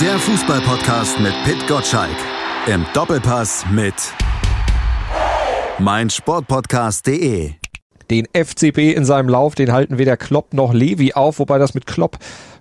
Der 0.00 0.18
Fußballpodcast 0.18 1.20
mit 1.20 1.32
Pit 1.44 1.66
Gottschalk. 1.66 2.16
Im 2.66 2.84
Doppelpass 2.92 3.64
mit 3.70 3.94
meinsportpodcast.de. 5.78 7.52
Den 8.10 8.26
FCB 8.34 8.94
in 8.94 9.06
seinem 9.06 9.30
Lauf, 9.30 9.54
den 9.54 9.72
halten 9.72 9.96
weder 9.96 10.18
Klopp 10.18 10.52
noch 10.52 10.74
Levi 10.74 11.14
auf, 11.14 11.38
wobei 11.38 11.56
das 11.56 11.72
mit 11.72 11.86
Klopp 11.86 12.18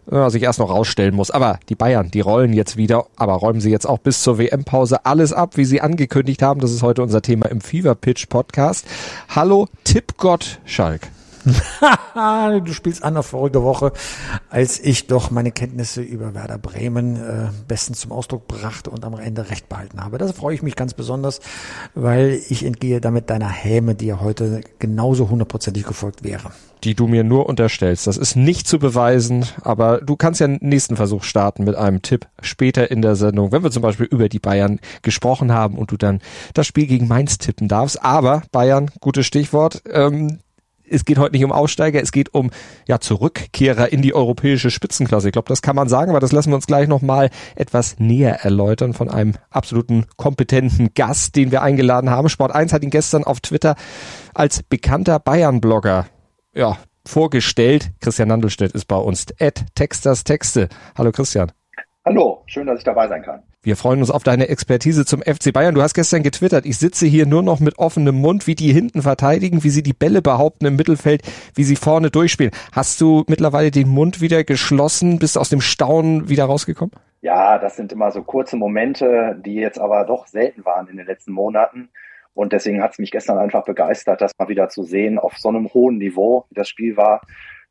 äh, 0.10 0.30
sich 0.30 0.44
erst 0.44 0.60
noch 0.60 0.70
rausstellen 0.70 1.14
muss. 1.14 1.30
Aber 1.30 1.60
die 1.68 1.76
Bayern, 1.76 2.10
die 2.10 2.22
rollen 2.22 2.54
jetzt 2.54 2.78
wieder, 2.78 3.06
aber 3.18 3.34
räumen 3.34 3.60
sie 3.60 3.70
jetzt 3.70 3.86
auch 3.86 4.00
bis 4.00 4.24
zur 4.24 4.38
WM-Pause 4.38 5.06
alles 5.06 5.34
ab, 5.34 5.58
wie 5.58 5.66
sie 5.66 5.82
angekündigt 5.82 6.42
haben. 6.42 6.62
Das 6.62 6.72
ist 6.72 6.84
heute 6.84 7.04
unser 7.04 7.22
Thema 7.22 7.48
im 7.48 7.60
Fever 7.60 7.96
Pitch 7.96 8.30
Podcast. 8.30 8.88
Hallo 9.28 9.68
Tippgott 9.84 10.62
Schalk. 10.64 11.10
du 12.64 12.74
spielst 12.74 13.04
an 13.04 13.18
auf 13.18 13.28
vorige 13.28 13.64
Woche, 13.64 13.92
als 14.50 14.80
ich 14.80 15.08
doch 15.08 15.32
meine 15.32 15.52
Kenntnisse 15.52 16.02
über 16.02 16.34
Werder 16.34 16.58
Bremen 16.58 17.16
äh, 17.16 17.50
bestens 17.68 18.00
zum 18.00 18.12
Ausdruck 18.12 18.48
brachte 18.48 18.90
und 18.90 19.06
am 19.06 19.18
Ende 19.18 19.50
recht 19.50 19.70
behalten 19.70 20.04
habe. 20.04 20.18
Das 20.18 20.32
freue 20.32 20.56
ich 20.56 20.64
mich 20.64 20.76
ganz 20.76 20.94
besonders, 20.94 21.40
weil 21.94 22.42
ich 22.50 22.66
entgehe 22.66 23.02
damit 23.02 23.30
deiner 23.30 23.50
Häme, 23.50 23.96
die 23.96 24.08
ja 24.08 24.20
heute 24.20 24.62
genauso 24.80 25.30
hundertprozentig 25.30 25.86
gefolgt 25.86 26.24
wäre. 26.24 26.52
Die 26.84 26.94
du 26.94 27.08
mir 27.08 27.24
nur 27.24 27.48
unterstellst. 27.48 28.06
Das 28.06 28.18
ist 28.18 28.36
nicht 28.36 28.68
zu 28.68 28.78
beweisen, 28.80 29.46
aber 29.64 30.02
du 30.02 30.16
kannst 30.16 30.40
ja 30.40 30.46
einen 30.46 30.60
nächsten 30.62 30.96
Versuch 30.96 31.24
starten 31.24 31.64
mit 31.64 31.76
einem 31.76 32.02
Tipp 32.02 32.28
später 32.42 32.92
in 32.92 33.02
der 33.02 33.16
Sendung, 33.16 33.52
wenn 33.52 33.64
wir 33.64 33.72
zum 33.72 33.82
Beispiel 33.82 34.06
über 34.06 34.30
die 34.30 34.40
Bayern 34.40 34.80
gesprochen 35.02 35.52
haben 35.52 35.78
und 35.78 35.92
du 35.92 35.98
dann 35.98 36.20
das 36.54 36.68
Spiel 36.68 36.86
gegen 36.86 37.08
Mainz 37.08 37.38
tippen 37.38 37.68
darfst. 37.68 38.04
Aber 38.04 38.44
Bayern, 38.52 38.92
gutes 39.00 39.26
Stichwort. 39.26 39.82
Ähm, 39.92 40.40
es 40.90 41.06
geht 41.06 41.18
heute 41.18 41.34
nicht 41.34 41.46
um 41.46 41.52
Aussteiger, 41.52 42.02
es 42.02 42.12
geht 42.12 42.34
um 42.34 42.52
ja 42.88 43.00
Zurückkehrer 43.00 43.92
in 43.92 44.02
die 44.02 44.14
europäische 44.14 44.72
Spitzenklasse. 44.72 45.28
Ich 45.30 45.34
glaube, 45.34 45.50
das 45.50 45.62
kann 45.62 45.76
man 45.76 45.90
sagen, 45.90 46.12
aber 46.12 46.20
das 46.20 46.32
lassen 46.32 46.52
wir 46.52 46.56
uns 46.56 46.68
gleich 46.68 46.88
nochmal 46.88 47.30
etwas 47.56 48.00
näher 48.00 48.44
erläutern 48.44 48.94
von 48.94 49.10
einem 49.10 49.34
absoluten 49.50 50.06
kompetenten 50.18 50.94
Gast, 50.94 51.36
den 51.36 51.52
wir 51.52 51.62
eingeladen 51.62 52.10
haben. 52.10 52.30
Sport 52.30 52.54
1 52.54 52.74
hat 52.74 52.84
ihn 52.84 52.90
gestern 52.90 53.24
auf 53.24 53.40
Twitter 53.40 53.76
als 54.34 54.64
bekannter 54.64 55.20
Bayern-Blogger 55.20 56.08
ja, 56.54 56.78
vorgestellt. 57.06 57.92
Christian 58.00 58.30
Nandelstedt 58.30 58.72
ist 58.74 58.86
bei 58.86 58.98
uns. 58.98 59.26
Ed 59.38 59.66
Texters 59.76 60.24
Texte. 60.24 60.70
Hallo 60.98 61.12
Christian. 61.12 61.52
Hallo, 62.08 62.44
schön, 62.46 62.68
dass 62.68 62.78
ich 62.78 62.84
dabei 62.84 63.08
sein 63.08 63.24
kann. 63.24 63.42
Wir 63.64 63.76
freuen 63.76 64.00
uns 64.00 64.12
auf 64.12 64.22
deine 64.22 64.48
Expertise 64.48 65.06
zum 65.06 65.24
FC 65.24 65.52
Bayern. 65.52 65.74
Du 65.74 65.82
hast 65.82 65.96
gestern 65.96 66.22
getwittert, 66.22 66.64
ich 66.68 66.78
sitze 66.78 67.08
hier 67.08 67.26
nur 67.26 67.42
noch 67.42 67.60
mit 67.60 67.80
offenem 67.80 68.22
Mund, 68.22 68.46
wie 68.46 68.54
die 68.54 68.72
hinten 68.72 69.02
verteidigen, 69.02 69.64
wie 69.64 69.72
sie 69.72 69.82
die 69.82 69.94
Bälle 69.94 70.22
behaupten 70.22 70.68
im 70.68 70.76
Mittelfeld, 70.76 71.24
wie 71.56 71.64
sie 71.64 71.76
vorne 71.76 72.12
durchspielen. 72.12 72.52
Hast 72.72 73.02
du 73.02 73.24
mittlerweile 73.28 73.72
den 73.72 73.90
Mund 73.90 74.22
wieder 74.22 74.44
geschlossen, 74.44 75.18
bist 75.18 75.36
aus 75.36 75.50
dem 75.50 75.62
Staunen 75.62 76.30
wieder 76.30 76.46
rausgekommen? 76.46 76.94
Ja, 77.22 77.58
das 77.58 77.76
sind 77.76 77.92
immer 77.92 78.12
so 78.12 78.22
kurze 78.22 78.56
Momente, 78.56 79.42
die 79.44 79.56
jetzt 79.56 79.80
aber 79.80 80.04
doch 80.04 80.28
selten 80.28 80.64
waren 80.64 80.88
in 80.88 80.98
den 80.98 81.08
letzten 81.08 81.32
Monaten. 81.32 81.90
Und 82.36 82.54
deswegen 82.54 82.84
hat 82.84 82.92
es 82.92 83.00
mich 83.00 83.10
gestern 83.10 83.40
einfach 83.40 83.66
begeistert, 83.66 84.22
das 84.22 84.32
mal 84.38 84.48
wieder 84.48 84.70
zu 84.70 84.84
sehen 84.84 85.18
auf 85.18 85.40
so 85.40 85.50
einem 85.50 85.74
hohen 85.74 85.98
Niveau, 85.98 86.46
wie 86.50 86.56
das 86.56 86.70
Spiel 86.70 86.98
war. 86.98 87.22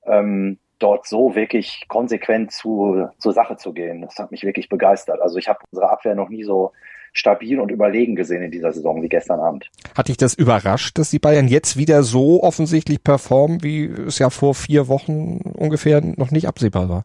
Ähm, 0.04 0.58
dort 0.84 1.06
so 1.06 1.34
wirklich 1.34 1.86
konsequent 1.88 2.52
zu, 2.52 3.08
zur 3.18 3.32
Sache 3.32 3.56
zu 3.56 3.72
gehen. 3.72 4.02
Das 4.02 4.16
hat 4.18 4.30
mich 4.30 4.44
wirklich 4.44 4.68
begeistert. 4.68 5.20
Also 5.22 5.38
ich 5.38 5.48
habe 5.48 5.60
unsere 5.70 5.90
Abwehr 5.90 6.14
noch 6.14 6.28
nie 6.28 6.44
so 6.44 6.72
stabil 7.14 7.58
und 7.58 7.70
überlegen 7.70 8.16
gesehen 8.16 8.42
in 8.42 8.50
dieser 8.50 8.72
Saison 8.72 9.00
wie 9.00 9.08
gestern 9.08 9.40
Abend. 9.40 9.70
Hat 9.96 10.08
dich 10.08 10.18
das 10.18 10.34
überrascht, 10.34 10.98
dass 10.98 11.10
die 11.10 11.18
Bayern 11.18 11.48
jetzt 11.48 11.78
wieder 11.78 12.02
so 12.02 12.42
offensichtlich 12.42 13.02
performen, 13.02 13.62
wie 13.62 13.86
es 13.86 14.18
ja 14.18 14.28
vor 14.28 14.54
vier 14.54 14.88
Wochen 14.88 15.38
ungefähr 15.56 16.02
noch 16.02 16.30
nicht 16.30 16.46
absehbar 16.48 16.88
war? 16.90 17.04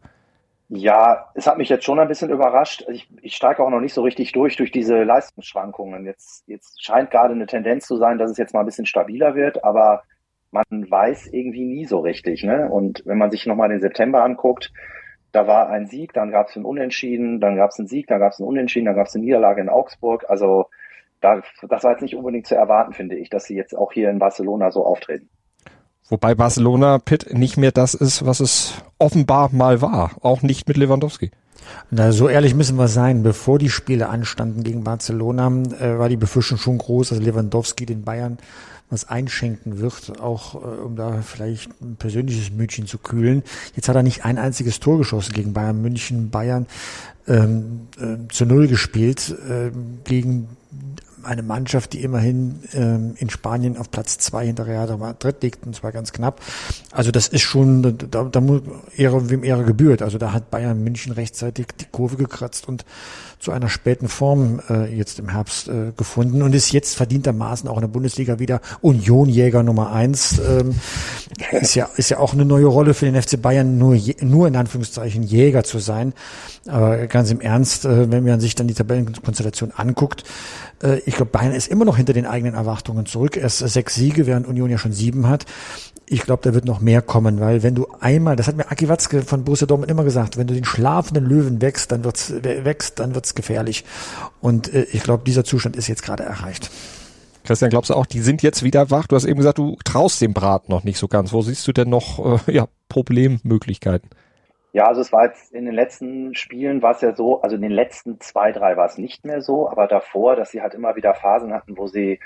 Ja, 0.68 1.30
es 1.34 1.46
hat 1.46 1.58
mich 1.58 1.68
jetzt 1.68 1.84
schon 1.84 1.98
ein 1.98 2.08
bisschen 2.08 2.30
überrascht. 2.30 2.84
Ich, 2.92 3.08
ich 3.22 3.34
steige 3.34 3.62
auch 3.62 3.70
noch 3.70 3.80
nicht 3.80 3.94
so 3.94 4.02
richtig 4.02 4.32
durch 4.32 4.56
durch 4.56 4.70
diese 4.70 5.02
Leistungsschwankungen. 5.04 6.04
Jetzt, 6.04 6.44
jetzt 6.46 6.84
scheint 6.84 7.10
gerade 7.10 7.34
eine 7.34 7.46
Tendenz 7.46 7.86
zu 7.86 7.96
sein, 7.96 8.18
dass 8.18 8.30
es 8.30 8.36
jetzt 8.36 8.52
mal 8.52 8.60
ein 8.60 8.66
bisschen 8.66 8.86
stabiler 8.86 9.34
wird, 9.34 9.64
aber 9.64 10.02
man 10.50 10.64
weiß 10.90 11.28
irgendwie 11.28 11.64
nie 11.64 11.84
so 11.84 12.00
richtig. 12.00 12.42
Ne? 12.42 12.68
Und 12.68 13.02
wenn 13.06 13.18
man 13.18 13.30
sich 13.30 13.46
nochmal 13.46 13.68
den 13.68 13.80
September 13.80 14.22
anguckt, 14.22 14.72
da 15.32 15.46
war 15.46 15.68
ein 15.68 15.86
Sieg, 15.86 16.12
dann 16.12 16.30
gab 16.32 16.48
es 16.48 16.56
einen 16.56 16.64
Unentschieden, 16.64 17.40
dann 17.40 17.56
gab 17.56 17.70
es 17.70 17.78
einen 17.78 17.88
Sieg, 17.88 18.08
dann 18.08 18.18
gab 18.18 18.32
es 18.32 18.40
einen 18.40 18.48
Unentschieden, 18.48 18.86
dann 18.86 18.96
gab 18.96 19.06
es 19.06 19.14
eine 19.14 19.24
Niederlage 19.24 19.60
in 19.60 19.68
Augsburg. 19.68 20.24
Also 20.28 20.66
da, 21.20 21.42
das 21.68 21.84
war 21.84 21.92
jetzt 21.92 22.02
nicht 22.02 22.16
unbedingt 22.16 22.46
zu 22.46 22.56
erwarten, 22.56 22.92
finde 22.92 23.16
ich, 23.16 23.30
dass 23.30 23.44
sie 23.44 23.54
jetzt 23.54 23.76
auch 23.76 23.92
hier 23.92 24.10
in 24.10 24.18
Barcelona 24.18 24.70
so 24.70 24.84
auftreten. 24.84 25.28
Wobei 26.08 26.34
Barcelona 26.34 26.98
Pitt 26.98 27.32
nicht 27.32 27.56
mehr 27.56 27.70
das 27.70 27.94
ist, 27.94 28.26
was 28.26 28.40
es 28.40 28.82
offenbar 28.98 29.50
mal 29.52 29.80
war, 29.80 30.10
auch 30.22 30.42
nicht 30.42 30.66
mit 30.66 30.76
Lewandowski. 30.76 31.30
Na, 31.90 32.10
so 32.10 32.28
ehrlich 32.28 32.56
müssen 32.56 32.76
wir 32.76 32.88
sein. 32.88 33.22
Bevor 33.22 33.60
die 33.60 33.68
Spiele 33.68 34.08
anstanden 34.08 34.64
gegen 34.64 34.82
Barcelona, 34.82 35.46
äh, 35.80 35.98
war 35.98 36.08
die 36.08 36.16
Befürchtung 36.16 36.58
schon 36.58 36.78
groß, 36.78 37.10
dass 37.10 37.20
Lewandowski 37.20 37.86
den 37.86 38.02
Bayern 38.02 38.38
was 38.90 39.08
einschenken 39.08 39.78
wird, 39.78 40.20
auch 40.20 40.54
äh, 40.54 40.58
um 40.58 40.96
da 40.96 41.22
vielleicht 41.22 41.70
ein 41.80 41.96
persönliches 41.96 42.50
Mütchen 42.50 42.86
zu 42.86 42.98
kühlen. 42.98 43.42
Jetzt 43.76 43.88
hat 43.88 43.96
er 43.96 44.02
nicht 44.02 44.24
ein 44.24 44.38
einziges 44.38 44.80
Tor 44.80 44.98
geschossen 44.98 45.32
gegen 45.32 45.52
Bayern 45.52 45.80
München. 45.80 46.30
Bayern 46.30 46.66
ähm, 47.26 47.88
äh, 47.98 48.28
zu 48.32 48.44
Null 48.44 48.66
gespielt 48.68 49.34
äh, 49.48 49.70
gegen 50.04 50.48
eine 51.24 51.42
Mannschaft, 51.42 51.92
die 51.92 52.02
immerhin 52.02 52.60
ähm, 52.72 53.14
in 53.16 53.30
Spanien 53.30 53.76
auf 53.76 53.90
Platz 53.90 54.18
zwei 54.18 54.46
hinter 54.46 54.66
Real 54.66 54.96
Madrid 54.96 55.42
liegt 55.42 55.66
und 55.66 55.74
zwar 55.74 55.92
ganz 55.92 56.12
knapp. 56.12 56.40
Also 56.90 57.10
das 57.10 57.28
ist 57.28 57.42
schon, 57.42 57.98
da, 58.10 58.24
da 58.24 58.40
muss 58.40 58.62
Ehre 58.96 59.30
wem 59.30 59.44
Ehre 59.44 59.64
gebührt. 59.64 60.02
Also 60.02 60.18
da 60.18 60.32
hat 60.32 60.50
Bayern 60.50 60.82
München 60.82 61.12
rechtzeitig 61.12 61.68
die 61.80 61.86
Kurve 61.86 62.16
gekratzt 62.16 62.68
und 62.68 62.84
zu 63.40 63.52
einer 63.52 63.70
späten 63.70 64.08
Form 64.08 64.60
äh, 64.68 64.94
jetzt 64.94 65.18
im 65.18 65.30
Herbst 65.30 65.68
äh, 65.68 65.92
gefunden 65.96 66.42
und 66.42 66.54
ist 66.54 66.72
jetzt 66.72 66.94
verdientermaßen 66.94 67.68
auch 67.70 67.76
in 67.76 67.80
der 67.80 67.88
Bundesliga 67.88 68.38
wieder 68.38 68.60
Unionjäger 68.82 69.62
Nummer 69.62 69.92
eins. 69.92 70.38
Ähm, 70.38 70.74
ist 71.52 71.74
ja 71.74 71.88
ist 71.96 72.10
ja 72.10 72.18
auch 72.18 72.34
eine 72.34 72.44
neue 72.44 72.66
Rolle 72.66 72.92
für 72.92 73.10
den 73.10 73.20
FC 73.20 73.40
Bayern, 73.40 73.78
nur 73.78 73.98
nur 74.20 74.46
in 74.46 74.56
Anführungszeichen 74.56 75.22
Jäger 75.22 75.64
zu 75.64 75.78
sein. 75.78 76.12
Aber 76.66 77.06
ganz 77.06 77.30
im 77.30 77.40
Ernst, 77.40 77.86
äh, 77.86 78.10
wenn 78.10 78.24
man 78.24 78.40
sich 78.40 78.54
dann 78.54 78.68
die 78.68 78.74
Tabellenkonstellation 78.74 79.72
anguckt, 79.74 80.24
ich 81.04 81.16
glaube, 81.16 81.30
Bayern 81.30 81.52
ist 81.52 81.68
immer 81.68 81.84
noch 81.84 81.96
hinter 81.96 82.12
den 82.12 82.26
eigenen 82.26 82.54
Erwartungen 82.54 83.04
zurück. 83.04 83.36
Erst 83.36 83.58
sechs 83.58 83.94
Siege, 83.94 84.26
während 84.26 84.46
Union 84.46 84.70
ja 84.70 84.78
schon 84.78 84.92
sieben 84.92 85.28
hat 85.28 85.44
ich 86.12 86.22
glaube, 86.22 86.42
da 86.42 86.54
wird 86.54 86.64
noch 86.64 86.80
mehr 86.80 87.02
kommen, 87.02 87.38
weil 87.38 87.62
wenn 87.62 87.76
du 87.76 87.86
einmal, 88.00 88.34
das 88.34 88.48
hat 88.48 88.56
mir 88.56 88.68
Aki 88.68 88.88
Watzke 88.88 89.22
von 89.22 89.44
Borussia 89.44 89.68
Dortmund 89.68 89.92
immer 89.92 90.02
gesagt, 90.02 90.36
wenn 90.36 90.48
du 90.48 90.54
den 90.54 90.64
schlafenden 90.64 91.24
Löwen 91.24 91.62
wächst, 91.62 91.92
dann 91.92 92.02
wird's 92.02 92.32
wächst, 92.42 92.98
dann 92.98 93.14
wird's 93.14 93.36
gefährlich. 93.36 93.84
Und 94.40 94.74
äh, 94.74 94.86
ich 94.90 95.04
glaube, 95.04 95.22
dieser 95.24 95.44
Zustand 95.44 95.76
ist 95.76 95.86
jetzt 95.86 96.02
gerade 96.02 96.24
erreicht. 96.24 96.68
Christian, 97.44 97.70
glaubst 97.70 97.90
du 97.90 97.94
auch, 97.94 98.06
die 98.06 98.22
sind 98.22 98.42
jetzt 98.42 98.64
wieder 98.64 98.90
wach? 98.90 99.06
Du 99.06 99.14
hast 99.14 99.24
eben 99.24 99.36
gesagt, 99.36 99.58
du 99.58 99.78
traust 99.84 100.20
dem 100.20 100.34
Brat 100.34 100.68
noch 100.68 100.82
nicht 100.82 100.98
so 100.98 101.06
ganz. 101.06 101.32
Wo 101.32 101.42
siehst 101.42 101.66
du 101.68 101.72
denn 101.72 101.88
noch 101.88 102.42
äh, 102.48 102.52
ja, 102.52 102.66
Problemmöglichkeiten? 102.88 104.10
Ja, 104.72 104.86
also 104.86 105.00
es 105.00 105.12
war 105.12 105.24
jetzt 105.24 105.52
in 105.52 105.64
den 105.64 105.74
letzten 105.74 106.34
Spielen 106.34 106.80
war 106.82 106.92
es 106.92 107.00
ja 107.00 107.14
so, 107.14 107.42
also 107.42 107.56
in 107.56 107.62
den 107.62 107.72
letzten 107.72 108.20
zwei, 108.20 108.52
drei 108.52 108.76
war 108.76 108.86
es 108.86 108.98
nicht 108.98 109.24
mehr 109.24 109.42
so, 109.42 109.68
aber 109.68 109.88
davor, 109.88 110.36
dass 110.36 110.50
sie 110.52 110.62
halt 110.62 110.74
immer 110.74 110.94
wieder 110.94 111.14
Phasen 111.14 111.52
hatten, 111.52 111.76
wo 111.76 111.88
sie 111.88 112.20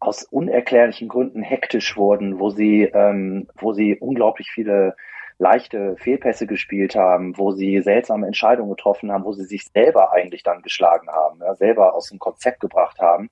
aus 0.00 0.24
unerklärlichen 0.24 1.08
Gründen 1.08 1.42
hektisch 1.42 1.96
wurden, 1.96 2.40
wo 2.40 2.50
sie, 2.50 2.82
ähm, 2.82 3.48
wo 3.56 3.72
sie 3.72 3.96
unglaublich 3.96 4.50
viele 4.50 4.96
leichte 5.38 5.96
Fehlpässe 5.96 6.46
gespielt 6.46 6.94
haben, 6.94 7.36
wo 7.38 7.52
sie 7.52 7.80
seltsame 7.80 8.26
Entscheidungen 8.26 8.70
getroffen 8.70 9.12
haben, 9.12 9.24
wo 9.24 9.32
sie 9.32 9.44
sich 9.44 9.64
selber 9.64 10.12
eigentlich 10.12 10.42
dann 10.42 10.62
geschlagen 10.62 11.08
haben, 11.08 11.40
ja, 11.40 11.54
selber 11.54 11.94
aus 11.94 12.08
dem 12.08 12.18
Konzept 12.18 12.60
gebracht 12.60 12.98
haben. 13.00 13.30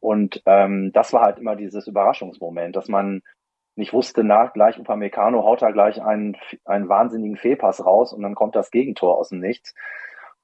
Und 0.00 0.42
ähm, 0.46 0.92
das 0.92 1.12
war 1.12 1.22
halt 1.22 1.38
immer 1.38 1.56
dieses 1.56 1.86
Überraschungsmoment, 1.86 2.76
dass 2.76 2.88
man 2.88 3.22
nicht 3.76 3.92
wusste, 3.92 4.24
nach 4.24 4.52
gleich 4.52 4.78
Upamecano 4.78 5.42
haut 5.44 5.62
da 5.62 5.70
gleich 5.70 6.02
einen, 6.02 6.36
einen 6.64 6.88
wahnsinnigen 6.88 7.36
Fehlpass 7.36 7.84
raus 7.84 8.12
und 8.12 8.22
dann 8.22 8.34
kommt 8.34 8.54
das 8.54 8.70
Gegentor 8.70 9.18
aus 9.18 9.30
dem 9.30 9.40
Nichts 9.40 9.74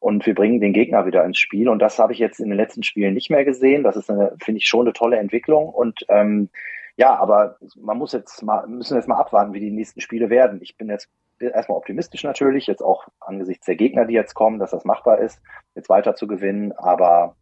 und 0.00 0.24
wir 0.24 0.34
bringen 0.34 0.60
den 0.60 0.72
Gegner 0.72 1.06
wieder 1.06 1.24
ins 1.24 1.38
Spiel. 1.38 1.68
Und 1.68 1.78
das 1.78 1.98
habe 1.98 2.14
ich 2.14 2.18
jetzt 2.18 2.40
in 2.40 2.48
den 2.48 2.56
letzten 2.56 2.82
Spielen 2.82 3.14
nicht 3.14 3.30
mehr 3.30 3.44
gesehen. 3.44 3.84
Das 3.84 3.96
ist, 3.96 4.06
finde 4.06 4.56
ich, 4.56 4.66
schon 4.66 4.86
eine 4.86 4.94
tolle 4.94 5.18
Entwicklung. 5.18 5.68
Und 5.68 6.06
ähm, 6.08 6.48
ja, 6.96 7.14
aber 7.16 7.56
man 7.76 7.98
muss 7.98 8.12
jetzt 8.12 8.42
mal, 8.42 8.66
müssen 8.66 8.96
jetzt 8.96 9.08
mal 9.08 9.18
abwarten, 9.18 9.52
wie 9.52 9.60
die 9.60 9.70
nächsten 9.70 10.00
Spiele 10.00 10.30
werden. 10.30 10.60
Ich 10.62 10.76
bin 10.76 10.88
jetzt 10.88 11.10
erstmal 11.38 11.76
optimistisch 11.76 12.24
natürlich, 12.24 12.66
jetzt 12.66 12.82
auch 12.82 13.08
angesichts 13.20 13.66
der 13.66 13.76
Gegner, 13.76 14.06
die 14.06 14.14
jetzt 14.14 14.34
kommen, 14.34 14.58
dass 14.58 14.70
das 14.70 14.86
machbar 14.86 15.18
ist, 15.18 15.40
jetzt 15.74 15.90
weiter 15.90 16.14
zu 16.14 16.26
gewinnen. 16.26 16.72
Aber 16.72 17.36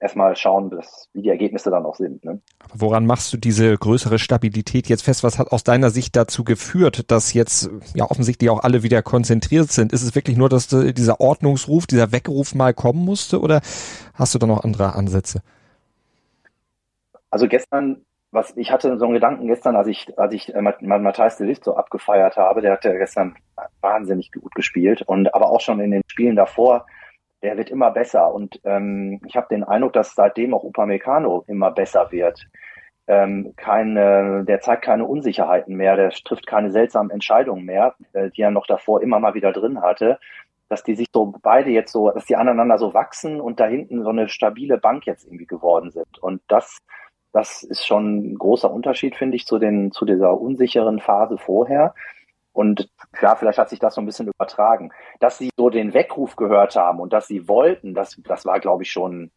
erstmal 0.00 0.36
schauen, 0.36 0.70
dass, 0.70 1.08
wie 1.12 1.22
die 1.22 1.28
Ergebnisse 1.28 1.70
dann 1.70 1.84
auch 1.84 1.96
sind. 1.96 2.24
Ne? 2.24 2.40
Woran 2.74 3.06
machst 3.06 3.32
du 3.32 3.36
diese 3.36 3.76
größere 3.76 4.18
Stabilität 4.18 4.88
jetzt 4.88 5.02
fest? 5.02 5.24
Was 5.24 5.38
hat 5.38 5.52
aus 5.52 5.64
deiner 5.64 5.90
Sicht 5.90 6.16
dazu 6.16 6.44
geführt, 6.44 7.10
dass 7.10 7.34
jetzt 7.34 7.70
ja 7.94 8.04
offensichtlich 8.04 8.50
auch 8.50 8.62
alle 8.62 8.82
wieder 8.82 9.02
konzentriert 9.02 9.70
sind? 9.70 9.92
Ist 9.92 10.02
es 10.02 10.14
wirklich 10.14 10.36
nur, 10.36 10.48
dass 10.48 10.68
dieser 10.68 11.20
Ordnungsruf, 11.20 11.86
dieser 11.86 12.12
Weckruf 12.12 12.54
mal 12.54 12.74
kommen 12.74 13.04
musste 13.04 13.40
oder 13.40 13.60
hast 14.14 14.34
du 14.34 14.38
da 14.38 14.46
noch 14.46 14.64
andere 14.64 14.94
Ansätze? 14.94 15.42
Also 17.30 17.48
gestern, 17.48 18.04
was 18.30 18.56
ich 18.56 18.70
hatte 18.70 18.98
so 18.98 19.04
einen 19.04 19.14
Gedanken 19.14 19.48
gestern, 19.48 19.76
als 19.76 19.88
ich, 19.88 20.18
als 20.18 20.32
ich 20.32 20.54
äh, 20.54 20.60
Matthijs 20.62 21.36
de 21.36 21.46
Ligt 21.46 21.64
so 21.64 21.76
abgefeiert 21.76 22.36
habe, 22.36 22.60
der 22.62 22.72
hat 22.72 22.84
ja 22.84 22.92
gestern 22.92 23.36
wahnsinnig 23.80 24.30
gut 24.32 24.54
gespielt 24.54 25.02
und 25.02 25.34
aber 25.34 25.50
auch 25.50 25.60
schon 25.60 25.80
in 25.80 25.90
den 25.90 26.02
Spielen 26.06 26.36
davor 26.36 26.86
der 27.42 27.56
wird 27.56 27.70
immer 27.70 27.90
besser. 27.90 28.32
Und 28.32 28.60
ähm, 28.64 29.20
ich 29.26 29.36
habe 29.36 29.48
den 29.50 29.64
Eindruck, 29.64 29.92
dass 29.92 30.14
seitdem 30.14 30.54
auch 30.54 30.64
Upamecano 30.64 31.44
immer 31.46 31.70
besser 31.70 32.10
wird. 32.10 32.46
Ähm, 33.06 33.54
keine, 33.56 34.44
der 34.44 34.60
zeigt 34.60 34.82
keine 34.82 35.06
Unsicherheiten 35.06 35.76
mehr, 35.76 35.96
der 35.96 36.10
trifft 36.10 36.46
keine 36.46 36.70
seltsamen 36.70 37.10
Entscheidungen 37.10 37.64
mehr, 37.64 37.94
äh, 38.12 38.30
die 38.30 38.42
er 38.42 38.50
noch 38.50 38.66
davor 38.66 39.00
immer 39.00 39.18
mal 39.18 39.34
wieder 39.34 39.52
drin 39.52 39.80
hatte. 39.80 40.18
Dass 40.68 40.82
die 40.82 40.94
sich 40.94 41.06
so 41.14 41.32
beide 41.42 41.70
jetzt 41.70 41.92
so, 41.92 42.10
dass 42.10 42.26
die 42.26 42.36
aneinander 42.36 42.76
so 42.76 42.92
wachsen 42.92 43.40
und 43.40 43.60
da 43.60 43.66
hinten 43.66 44.02
so 44.02 44.10
eine 44.10 44.28
stabile 44.28 44.76
Bank 44.76 45.06
jetzt 45.06 45.24
irgendwie 45.24 45.46
geworden 45.46 45.90
sind. 45.90 46.18
Und 46.20 46.42
das, 46.48 46.76
das 47.32 47.62
ist 47.62 47.86
schon 47.86 48.32
ein 48.32 48.34
großer 48.34 48.70
Unterschied, 48.70 49.16
finde 49.16 49.36
ich, 49.36 49.46
zu 49.46 49.58
den, 49.58 49.92
zu 49.92 50.04
dieser 50.04 50.38
unsicheren 50.38 50.98
Phase 51.00 51.38
vorher. 51.38 51.94
Und 52.58 52.90
klar, 53.12 53.36
vielleicht 53.36 53.56
hat 53.60 53.68
sich 53.68 53.78
das 53.78 53.94
so 53.94 54.00
ein 54.00 54.04
bisschen 54.04 54.26
übertragen. 54.26 54.90
Dass 55.20 55.38
sie 55.38 55.50
so 55.56 55.70
den 55.70 55.94
Weckruf 55.94 56.34
gehört 56.34 56.74
haben 56.74 56.98
und 56.98 57.12
dass 57.12 57.28
sie 57.28 57.46
wollten, 57.46 57.94
das, 57.94 58.20
das 58.24 58.44
war, 58.46 58.58
glaube 58.58 58.82
ich, 58.82 58.90
schon 58.90 59.30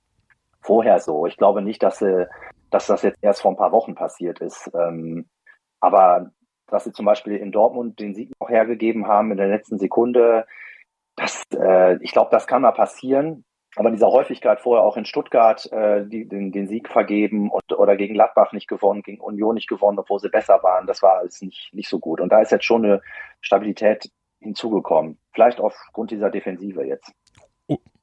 vorher 0.59 0.97
so. 0.97 1.27
Ich 1.27 1.37
glaube 1.37 1.61
nicht, 1.61 1.83
dass, 1.83 1.99
sie, 1.99 2.27
dass 2.71 2.87
das 2.87 3.03
jetzt 3.03 3.19
erst 3.21 3.43
vor 3.43 3.51
ein 3.51 3.57
paar 3.57 3.73
Wochen 3.73 3.93
passiert 3.93 4.39
ist. 4.39 4.71
Ähm, 4.73 5.29
aber 5.79 6.31
dass 6.65 6.85
sie 6.85 6.93
zum 6.93 7.05
Beispiel 7.05 7.35
in 7.35 7.51
Dortmund 7.51 7.99
den 7.99 8.15
Sieg 8.15 8.31
noch 8.39 8.49
hergegeben 8.49 9.05
haben 9.05 9.29
in 9.29 9.37
der 9.37 9.49
letzten 9.49 9.77
Sekunde, 9.77 10.47
das, 11.15 11.43
äh, 11.53 11.97
ich 12.01 12.13
glaube, 12.13 12.31
das 12.31 12.47
kann 12.47 12.63
mal 12.63 12.71
passieren 12.71 13.45
aber 13.75 13.91
dieser 13.91 14.11
Häufigkeit 14.11 14.59
vorher 14.59 14.83
auch 14.83 14.97
in 14.97 15.05
Stuttgart 15.05 15.71
äh, 15.71 16.05
die, 16.05 16.27
den, 16.27 16.51
den 16.51 16.67
Sieg 16.67 16.89
vergeben 16.89 17.49
und, 17.49 17.71
oder 17.71 17.95
gegen 17.95 18.15
Gladbach 18.15 18.51
nicht 18.51 18.67
gewonnen, 18.67 19.01
gegen 19.01 19.21
Union 19.21 19.55
nicht 19.55 19.69
gewonnen, 19.69 19.99
obwohl 19.99 20.19
sie 20.19 20.29
besser 20.29 20.61
waren, 20.61 20.87
das 20.87 21.01
war 21.01 21.19
alles 21.19 21.41
nicht, 21.41 21.73
nicht 21.73 21.89
so 21.89 21.99
gut. 21.99 22.19
Und 22.19 22.31
da 22.31 22.41
ist 22.41 22.51
jetzt 22.51 22.65
schon 22.65 22.83
eine 22.83 23.01
Stabilität 23.39 24.11
hinzugekommen. 24.39 25.17
Vielleicht 25.31 25.59
aufgrund 25.59 26.11
dieser 26.11 26.29
Defensive 26.29 26.83
jetzt. 26.83 27.13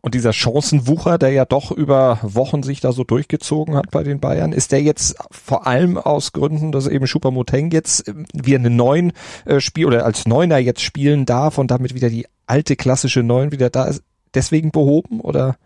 Und 0.01 0.15
dieser 0.15 0.33
Chancenwucher, 0.33 1.19
der 1.19 1.33
ja 1.33 1.45
doch 1.45 1.73
über 1.73 2.21
Wochen 2.23 2.63
sich 2.63 2.81
da 2.81 2.93
so 2.93 3.05
durchgezogen 3.05 3.77
hat 3.77 3.91
bei 3.91 4.05
den 4.05 4.21
Bayern, 4.21 4.53
ist 4.53 4.71
der 4.71 4.81
jetzt 4.81 5.17
vor 5.31 5.67
allem 5.67 5.99
aus 5.99 6.33
Gründen, 6.33 6.71
dass 6.71 6.87
eben 6.87 7.07
Schupamoteng 7.07 7.71
jetzt 7.73 8.09
ähm, 8.09 8.25
wieder 8.33 8.59
einen 8.59 8.77
neuen 8.77 9.13
äh, 9.45 9.61
Spiel 9.61 9.87
oder 9.87 10.07
als 10.07 10.27
Neuner 10.27 10.59
jetzt 10.59 10.83
spielen 10.83 11.27
darf 11.27 11.59
und 11.59 11.71
damit 11.71 11.95
wieder 11.95 12.09
die 12.09 12.27
alte 12.47 12.77
klassische 12.77 13.23
Neun 13.23 13.51
wieder 13.53 13.71
da 13.71 13.87
ist, 13.87 14.03
deswegen 14.39 14.71
behoben 14.71 15.21
oder? 15.21 15.57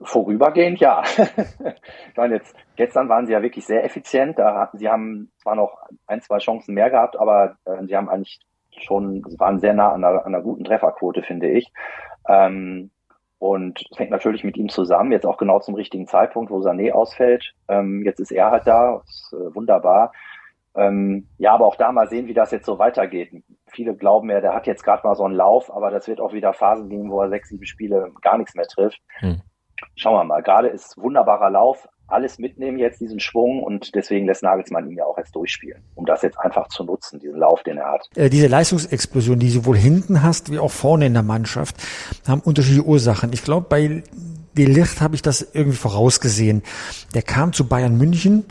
Vorübergehend 0.00 0.78
ja. 0.78 1.02
ich 1.16 2.16
meine, 2.16 2.34
jetzt, 2.36 2.54
gestern 2.76 3.08
waren 3.08 3.26
sie 3.26 3.32
ja 3.32 3.42
wirklich 3.42 3.64
sehr 3.64 3.84
effizient. 3.84 4.38
Da 4.38 4.70
sie 4.74 4.88
haben 4.88 5.30
zwar 5.38 5.56
noch 5.56 5.78
ein, 6.06 6.20
zwei 6.20 6.38
Chancen 6.38 6.74
mehr 6.74 6.90
gehabt, 6.90 7.18
aber 7.18 7.56
äh, 7.64 7.84
sie 7.86 7.96
haben 7.96 8.10
eigentlich 8.10 8.40
schon, 8.78 9.24
sie 9.26 9.40
waren 9.40 9.58
sehr 9.58 9.72
nah 9.72 9.92
an 9.92 10.04
einer, 10.04 10.26
an 10.26 10.34
einer 10.34 10.42
guten 10.42 10.64
Trefferquote, 10.64 11.22
finde 11.22 11.48
ich. 11.48 11.72
Ähm, 12.28 12.90
und 13.38 13.84
es 13.90 13.98
hängt 13.98 14.10
natürlich 14.10 14.44
mit 14.44 14.56
ihm 14.56 14.68
zusammen, 14.68 15.12
jetzt 15.12 15.26
auch 15.26 15.36
genau 15.36 15.60
zum 15.60 15.74
richtigen 15.74 16.06
Zeitpunkt, 16.06 16.50
wo 16.50 16.58
Sané 16.58 16.92
ausfällt. 16.92 17.54
Ähm, 17.68 18.02
jetzt 18.04 18.20
ist 18.20 18.32
er 18.32 18.50
halt 18.50 18.66
da, 18.66 19.02
ist 19.04 19.32
äh, 19.32 19.54
wunderbar. 19.54 20.12
Ähm, 20.74 21.26
ja, 21.38 21.54
aber 21.54 21.66
auch 21.66 21.76
da 21.76 21.90
mal 21.92 22.08
sehen, 22.08 22.26
wie 22.26 22.34
das 22.34 22.50
jetzt 22.50 22.66
so 22.66 22.78
weitergeht. 22.78 23.30
Viele 23.76 23.94
glauben 23.94 24.30
ja, 24.30 24.40
der 24.40 24.54
hat 24.54 24.66
jetzt 24.66 24.82
gerade 24.82 25.06
mal 25.06 25.14
so 25.14 25.24
einen 25.24 25.34
Lauf, 25.34 25.70
aber 25.70 25.90
das 25.90 26.08
wird 26.08 26.18
auch 26.18 26.32
wieder 26.32 26.54
Phasen 26.54 26.88
geben, 26.88 27.10
wo 27.10 27.20
er 27.20 27.28
sechs, 27.28 27.50
sieben 27.50 27.66
Spiele 27.66 28.10
gar 28.22 28.38
nichts 28.38 28.54
mehr 28.54 28.66
trifft. 28.66 28.98
Hm. 29.18 29.42
Schauen 29.96 30.14
wir 30.14 30.24
mal. 30.24 30.42
Gerade 30.42 30.68
ist 30.68 30.96
wunderbarer 30.96 31.50
Lauf, 31.50 31.86
alles 32.06 32.38
mitnehmen 32.38 32.78
jetzt, 32.78 33.02
diesen 33.02 33.20
Schwung 33.20 33.62
und 33.62 33.94
deswegen 33.94 34.24
lässt 34.24 34.42
Nagelsmann 34.42 34.88
ihn 34.88 34.96
ja 34.96 35.04
auch 35.04 35.18
jetzt 35.18 35.36
durchspielen, 35.36 35.84
um 35.94 36.06
das 36.06 36.22
jetzt 36.22 36.38
einfach 36.38 36.68
zu 36.68 36.84
nutzen, 36.84 37.20
diesen 37.20 37.38
Lauf, 37.38 37.62
den 37.64 37.76
er 37.76 37.92
hat. 37.92 38.08
Äh, 38.16 38.30
diese 38.30 38.46
Leistungsexplosion, 38.46 39.38
die 39.38 39.48
du 39.48 39.52
sowohl 39.52 39.76
hinten 39.76 40.22
hast, 40.22 40.50
wie 40.50 40.58
auch 40.58 40.70
vorne 40.70 41.04
in 41.04 41.12
der 41.12 41.22
Mannschaft, 41.22 41.76
haben 42.26 42.40
unterschiedliche 42.40 42.86
Ursachen. 42.86 43.34
Ich 43.34 43.44
glaube, 43.44 43.66
bei 43.68 44.02
Delicht 44.56 45.02
habe 45.02 45.14
ich 45.14 45.20
das 45.20 45.42
irgendwie 45.42 45.76
vorausgesehen. 45.76 46.62
Der 47.14 47.20
kam 47.20 47.52
zu 47.52 47.68
Bayern 47.68 47.98
München 47.98 48.46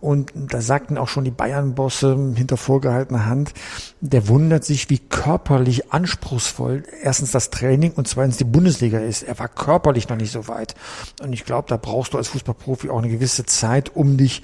und 0.00 0.32
da 0.34 0.60
sagten 0.60 0.96
auch 0.96 1.08
schon 1.08 1.24
die 1.24 1.32
Bayern-Bosse 1.32 2.32
hinter 2.36 2.56
vorgehaltener 2.56 3.26
Hand, 3.26 3.52
der 4.00 4.28
wundert 4.28 4.64
sich, 4.64 4.90
wie 4.90 4.98
körperlich 4.98 5.92
anspruchsvoll 5.92 6.84
erstens 7.02 7.32
das 7.32 7.50
Training 7.50 7.92
und 7.92 8.06
zweitens 8.06 8.36
die 8.36 8.44
Bundesliga 8.44 8.98
ist. 9.00 9.24
Er 9.24 9.38
war 9.40 9.48
körperlich 9.48 10.08
noch 10.08 10.16
nicht 10.16 10.30
so 10.30 10.46
weit. 10.46 10.76
Und 11.20 11.32
ich 11.32 11.44
glaube, 11.44 11.68
da 11.68 11.76
brauchst 11.76 12.14
du 12.14 12.18
als 12.18 12.28
Fußballprofi 12.28 12.90
auch 12.90 12.98
eine 12.98 13.08
gewisse 13.08 13.44
Zeit, 13.44 13.96
um 13.96 14.16
dich 14.16 14.42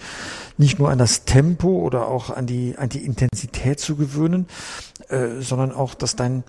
nicht 0.57 0.79
nur 0.79 0.91
an 0.91 0.99
das 0.99 1.25
Tempo 1.25 1.69
oder 1.69 2.09
auch 2.09 2.31
an 2.31 2.47
die, 2.47 2.75
an 2.77 2.89
die 2.89 3.05
Intensität 3.05 3.79
zu 3.79 3.97
gewöhnen, 3.97 4.47
äh, 5.09 5.41
sondern 5.41 5.73
auch, 5.73 5.95
dass 5.95 6.17
dein, 6.17 6.45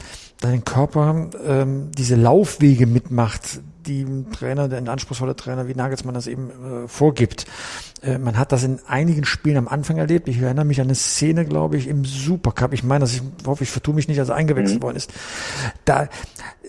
dein 0.52 0.66
Körper 0.66 1.30
ähm, 1.46 1.92
diese 1.98 2.16
Laufwege 2.16 2.88
mitmacht, 2.88 3.62
die 3.86 4.04
ein 4.04 4.32
Trainer, 4.32 4.68
der 4.68 4.80
ein 4.80 4.90
anspruchsvoller 4.90 5.36
Trainer 5.36 5.68
wie 5.68 5.76
Nagelsmann 5.76 6.14
das 6.14 6.28
eben 6.28 6.50
äh, 6.50 6.88
vorgibt. 6.88 7.46
Äh, 8.02 8.18
man 8.18 8.38
hat 8.38 8.52
das 8.52 8.64
in 8.64 8.80
einigen 8.88 9.26
Spielen 9.26 9.58
am 9.58 9.68
Anfang 9.68 9.98
erlebt. 9.98 10.28
Ich 10.28 10.40
erinnere 10.40 10.66
mich 10.66 10.82
an 10.82 10.88
eine 10.88 10.96
Szene, 10.96 11.46
glaube 11.46 11.78
ich, 11.78 11.88
im 11.88 12.06
Supercup. 12.06 12.74
Ich 12.74 12.84
meine, 12.84 13.02
dass 13.02 13.14
ich 13.14 13.22
hoffe, 13.46 13.64
ich 13.64 13.70
vertue 13.70 13.94
mich 13.94 14.08
nicht, 14.08 14.20
als 14.20 14.30
er 14.30 14.36
eingewechselt 14.36 14.80
mhm. 14.80 14.84
worden 14.84 14.98
ist. 14.98 15.14
Da, 15.86 16.08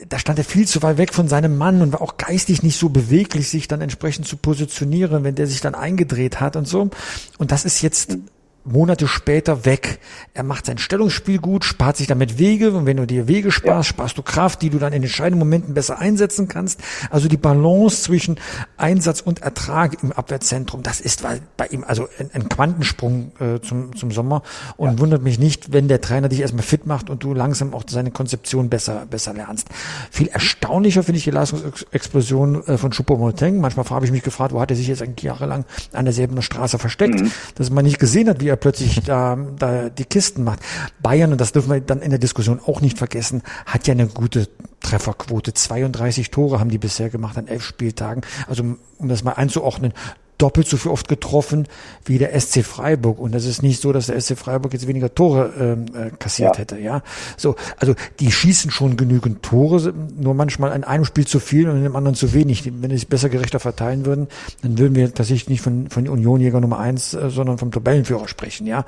da 0.09 0.19
stand 0.19 0.39
er 0.39 0.45
viel 0.45 0.67
zu 0.67 0.83
weit 0.83 0.99
weg 0.99 1.15
von 1.15 1.29
seinem 1.29 1.57
Mann 1.57 1.83
und 1.83 1.93
war 1.93 2.03
auch 2.03 2.17
geistig 2.17 2.63
nicht 2.63 2.79
so 2.79 2.89
beweglich, 2.89 3.49
sich 3.49 3.69
dann 3.69 3.81
entsprechend 3.81 4.27
zu 4.27 4.37
positionieren, 4.37 5.25
wenn 5.25 5.35
der 5.35 5.47
sich 5.47 5.61
dann 5.61 5.75
eingedreht 5.75 6.41
hat 6.41 6.57
und 6.57 6.69
so. 6.69 6.91
Und 7.39 7.53
das 7.53 7.65
ist 7.65 7.83
jetzt 7.83 8.19
Monate 8.67 9.07
später 9.07 9.65
weg. 9.65 10.01
Er 10.35 10.43
macht 10.43 10.67
sein 10.67 10.79
Stellungsspiel 10.79 11.39
gut, 11.39 11.65
spart 11.65 11.97
sich 11.97 12.07
damit 12.07 12.39
Wege 12.39 12.73
und 12.73 12.87
wenn 12.87 12.97
du 12.97 13.07
dir 13.07 13.29
Wege 13.29 13.53
sparst, 13.53 13.91
ja. 13.91 13.95
sparst 13.95 14.19
du 14.19 14.23
Kraft, 14.23 14.63
die 14.63 14.71
du 14.71 14.79
dann 14.79 14.93
in 14.93 15.03
entscheidenden 15.03 15.39
Momenten 15.39 15.75
besser 15.75 15.99
einsetzen 15.99 16.49
kannst. 16.49 16.81
Also 17.11 17.29
die 17.29 17.37
Balance 17.37 18.03
zwischen 18.03 18.37
Einsatz 18.77 19.21
und 19.21 19.43
Ertrag 19.43 20.03
im 20.03 20.13
Abwehrzentrum, 20.13 20.83
das 20.83 21.01
ist 21.01 21.25
bei 21.57 21.67
ihm 21.69 21.85
also 21.85 22.09
ein, 22.33 22.49
Quantensprung 22.49 23.33
äh, 23.39 23.61
zum, 23.61 23.95
zum 23.97 24.11
Sommer 24.11 24.43
und 24.77 24.93
ja. 24.93 24.99
wundert 24.99 25.23
mich 25.23 25.39
nicht, 25.39 25.73
wenn 25.73 25.89
der 25.89 26.01
Trainer 26.01 26.29
dich 26.29 26.41
erstmal 26.41 26.65
fit 26.65 26.87
macht 26.87 27.11
und 27.11 27.23
du 27.23 27.35
langsam 27.35 27.75
auch 27.75 27.85
seine 27.89 28.11
Konzeption 28.11 28.69
besser, 28.69 29.07
besser 29.09 29.33
lernst. 29.33 29.69
Viel 30.11 30.29
erstaunlicher 30.29 31.03
finde 31.03 31.19
ich 31.19 31.25
die 31.25 31.31
Leistungsexplosion 31.31 32.67
äh, 32.67 32.79
von 32.79 32.91
Choupo-Moting. 32.91 33.61
Manchmal 33.61 33.89
habe 33.91 34.05
ich 34.05 34.13
mich 34.13 34.23
gefragt, 34.23 34.53
wo 34.53 34.61
hat 34.61 34.71
er 34.71 34.77
sich 34.77 34.89
jetzt 34.89 35.03
eigentlich 35.03 35.25
jahrelang 35.25 35.65
an 35.93 36.05
derselben 36.05 36.41
Straße 36.43 36.79
versteckt, 36.79 37.21
mhm. 37.21 37.31
dass 37.55 37.71
man 37.71 37.85
nicht 37.85 37.99
gesehen 37.99 38.29
hat, 38.29 38.41
wie 38.41 38.49
er 38.49 38.56
er 38.57 38.61
plötzlich 38.61 39.01
da, 39.05 39.37
da 39.59 39.89
die 39.89 40.05
Kisten 40.05 40.45
macht. 40.45 40.61
Bayern, 41.01 41.33
und 41.33 41.41
das 41.41 41.53
dürfen 41.53 41.71
wir 41.71 41.81
dann 41.81 42.03
in 42.03 42.11
der 42.11 42.19
Diskussion 42.19 42.61
auch 42.65 42.81
nicht 42.81 42.99
vergessen, 42.99 43.43
hat 43.67 43.87
ja 43.87 43.93
eine 43.93 44.07
gute 44.07 44.49
Trefferquote. 44.81 45.55
32 45.55 46.31
Tore 46.31 46.61
haben 46.61 46.71
die 46.71 46.79
bisher 46.79 47.11
gemacht 47.11 47.37
an 47.39 47.49
elf 47.49 47.65
Spieltagen. 47.65 48.23
Also 48.49 48.63
um 48.99 49.09
das 49.09 49.25
mal 49.25 49.33
einzuordnen, 49.33 49.93
doppelt 50.39 50.69
so 50.69 50.77
viel 50.77 50.93
oft 50.93 51.09
getroffen 51.09 51.67
wie 52.05 52.19
der 52.19 52.39
SC 52.39 52.65
Freiburg. 52.65 53.19
Und 53.19 53.35
das 53.35 53.45
ist 53.47 53.63
nicht 53.63 53.81
so, 53.81 53.93
dass 53.93 54.07
der 54.07 54.21
SC 54.21 54.37
Freiburg 54.37 54.73
jetzt 54.73 54.87
weniger 54.87 55.15
Tore 55.15 55.53
ähm, 55.59 55.87
äh, 55.95 56.11
kassiert 56.19 56.57
ja. 56.57 56.61
hätte. 56.61 56.79
Ja, 56.79 57.03
so 57.37 57.57
also 57.79 57.95
die 58.21 58.31
schießen 58.31 58.71
schon 58.71 58.97
genügend 58.97 59.43
Tore, 59.43 59.93
nur 60.19 60.35
manchmal 60.35 60.75
in 60.75 60.85
einem 60.85 61.05
Spiel 61.05 61.27
zu 61.27 61.41
viel 61.41 61.69
und 61.69 61.77
in 61.77 61.83
dem 61.83 61.97
anderen 61.97 62.15
zu 62.15 62.33
wenig. 62.33 62.65
Wenn 62.81 62.91
sie 62.91 62.97
es 62.97 63.05
besser 63.05 63.29
gerechter 63.29 63.61
verteilen 63.61 64.07
würden, 64.07 64.29
dann 64.63 64.79
würden 64.79 64.95
wir 64.95 65.13
tatsächlich 65.13 65.49
nicht 65.49 65.63
von 65.63 65.89
von 65.89 66.09
Unionjäger 66.09 66.61
Nummer 66.61 66.79
eins, 66.79 67.15
äh, 67.15 67.31
sondern 67.31 67.59
vom 67.59 67.71
Tabellenführer 67.71 68.29
sprechen. 68.29 68.67
Ja, 68.67 68.85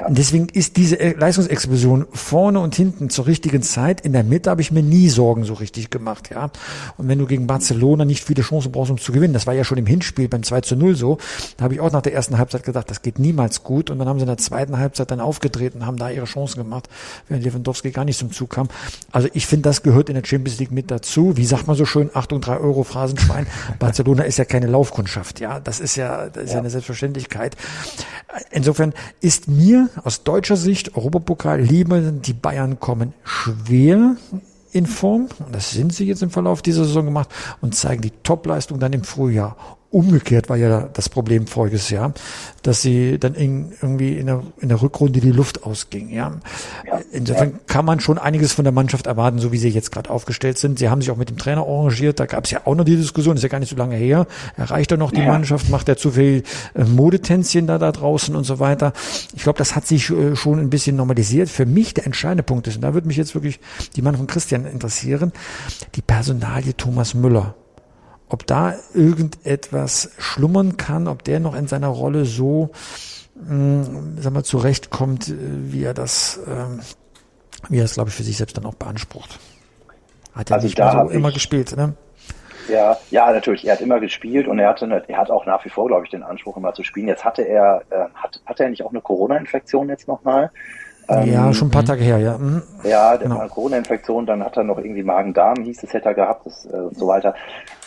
ja. 0.00 0.06
und 0.06 0.18
deswegen 0.18 0.48
ist 0.48 0.76
diese 0.76 0.96
Leistungsexplosion 0.96 2.06
vorne 2.12 2.60
und 2.60 2.74
hinten 2.74 3.10
zur 3.10 3.26
richtigen 3.26 3.62
Zeit. 3.62 4.00
In 4.02 4.12
der 4.12 4.24
Mitte 4.24 4.50
habe 4.50 4.60
ich 4.60 4.70
mir 4.70 4.82
nie 4.82 5.08
Sorgen 5.08 5.44
so 5.44 5.54
richtig 5.54 5.90
gemacht. 5.90 6.30
Ja, 6.32 6.50
und 6.96 7.08
wenn 7.08 7.18
du 7.18 7.26
gegen 7.26 7.46
Barcelona 7.46 8.04
nicht 8.04 8.24
viele 8.24 8.42
Chancen 8.42 8.72
brauchst, 8.72 8.90
um 8.90 8.98
zu 8.98 9.12
gewinnen, 9.12 9.34
das 9.34 9.46
war 9.46 9.54
ja 9.54 9.64
schon 9.64 9.78
im 9.78 9.86
Hinspiel 9.86 10.28
beim 10.28 10.42
2 10.42 10.60
zu 10.60 10.76
0 10.76 10.83
0 10.84 10.96
so. 10.96 11.18
Da 11.56 11.64
habe 11.64 11.74
ich 11.74 11.80
auch 11.80 11.92
nach 11.92 12.02
der 12.02 12.14
ersten 12.14 12.38
Halbzeit 12.38 12.64
gedacht, 12.64 12.90
das 12.90 13.02
geht 13.02 13.18
niemals 13.18 13.62
gut. 13.62 13.90
Und 13.90 13.98
dann 13.98 14.08
haben 14.08 14.18
sie 14.18 14.24
in 14.24 14.28
der 14.28 14.38
zweiten 14.38 14.78
Halbzeit 14.78 15.10
dann 15.10 15.20
aufgedreht 15.20 15.74
und 15.74 15.86
haben 15.86 15.96
da 15.96 16.10
ihre 16.10 16.26
Chancen 16.26 16.62
gemacht, 16.62 16.88
während 17.28 17.44
Lewandowski 17.44 17.90
gar 17.90 18.04
nicht 18.04 18.18
zum 18.18 18.32
Zug 18.32 18.50
kam. 18.50 18.68
Also 19.12 19.28
ich 19.32 19.46
finde, 19.46 19.68
das 19.68 19.82
gehört 19.82 20.08
in 20.08 20.14
der 20.14 20.24
Champions 20.24 20.58
League 20.58 20.72
mit 20.72 20.90
dazu. 20.90 21.36
Wie 21.36 21.44
sagt 21.44 21.66
man 21.66 21.76
so 21.76 21.84
schön, 21.84 22.10
Achtung, 22.14 22.40
drei 22.40 22.58
Euro 22.58 22.84
Phrasenschwein. 22.84 23.46
Barcelona 23.78 24.24
ist 24.24 24.38
ja 24.38 24.44
keine 24.44 24.66
Laufkundschaft. 24.66 25.40
Ja, 25.40 25.60
das 25.60 25.80
ist 25.80 25.96
ja, 25.96 26.28
das 26.28 26.44
ist 26.44 26.52
ja 26.52 26.58
eine 26.58 26.70
Selbstverständlichkeit. 26.70 27.56
Insofern 28.50 28.92
ist 29.20 29.48
mir 29.48 29.88
aus 30.02 30.24
deutscher 30.24 30.56
Sicht 30.56 30.96
Europapokal 30.96 31.60
lieber, 31.60 32.00
die 32.00 32.32
Bayern 32.32 32.80
kommen 32.80 33.14
schwer 33.22 34.16
in 34.72 34.86
Form, 34.86 35.28
und 35.38 35.54
das 35.54 35.70
sind 35.70 35.94
sie 35.94 36.04
jetzt 36.04 36.22
im 36.22 36.30
Verlauf 36.30 36.60
dieser 36.60 36.84
Saison 36.84 37.04
gemacht, 37.04 37.28
und 37.60 37.76
zeigen 37.76 38.02
die 38.02 38.10
Topleistung 38.10 38.80
dann 38.80 38.92
im 38.92 39.04
Frühjahr 39.04 39.56
umgekehrt 39.94 40.48
war 40.48 40.56
ja 40.56 40.88
das 40.92 41.08
Problem 41.08 41.46
voriges 41.46 41.88
Jahr, 41.88 42.12
dass 42.62 42.82
sie 42.82 43.18
dann 43.18 43.34
in, 43.34 43.72
irgendwie 43.80 44.18
in 44.18 44.26
der, 44.26 44.42
in 44.58 44.68
der 44.68 44.82
Rückrunde 44.82 45.20
die 45.20 45.30
Luft 45.30 45.62
ausging. 45.62 46.10
Ja. 46.10 46.40
ja 46.84 47.00
Insofern 47.12 47.60
kann 47.66 47.84
man 47.84 48.00
schon 48.00 48.18
einiges 48.18 48.52
von 48.52 48.64
der 48.64 48.72
Mannschaft 48.72 49.06
erwarten, 49.06 49.38
so 49.38 49.52
wie 49.52 49.58
sie 49.58 49.68
jetzt 49.68 49.92
gerade 49.92 50.10
aufgestellt 50.10 50.58
sind. 50.58 50.80
Sie 50.80 50.88
haben 50.88 51.00
sich 51.00 51.12
auch 51.12 51.16
mit 51.16 51.30
dem 51.30 51.38
Trainer 51.38 51.62
arrangiert. 51.62 52.18
Da 52.18 52.26
gab 52.26 52.44
es 52.44 52.50
ja 52.50 52.62
auch 52.64 52.74
noch 52.74 52.84
die 52.84 52.96
Diskussion, 52.96 53.36
ist 53.36 53.44
ja 53.44 53.48
gar 53.48 53.60
nicht 53.60 53.70
so 53.70 53.76
lange 53.76 53.94
her. 53.94 54.26
Erreicht 54.56 54.90
er 54.90 54.98
noch 54.98 55.12
die 55.12 55.20
ja. 55.20 55.28
Mannschaft? 55.28 55.70
Macht 55.70 55.88
er 55.88 55.96
zu 55.96 56.10
viel 56.10 56.42
äh, 56.74 56.84
Modetänzchen 56.84 57.68
da 57.68 57.78
da 57.78 57.92
draußen 57.92 58.34
und 58.34 58.44
so 58.44 58.58
weiter? 58.58 58.92
Ich 59.36 59.44
glaube, 59.44 59.58
das 59.58 59.76
hat 59.76 59.86
sich 59.86 60.10
äh, 60.10 60.34
schon 60.34 60.58
ein 60.58 60.70
bisschen 60.70 60.96
normalisiert. 60.96 61.48
Für 61.48 61.66
mich 61.66 61.94
der 61.94 62.06
entscheidende 62.06 62.42
Punkt 62.42 62.66
ist, 62.66 62.76
und 62.76 62.82
da 62.82 62.94
würde 62.94 63.06
mich 63.06 63.16
jetzt 63.16 63.34
wirklich 63.34 63.60
die 63.94 64.02
Mann 64.02 64.16
von 64.16 64.26
Christian 64.26 64.66
interessieren, 64.66 65.32
die 65.94 66.02
Personalie 66.02 66.76
Thomas 66.76 67.14
Müller 67.14 67.54
ob 68.28 68.46
da 68.46 68.74
irgendetwas 68.94 70.12
schlummern 70.18 70.76
kann, 70.76 71.08
ob 71.08 71.24
der 71.24 71.40
noch 71.40 71.54
in 71.54 71.66
seiner 71.66 71.88
Rolle 71.88 72.24
so, 72.24 72.70
mh, 73.34 73.48
hm, 73.48 74.22
sagen 74.22 74.36
wir, 74.36 74.44
zurechtkommt, 74.44 75.28
äh, 75.28 75.34
wie 75.38 75.84
er 75.84 75.94
das, 75.94 76.38
äh, 76.46 76.82
wie 77.68 77.78
er 77.78 77.84
es, 77.84 77.94
glaube 77.94 78.10
ich, 78.10 78.16
für 78.16 78.22
sich 78.22 78.36
selbst 78.36 78.56
dann 78.56 78.66
auch 78.66 78.74
beansprucht. 78.74 79.38
Hat 80.34 80.50
ja 80.50 80.56
also 80.56 80.66
nicht 80.66 80.78
so 80.78 81.10
immer 81.10 81.32
gespielt, 81.32 81.76
ne? 81.76 81.94
Ja, 82.68 82.96
ja, 83.10 83.30
natürlich. 83.30 83.66
Er 83.66 83.74
hat 83.74 83.80
immer 83.80 84.00
gespielt 84.00 84.48
und 84.48 84.58
er 84.58 84.70
hatte, 84.70 85.04
er 85.06 85.18
hat 85.18 85.30
auch 85.30 85.44
nach 85.46 85.64
wie 85.64 85.68
vor, 85.68 85.86
glaube 85.86 86.04
ich, 86.04 86.10
den 86.10 86.22
Anspruch, 86.22 86.56
immer 86.56 86.72
zu 86.72 86.82
spielen. 86.82 87.08
Jetzt 87.08 87.24
hatte 87.24 87.42
er, 87.42 87.82
äh, 87.90 88.04
hat, 88.14 88.40
hat 88.46 88.60
er 88.60 88.70
nicht 88.70 88.82
auch 88.82 88.90
eine 88.90 89.00
Corona-Infektion 89.00 89.88
jetzt 89.88 90.08
nochmal? 90.08 90.50
Ja, 91.08 91.46
ähm, 91.46 91.54
schon 91.54 91.68
ein 91.68 91.70
paar 91.70 91.84
Tage 91.84 92.02
her, 92.02 92.18
ja. 92.18 92.38
Mhm. 92.38 92.62
Ja, 92.82 93.16
der 93.16 93.28
genau. 93.28 93.46
Corona-Infektion, 93.48 94.26
dann 94.26 94.44
hat 94.44 94.56
er 94.56 94.64
noch 94.64 94.78
irgendwie 94.78 95.02
Magen-Darm, 95.02 95.62
hieß 95.62 95.82
es, 95.82 95.92
hätte 95.92 96.08
er 96.08 96.14
gehabt 96.14 96.46
das, 96.46 96.66
äh, 96.66 96.76
und 96.76 96.96
so 96.96 97.06
weiter. 97.06 97.34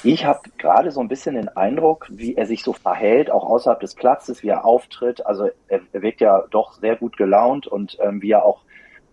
Ich 0.03 0.25
habe 0.25 0.41
gerade 0.57 0.91
so 0.91 0.99
ein 1.01 1.07
bisschen 1.07 1.35
den 1.35 1.49
Eindruck, 1.49 2.07
wie 2.09 2.35
er 2.35 2.45
sich 2.45 2.63
so 2.63 2.73
verhält, 2.73 3.31
auch 3.31 3.43
außerhalb 3.43 3.79
des 3.79 3.95
Platzes, 3.95 4.43
wie 4.43 4.49
er 4.49 4.65
auftritt. 4.65 5.25
Also 5.25 5.49
er, 5.67 5.79
er 5.91 6.01
wirkt 6.01 6.21
ja 6.21 6.43
doch 6.51 6.73
sehr 6.73 6.95
gut 6.95 7.17
gelaunt 7.17 7.67
und 7.67 7.97
ähm, 8.01 8.21
wie 8.21 8.31
er 8.31 8.45
auch 8.45 8.61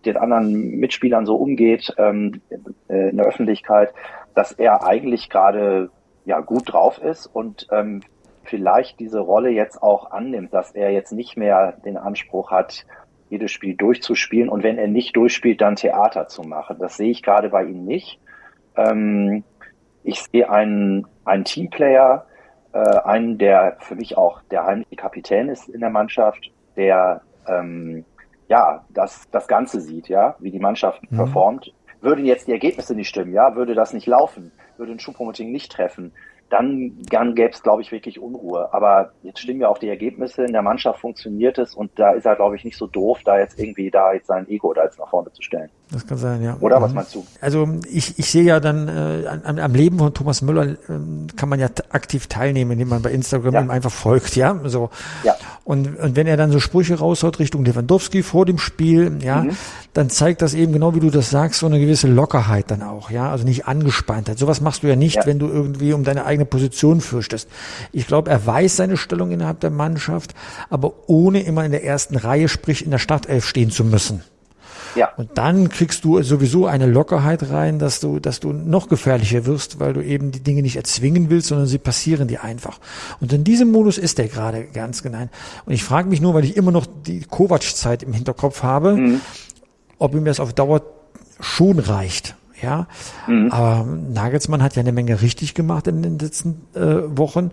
den 0.05 0.17
anderen 0.17 0.79
Mitspielern 0.79 1.25
so 1.25 1.35
umgeht 1.35 1.93
ähm, 1.97 2.41
äh, 2.87 3.09
in 3.09 3.17
der 3.17 3.25
Öffentlichkeit, 3.25 3.93
dass 4.35 4.51
er 4.51 4.85
eigentlich 4.85 5.29
gerade 5.29 5.89
ja 6.25 6.39
gut 6.41 6.73
drauf 6.73 6.99
ist 6.99 7.25
und 7.25 7.67
ähm, 7.71 8.01
vielleicht 8.43 8.99
diese 8.99 9.19
Rolle 9.19 9.49
jetzt 9.49 9.81
auch 9.81 10.11
annimmt, 10.11 10.53
dass 10.53 10.71
er 10.71 10.91
jetzt 10.91 11.11
nicht 11.11 11.37
mehr 11.37 11.73
den 11.83 11.97
Anspruch 11.97 12.51
hat, 12.51 12.85
jedes 13.29 13.51
Spiel 13.51 13.75
durchzuspielen 13.75 14.49
und 14.49 14.63
wenn 14.63 14.77
er 14.77 14.87
nicht 14.87 15.15
durchspielt, 15.15 15.61
dann 15.61 15.75
Theater 15.75 16.27
zu 16.27 16.43
machen. 16.43 16.77
Das 16.79 16.97
sehe 16.97 17.11
ich 17.11 17.23
gerade 17.23 17.49
bei 17.49 17.63
ihm 17.63 17.85
nicht. 17.85 18.19
Ähm, 18.75 19.43
ich 20.03 20.21
sehe 20.21 20.49
einen, 20.49 21.07
einen 21.25 21.43
Teamplayer, 21.43 22.27
äh, 22.73 22.77
einen, 22.77 23.37
der 23.37 23.77
für 23.79 23.95
mich 23.95 24.17
auch 24.17 24.41
der 24.51 24.65
heimliche 24.65 24.95
Kapitän 24.95 25.49
ist 25.49 25.67
in 25.69 25.79
der 25.79 25.89
Mannschaft, 25.89 26.51
der 26.75 27.21
ähm, 27.47 28.05
ja 28.47 28.85
das, 28.89 29.29
das 29.31 29.47
Ganze 29.47 29.81
sieht, 29.81 30.07
ja, 30.07 30.35
wie 30.39 30.51
die 30.51 30.59
Mannschaft 30.59 31.01
mhm. 31.11 31.17
performt. 31.17 31.73
Würden 32.01 32.25
jetzt 32.25 32.47
die 32.47 32.51
Ergebnisse 32.51 32.93
nicht 32.93 33.09
stimmen, 33.09 33.33
ja, 33.33 33.55
würde 33.55 33.73
das 33.73 33.93
nicht 33.93 34.05
laufen, 34.05 34.51
würde 34.77 34.91
ein 34.91 34.99
Schubpromoting 34.99 35.51
nicht 35.51 35.71
treffen, 35.71 36.11
dann, 36.49 36.97
dann 37.09 37.35
gäbe 37.35 37.49
es, 37.49 37.63
glaube 37.63 37.81
ich, 37.81 37.91
wirklich 37.91 38.19
Unruhe. 38.19 38.73
Aber 38.73 39.11
jetzt 39.23 39.39
stimmen 39.39 39.61
ja 39.61 39.67
auch 39.67 39.77
die 39.77 39.89
Ergebnisse, 39.89 40.45
in 40.45 40.53
der 40.53 40.61
Mannschaft 40.61 40.99
funktioniert 40.99 41.57
es 41.57 41.73
und 41.73 41.91
da 41.95 42.11
ist 42.11 42.25
er, 42.25 42.35
glaube 42.35 42.55
ich, 42.55 42.63
nicht 42.63 42.77
so 42.77 42.87
doof, 42.87 43.21
da 43.25 43.39
jetzt 43.39 43.59
irgendwie 43.59 43.89
da 43.89 44.13
jetzt 44.13 44.27
sein 44.27 44.47
Ego 44.47 44.73
da 44.73 44.83
jetzt 44.83 44.99
nach 44.99 45.09
vorne 45.09 45.31
zu 45.31 45.41
stellen. 45.41 45.69
Das 45.91 46.07
kann 46.07 46.17
sein, 46.17 46.41
ja. 46.41 46.57
Oder 46.61 46.81
was 46.81 46.89
mhm. 46.89 46.95
meinst 46.95 47.13
du? 47.13 47.25
Also 47.41 47.69
ich, 47.91 48.17
ich 48.17 48.31
sehe 48.31 48.43
ja 48.43 48.59
dann 48.59 48.87
äh, 48.87 49.27
am, 49.43 49.59
am 49.59 49.75
Leben 49.75 49.99
von 49.99 50.13
Thomas 50.13 50.41
Müller 50.41 50.65
äh, 50.65 50.75
kann 51.35 51.47
man 51.47 51.59
ja 51.59 51.67
aktiv 51.89 52.27
teilnehmen, 52.27 52.71
indem 52.71 52.89
man 52.89 53.03
bei 53.03 53.11
Instagram 53.11 53.53
ja. 53.53 53.61
ihm 53.61 53.69
einfach 53.69 53.91
folgt, 53.91 54.35
ja. 54.35 54.59
So. 54.65 54.89
Ja. 55.23 55.35
Und, 55.63 55.97
und 55.99 56.15
wenn 56.15 56.25
er 56.25 56.37
dann 56.37 56.51
so 56.51 56.59
Sprüche 56.59 56.95
raushaut 56.95 57.37
Richtung 57.39 57.63
Lewandowski 57.65 58.23
vor 58.23 58.45
dem 58.45 58.57
Spiel, 58.57 59.19
ja, 59.21 59.43
mhm. 59.43 59.51
dann 59.93 60.09
zeigt 60.09 60.41
das 60.41 60.55
eben 60.55 60.73
genau 60.73 60.95
wie 60.95 60.99
du 60.99 61.11
das 61.11 61.29
sagst, 61.29 61.59
so 61.59 61.67
eine 61.67 61.79
gewisse 61.79 62.07
Lockerheit 62.07 62.71
dann 62.71 62.81
auch, 62.81 63.11
ja. 63.11 63.29
Also 63.29 63.45
nicht 63.45 63.67
Angespanntheit. 63.67 64.39
Sowas 64.39 64.61
machst 64.61 64.81
du 64.81 64.87
ja 64.87 64.95
nicht, 64.95 65.17
ja. 65.17 65.25
wenn 65.27 65.37
du 65.37 65.47
irgendwie 65.47 65.93
um 65.93 66.03
deine 66.03 66.25
eigene 66.25 66.45
Position 66.45 66.99
fürchtest. 66.99 67.47
Ich 67.91 68.07
glaube, 68.07 68.31
er 68.31 68.43
weiß 68.45 68.75
seine 68.75 68.97
Stellung 68.97 69.29
innerhalb 69.29 69.59
der 69.59 69.69
Mannschaft, 69.71 70.33
aber 70.71 70.93
ohne 71.07 71.43
immer 71.43 71.63
in 71.63 71.71
der 71.71 71.83
ersten 71.83 72.15
Reihe, 72.15 72.49
sprich 72.49 72.83
in 72.83 72.89
der 72.91 72.97
Startelf 72.97 73.45
stehen 73.45 73.69
zu 73.69 73.83
müssen. 73.83 74.23
Ja. 74.95 75.11
Und 75.17 75.37
dann 75.37 75.69
kriegst 75.69 76.03
du 76.03 76.21
sowieso 76.23 76.65
eine 76.65 76.85
Lockerheit 76.85 77.49
rein, 77.49 77.79
dass 77.79 77.99
du, 77.99 78.19
dass 78.19 78.39
du 78.39 78.53
noch 78.53 78.87
gefährlicher 78.87 79.45
wirst, 79.45 79.79
weil 79.79 79.93
du 79.93 80.01
eben 80.01 80.31
die 80.31 80.41
Dinge 80.41 80.61
nicht 80.61 80.77
erzwingen 80.77 81.29
willst, 81.29 81.47
sondern 81.47 81.67
sie 81.67 81.77
passieren 81.77 82.27
dir 82.27 82.43
einfach. 82.43 82.79
Und 83.19 83.33
in 83.33 83.43
diesem 83.43 83.71
Modus 83.71 83.97
ist 83.97 84.19
er 84.19 84.27
gerade 84.27 84.65
ganz 84.65 85.03
genau. 85.03 85.27
Und 85.65 85.73
ich 85.73 85.83
frage 85.83 86.09
mich 86.09 86.21
nur, 86.21 86.33
weil 86.33 86.45
ich 86.45 86.57
immer 86.57 86.71
noch 86.71 86.85
die 86.85 87.21
Kovac-Zeit 87.21 88.03
im 88.03 88.13
Hinterkopf 88.13 88.63
habe, 88.63 88.95
mhm. 88.95 89.21
ob 89.99 90.15
ihm 90.15 90.25
das 90.25 90.39
auf 90.39 90.53
Dauer 90.53 90.81
schon 91.39 91.79
reicht. 91.79 92.35
Ja, 92.61 92.87
mhm. 93.27 93.51
aber 93.51 93.85
Nagelsmann 93.85 94.63
hat 94.63 94.75
ja 94.75 94.79
eine 94.79 94.93
Menge 94.93 95.21
richtig 95.21 95.55
gemacht 95.55 95.87
in 95.87 96.01
den 96.01 96.17
letzten 96.17 96.61
äh, 96.73 97.17
Wochen. 97.17 97.51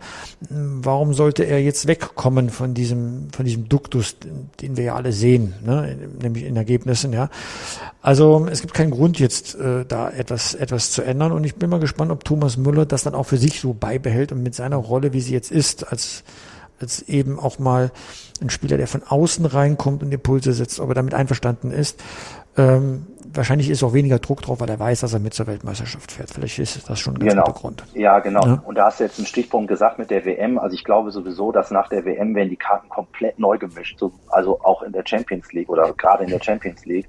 Warum 0.49 1.13
sollte 1.13 1.43
er 1.43 1.61
jetzt 1.61 1.89
wegkommen 1.89 2.51
von 2.51 2.73
diesem, 2.73 3.29
von 3.33 3.45
diesem 3.45 3.69
Duktus, 3.69 4.17
den 4.61 4.77
wir 4.77 4.85
ja 4.85 4.95
alle 4.95 5.13
sehen, 5.13 5.55
ne? 5.65 5.97
nämlich 6.21 6.45
in 6.45 6.57
Ergebnissen, 6.57 7.13
ja. 7.13 7.31
Also 8.01 8.47
es 8.51 8.61
gibt 8.61 8.75
keinen 8.75 8.93
Grund 8.93 9.19
jetzt 9.19 9.57
äh, 9.57 9.85
da 9.87 10.09
etwas, 10.09 10.55
etwas 10.55 10.93
zu 10.93 11.03
ändern 11.03 11.33
und 11.33 11.45
ich 11.45 11.57
bin 11.57 11.69
mal 11.69 11.81
gespannt, 11.81 12.13
ob 12.13 12.25
Thomas 12.25 12.57
Müller 12.57 12.87
das 12.87 13.03
dann 13.03 13.15
auch 13.15 13.27
für 13.27 13.39
sich 13.39 13.61
so 13.61 13.75
beibehält 13.75 14.31
und 14.31 14.43
mit 14.43 14.55
seiner 14.55 14.77
Rolle, 14.77 15.13
wie 15.13 15.21
sie 15.21 15.33
jetzt 15.33 15.51
ist, 15.51 15.91
als 15.91 16.23
als 16.83 17.03
eben 17.03 17.39
auch 17.39 17.59
mal 17.59 17.93
ein 18.41 18.51
Spieler, 18.51 18.77
der 18.77 18.89
von 18.89 19.03
außen 19.05 19.47
reinkommt 19.47 20.03
und 20.03 20.13
Impulse 20.13 20.53
setzt, 20.53 20.81
ob 20.81 20.91
er 20.91 20.95
damit 20.95 21.15
einverstanden 21.15 21.71
ist. 21.71 22.03
Ähm, 22.57 23.07
wahrscheinlich 23.35 23.71
ist 23.71 23.83
auch 23.83 23.93
weniger 23.93 24.19
Druck 24.19 24.43
drauf, 24.43 24.61
weil 24.61 24.69
er 24.69 24.79
weiß, 24.79 25.01
dass 25.01 25.13
er 25.13 25.21
mit 25.21 25.35
zur 25.35 25.47
Weltmeisterschaft 25.47 26.13
fährt. 26.13 26.31
Vielleicht 26.31 26.59
ist 26.59 26.89
das 26.89 26.99
schon 26.99 27.15
ein 27.15 27.21
ganz 27.21 27.33
genau. 27.33 27.45
guter 27.45 27.59
Grund. 27.59 27.85
Ja, 27.95 28.19
genau. 28.21 28.47
Ja. 28.47 28.63
Und 28.65 28.77
da 28.77 28.87
hast 28.87 29.01
du 29.01 29.05
jetzt 29.05 29.19
einen 29.19 29.27
Stichpunkt 29.27 29.69
gesagt 29.69 29.99
mit 29.99 30.11
der 30.11 30.25
WM. 30.25 30.59
Also 30.59 30.75
ich 30.75 30.85
glaube 30.85 31.11
sowieso, 31.11 31.53
dass 31.53 31.71
nach 31.71 31.89
der 31.89 32.05
WM 32.05 32.35
werden 32.35 32.51
die 32.51 32.57
Karten 32.57 32.89
komplett 32.89 33.39
neu 33.39 33.59
gemischt. 33.59 33.99
So, 33.99 34.13
also 34.29 34.61
auch 34.63 34.83
in 34.83 34.93
der 34.93 35.05
Champions 35.07 35.53
League 35.53 35.69
oder 35.69 35.93
gerade 35.93 36.25
in 36.25 36.31
der 36.31 36.43
Champions 36.43 36.85
League. 36.85 37.09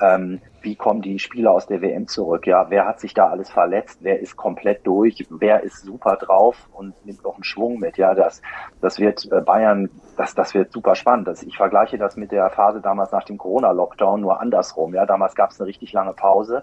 Ähm, 0.00 0.40
wie 0.62 0.76
kommen 0.76 1.02
die 1.02 1.18
Spieler 1.18 1.52
aus 1.52 1.66
der 1.66 1.80
WM 1.80 2.06
zurück? 2.06 2.46
Ja, 2.46 2.66
wer 2.70 2.86
hat 2.86 3.00
sich 3.00 3.14
da 3.14 3.28
alles 3.28 3.50
verletzt? 3.50 3.98
Wer 4.02 4.20
ist 4.20 4.36
komplett 4.36 4.86
durch? 4.86 5.26
Wer 5.30 5.62
ist 5.62 5.82
super 5.82 6.16
drauf 6.16 6.56
und 6.72 6.94
nimmt 7.04 7.22
noch 7.24 7.34
einen 7.34 7.44
Schwung 7.44 7.78
mit? 7.78 7.96
Ja, 7.96 8.14
das, 8.14 8.42
das 8.80 8.98
wird 8.98 9.30
äh, 9.30 9.40
Bayern, 9.40 9.90
das, 10.20 10.34
das 10.34 10.52
wird 10.52 10.70
super 10.70 10.94
spannend. 10.94 11.28
Das, 11.28 11.42
ich 11.42 11.56
vergleiche 11.56 11.96
das 11.96 12.14
mit 12.16 12.30
der 12.30 12.50
Phase 12.50 12.82
damals 12.82 13.10
nach 13.10 13.24
dem 13.24 13.38
Corona-Lockdown 13.38 14.20
nur 14.20 14.38
andersrum. 14.38 14.92
Ja, 14.94 15.06
damals 15.06 15.34
gab 15.34 15.50
es 15.50 15.58
eine 15.58 15.66
richtig 15.66 15.94
lange 15.94 16.12
Pause. 16.12 16.62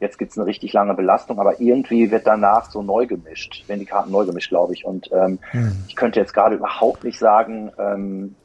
Jetzt 0.00 0.18
gibt's 0.18 0.38
eine 0.38 0.46
richtig 0.46 0.72
lange 0.72 0.94
Belastung, 0.94 1.38
aber 1.38 1.60
irgendwie 1.60 2.10
wird 2.10 2.26
danach 2.26 2.70
so 2.70 2.82
neu 2.82 3.06
gemischt, 3.06 3.64
wenn 3.66 3.78
die 3.78 3.84
Karten 3.84 4.10
neu 4.10 4.24
gemischt, 4.24 4.48
glaube 4.48 4.72
ich. 4.72 4.86
Und 4.86 5.10
ähm, 5.12 5.38
hm. 5.50 5.84
ich 5.86 5.96
könnte 5.96 6.18
jetzt 6.18 6.32
gerade 6.32 6.56
überhaupt 6.56 7.04
nicht 7.04 7.18
sagen, 7.18 7.70
ähm, 7.78 8.36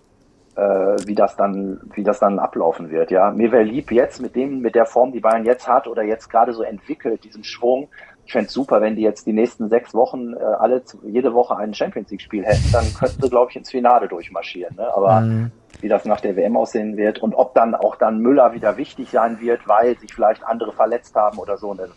äh, 0.56 0.98
wie 1.08 1.16
das 1.16 1.38
dann, 1.38 1.80
wie 1.94 2.04
das 2.04 2.20
dann 2.20 2.38
ablaufen 2.38 2.90
wird. 2.90 3.12
Ja, 3.12 3.32
mir 3.32 3.54
wäre 3.54 3.64
lieb 3.64 3.92
jetzt 3.92 4.22
mit 4.22 4.36
dem, 4.36 4.60
mit 4.60 4.76
der 4.76 4.86
Form, 4.86 5.14
die 5.14 5.22
Bayern 5.22 5.46
jetzt 5.46 5.70
hat 5.70 5.88
oder 5.88 6.04
jetzt 6.04 6.30
gerade 6.30 6.52
so 6.52 6.64
entwickelt, 6.64 7.24
diesen 7.24 7.46
Schwung. 7.46 7.88
Ich 8.30 8.34
fände 8.34 8.52
super, 8.52 8.80
wenn 8.80 8.96
die 8.96 9.02
jetzt 9.02 9.26
die 9.26 9.34
nächsten 9.34 9.70
sechs 9.70 9.96
Wochen 9.96 10.34
äh, 10.34 10.40
alle 10.40 10.84
jede 11.02 11.34
Woche 11.34 11.58
ein 11.58 11.74
Champions 11.74 12.12
League 12.12 12.22
Spiel 12.22 12.46
hätten, 12.46 12.72
dann 12.72 12.86
könnten 12.94 13.24
sie, 13.24 13.28
glaube 13.28 13.50
ich, 13.50 13.58
ins 13.58 13.72
Finale 13.72 14.08
durchmarschieren. 14.08 14.76
Ne? 14.76 14.88
Aber 14.96 15.22
mhm. 15.22 15.52
wie 15.82 15.88
das 15.88 16.06
nach 16.06 16.22
der 16.22 16.36
WM 16.36 16.56
aussehen 16.56 16.96
wird 16.96 17.18
und 17.24 17.34
ob 17.34 17.56
dann 17.56 17.74
auch 17.74 17.96
dann 17.96 18.20
Müller 18.20 18.54
wieder 18.54 18.78
wichtig 18.78 19.10
sein 19.10 19.40
wird, 19.42 19.68
weil 19.68 19.98
sich 19.98 20.14
vielleicht 20.14 20.44
andere 20.44 20.74
verletzt 20.74 21.16
haben 21.16 21.40
oder 21.40 21.58
so, 21.58 21.74
das 21.74 21.90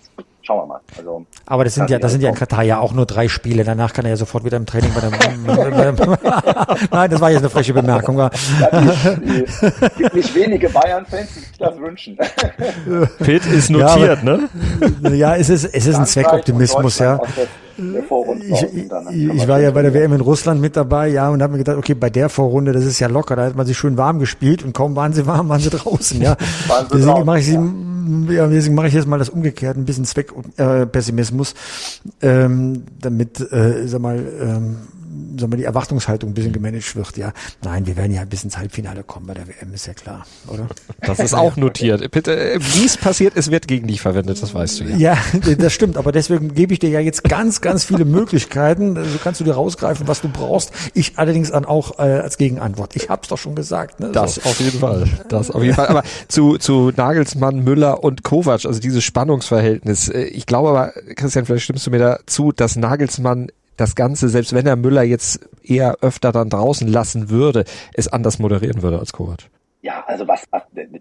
schauen 0.43 0.63
wir 0.63 0.67
mal. 0.67 0.81
Also, 0.97 1.25
aber 1.47 1.65
das 1.65 1.75
sind 1.75 1.91
ja, 1.91 1.99
das 1.99 2.13
sind 2.13 2.23
ja 2.23 2.29
in 2.29 2.35
Katar 2.35 2.63
ja 2.63 2.79
auch 2.79 2.93
nur 2.93 3.07
drei 3.07 3.29
Spiele. 3.29 3.65
Danach 3.65 3.93
kann 3.93 4.05
er 4.05 4.11
ja 4.11 4.17
sofort 4.17 4.45
wieder 4.45 4.57
im 4.57 4.67
Training 4.67 4.91
bei 4.95 5.01
der. 5.01 5.13
Nein, 6.91 7.11
das 7.11 7.21
war 7.21 7.31
jetzt 7.31 7.41
eine 7.41 7.51
freche 7.51 7.73
Bemerkung. 7.73 8.19
Es 8.19 9.97
gibt 9.97 10.15
nicht 10.15 10.35
wenige 10.35 10.69
Bayern-Fans, 10.69 11.29
die 11.35 11.41
sich 11.41 11.59
das 11.59 11.79
wünschen. 11.79 12.19
Pitt 13.19 13.47
ist 13.47 13.71
notiert, 13.71 14.23
ja, 14.23 14.33
aber, 14.35 15.09
ne? 15.11 15.17
Ja, 15.17 15.37
es 15.37 15.49
ist, 15.49 15.65
es 15.65 15.87
ist 15.87 15.97
ein 15.97 16.07
Zweckoptimismus, 16.07 16.99
ja. 16.99 17.21
Ich, 17.77 19.13
ich, 19.13 19.49
war 19.49 19.61
ja 19.61 19.71
bei 19.71 19.83
der 19.83 19.95
WM 19.95 20.13
in 20.13 20.21
Russland 20.21 20.61
mit 20.61 20.77
dabei, 20.77 21.09
ja, 21.09 21.31
und 21.31 21.43
habe 21.43 21.53
mir 21.53 21.59
gedacht, 21.59 21.79
okay, 21.79 21.95
bei 21.95 22.11
der 22.11 22.29
Vorrunde, 22.29 22.73
das 22.73 22.85
ist 22.85 23.01
ja 23.01 23.09
locker, 23.09 23.35
da 23.35 23.47
hat 23.47 23.57
man 23.57 23.67
sich 23.67 23.77
schön 23.77 23.97
warm 23.97 24.19
gespielt 24.19 24.63
und 24.63 24.75
kaum 24.75 24.95
waren 24.95 25.13
sie 25.13 25.27
warm, 25.27 25.49
waren 25.49 25.61
sie 25.61 25.71
draußen, 25.71 26.21
ja. 26.21 26.37
Deswegen 26.93 27.25
mache 27.25 27.39
ich 27.39 27.47
sie, 27.47 27.59
ja, 28.29 28.47
deswegen 28.47 28.75
mache 28.75 28.89
ich 28.89 28.95
jetzt 28.95 29.07
mal 29.07 29.19
das 29.19 29.29
umgekehrt, 29.29 29.77
ein 29.77 29.85
bisschen 29.85 30.05
Zweckpessimismus, 30.05 31.55
äh, 32.21 32.45
ähm, 32.45 32.85
damit, 33.01 33.41
äh, 33.53 33.87
sag 33.87 34.01
mal, 34.01 34.25
ähm, 34.41 34.77
sagen 35.39 35.53
wir, 35.53 35.57
die 35.57 35.65
Erwartungshaltung 35.65 36.31
ein 36.31 36.35
bisschen 36.35 36.53
gemanagt 36.53 36.97
wird. 36.97 37.17
Ja, 37.17 37.33
nein, 37.63 37.87
wir 37.87 37.97
werden 37.97 38.13
ja 38.13 38.25
bis 38.25 38.45
ins 38.45 38.59
Halbfinale 38.59 39.03
kommen 39.03 39.27
bei 39.27 39.35
der 39.35 39.47
WM, 39.49 39.73
ist 39.73 39.87
ja 39.87 39.95
klar, 39.95 40.27
oder? 40.49 40.67
Das 41.01 41.19
ist 41.19 41.35
auch 41.35 41.57
notiert. 41.57 42.11
Bitte, 42.11 42.37
äh, 42.37 42.59
wie 42.61 42.85
es 42.85 42.97
passiert, 42.97 43.37
es 43.37 43.51
wird 43.51 43.69
gegen 43.69 43.87
dich 43.87 44.01
verwendet, 44.01 44.43
das 44.43 44.55
weißt 44.55 44.81
du 44.81 44.85
ja. 44.85 44.97
Ja, 44.97 45.19
das 45.59 45.73
stimmt, 45.73 45.97
aber 45.97 46.13
deswegen 46.13 46.55
gebe 46.55 46.73
ich 46.73 46.79
dir 46.79 46.91
ja 46.91 47.01
jetzt 47.01 47.25
ganz, 47.25 47.61
ganz 47.61 47.85
viele 47.85 48.05
Möglichkeiten. 48.05 48.95
So 48.95 49.19
kannst 49.23 49.41
du 49.41 49.45
dir 49.45 49.55
rausgreifen, 49.55 50.09
was 50.09 50.21
du 50.21 50.29
brauchst. 50.29 50.73
Ich 50.95 51.19
allerdings 51.19 51.51
dann 51.51 51.65
auch 51.65 51.99
äh, 51.99 52.03
als 52.03 52.39
Gegenantwort. 52.39 52.97
Ich 52.97 53.09
hab's 53.09 53.29
doch 53.29 53.39
schon 53.39 53.55
gesagt. 53.55 54.01
Ne? 54.01 54.11
Das 54.13 54.37
so. 54.37 54.43
auf 54.43 54.61
jeden 54.61 54.79
Fall. 54.79 55.09
Das 55.29 55.51
auf 55.51 55.63
jeden 55.63 55.75
Fall. 55.75 55.89
Aber 55.89 56.03
zu, 56.29 56.59
zu 56.59 56.93
Nagelsmann, 56.97 57.65
Müller 57.65 58.03
und 58.03 58.23
Kovac, 58.23 58.65
also 58.65 58.81
dieses 58.81 59.05
Spannungsverhältnis. 59.05 60.09
Äh, 60.09 60.25
ich 60.25 60.47
glaube 60.47 60.71
aber, 60.71 60.93
Christian, 61.17 61.45
vielleicht 61.45 61.65
stimmst 61.65 61.87
du 61.87 61.91
mir 61.91 61.99
dazu, 61.99 62.53
dass 62.53 62.77
Nagelsmann 62.77 63.49
das 63.83 63.95
Ganze, 63.95 64.29
selbst 64.29 64.55
wenn 64.55 64.67
er 64.67 64.77
Müller 64.77 65.03
jetzt 65.03 65.49
eher 65.63 65.97
öfter 66.01 66.33
dann 66.33 66.49
draußen 66.49 66.89
lassen 66.89 67.29
würde, 67.29 67.65
es 67.95 68.09
anders 68.09 68.39
moderieren 68.39 68.83
würde 68.83 68.99
als 68.99 69.13
Kovac. 69.13 69.51
Ja, 69.83 70.05
also 70.07 70.29
was, 70.29 70.49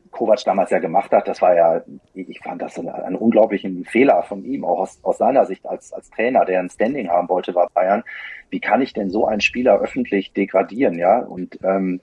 Kovac 0.09 0.43
damals 0.43 0.71
ja 0.71 0.79
gemacht 0.79 1.11
hat, 1.11 1.27
das 1.27 1.39
war 1.39 1.55
ja, 1.55 1.81
ich 2.15 2.39
fand 2.39 2.63
das 2.63 2.79
einen, 2.79 2.89
einen 2.89 3.15
unglaublichen 3.15 3.85
Fehler 3.85 4.23
von 4.23 4.43
ihm, 4.43 4.65
auch 4.65 4.79
aus, 4.79 4.97
aus 5.03 5.19
seiner 5.19 5.45
Sicht 5.45 5.67
als, 5.67 5.93
als 5.93 6.09
Trainer, 6.09 6.45
der 6.45 6.59
ein 6.59 6.69
Standing 6.71 7.07
haben 7.09 7.29
wollte 7.29 7.53
bei 7.53 7.67
Bayern. 7.71 8.03
Wie 8.49 8.59
kann 8.59 8.81
ich 8.81 8.93
denn 8.93 9.11
so 9.11 9.27
einen 9.27 9.41
Spieler 9.41 9.79
öffentlich 9.79 10.33
degradieren, 10.33 10.97
ja? 10.97 11.19
Und 11.19 11.59
ähm, 11.63 12.01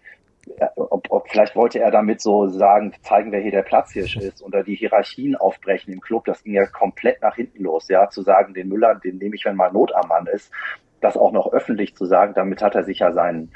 ob, 0.77 1.07
ob 1.11 1.29
vielleicht 1.29 1.57
wollte 1.57 1.81
er 1.81 1.91
damit 1.91 2.21
so 2.21 2.49
sagen, 2.49 2.93
zeigen, 3.03 3.33
wer 3.33 3.41
hier 3.41 3.51
der 3.51 3.63
Platzhirsch 3.63 4.17
ist 4.19 4.43
oder 4.43 4.63
die 4.63 4.75
Hierarchien 4.75 5.37
aufbrechen 5.37 5.93
im 5.93 6.01
Club. 6.01 6.25
Das 6.25 6.43
ging 6.43 6.55
ja 6.55 6.67
komplett 6.67 7.23
nach 7.23 7.37
hinten 7.37 7.63
los, 7.63 7.89
ja, 7.89 8.09
zu 8.09 8.23
sagen, 8.23 8.55
den 8.55 8.69
Müller, 8.69 8.95
den 8.95 9.19
nehme 9.19 9.37
ich, 9.37 9.45
wenn 9.45 9.57
mal 9.57 9.73
Not 9.73 9.95
am 9.95 10.09
Mann 10.09 10.27
ist, 10.27 10.53
das 11.01 11.17
auch 11.17 11.33
noch 11.33 11.53
öffentlich 11.53 11.95
zu 11.95 12.07
sagen, 12.07 12.35
damit 12.35 12.63
hat 12.63 12.75
er 12.75 12.85
sich 12.85 13.01
ja 13.01 13.13
seinen, 13.13 13.53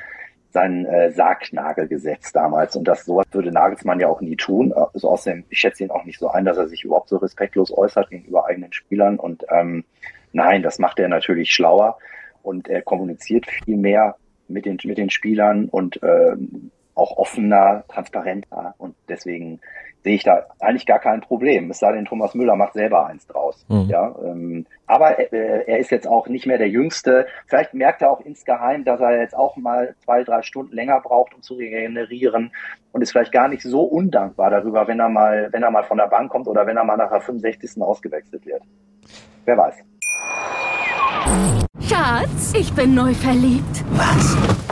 seinen 0.51 0.85
äh, 0.87 1.11
Sargnagel 1.11 1.89
gesetzt 1.89 2.37
damals. 2.37 2.77
Und 2.77 2.85
das 2.85 3.05
sowas 3.05 3.27
würde 3.33 3.51
Nagelsmann 3.51 4.01
ja 4.01 4.09
auch 4.09 4.21
nie 4.21 4.37
tun. 4.37 4.73
Also 4.73 5.11
außerdem, 5.11 5.45
ich 5.49 5.59
schätze 5.59 5.85
ihn 5.85 5.91
auch 5.91 6.05
nicht 6.05 6.19
so 6.19 6.29
ein, 6.29 6.45
dass 6.45 6.59
er 6.59 6.69
sich 6.69 6.85
überhaupt 6.85 7.09
so 7.09 7.17
respektlos 7.17 7.77
äußert 7.77 8.11
gegenüber 8.11 8.47
eigenen 8.47 8.73
Spielern. 8.73 9.19
Und 9.19 9.45
ähm, 9.51 9.85
nein, 10.33 10.63
das 10.63 10.79
macht 10.79 10.99
er 11.01 11.09
natürlich 11.09 11.53
schlauer 11.53 11.99
und 12.43 12.69
er 12.69 12.83
kommuniziert 12.83 13.47
viel 13.47 13.77
mehr 13.77 14.17
mit 14.49 14.67
den, 14.67 14.79
mit 14.85 14.99
den 14.99 15.11
Spielern 15.11 15.69
und 15.69 16.01
ähm, 16.03 16.71
auch 16.95 17.17
offener, 17.17 17.85
transparenter 17.89 18.75
und 18.79 18.95
deswegen 19.09 19.61
sehe 20.03 20.17
ich 20.17 20.25
da 20.25 20.47
eigentlich 20.61 20.87
gar 20.87 20.99
kein 20.99 21.21
Problem. 21.21 21.71
Es 21.71 21.79
sei 21.79 21.93
denn, 21.93 22.05
Thomas 22.05 22.35
Müller 22.35 22.57
macht 22.57 22.75
selber 22.75 23.07
eins 23.07 23.27
draus. 23.27 23.65
Mhm. 23.69 23.89
Ja, 23.89 24.15
ähm, 24.25 24.67
aber 24.87 25.19
äh, 25.19 25.65
er 25.67 25.79
ist 25.79 25.91
jetzt 25.91 26.09
auch 26.09 26.27
nicht 26.29 26.47
mehr 26.47 26.59
der 26.59 26.69
Jüngste. 26.69 27.27
Vielleicht 27.47 27.73
merkt 27.75 28.03
er 28.03 28.11
auch 28.11 28.21
insgeheim, 28.21 28.85
dass 28.85 29.01
er 29.01 29.21
jetzt 29.21 29.37
auch 29.37 29.57
mal 29.57 29.95
zwei, 30.05 30.25
drei 30.25 30.43
Stunden 30.43 30.75
länger 30.75 31.01
braucht, 31.01 31.35
um 31.35 31.43
zu 31.43 31.55
regenerieren 31.55 32.53
und 32.91 33.03
ist 33.03 33.13
vielleicht 33.13 33.33
gar 33.33 33.49
nicht 33.49 33.63
so 33.63 33.83
undankbar 33.83 34.51
darüber, 34.51 34.87
wenn 34.89 35.01
er 35.01 35.09
mal, 35.09 35.49
wenn 35.53 35.63
er 35.63 35.71
mal 35.71 35.85
von 35.85 35.99
der 35.99 36.09
Bank 36.09 36.31
kommt 36.31 36.49
oder 36.49 36.67
wenn 36.67 36.77
er 36.77 36.85
mal 36.85 36.97
nach 36.97 37.11
der 37.11 37.21
65. 37.21 37.81
ausgewechselt 37.81 38.45
wird. 38.45 38.63
Wer 39.45 39.57
weiß. 39.57 39.77
Schatz, 41.81 42.55
ich 42.55 42.73
bin 42.73 42.95
neu 42.95 43.15
verliebt. 43.15 43.85
Was? 43.93 44.72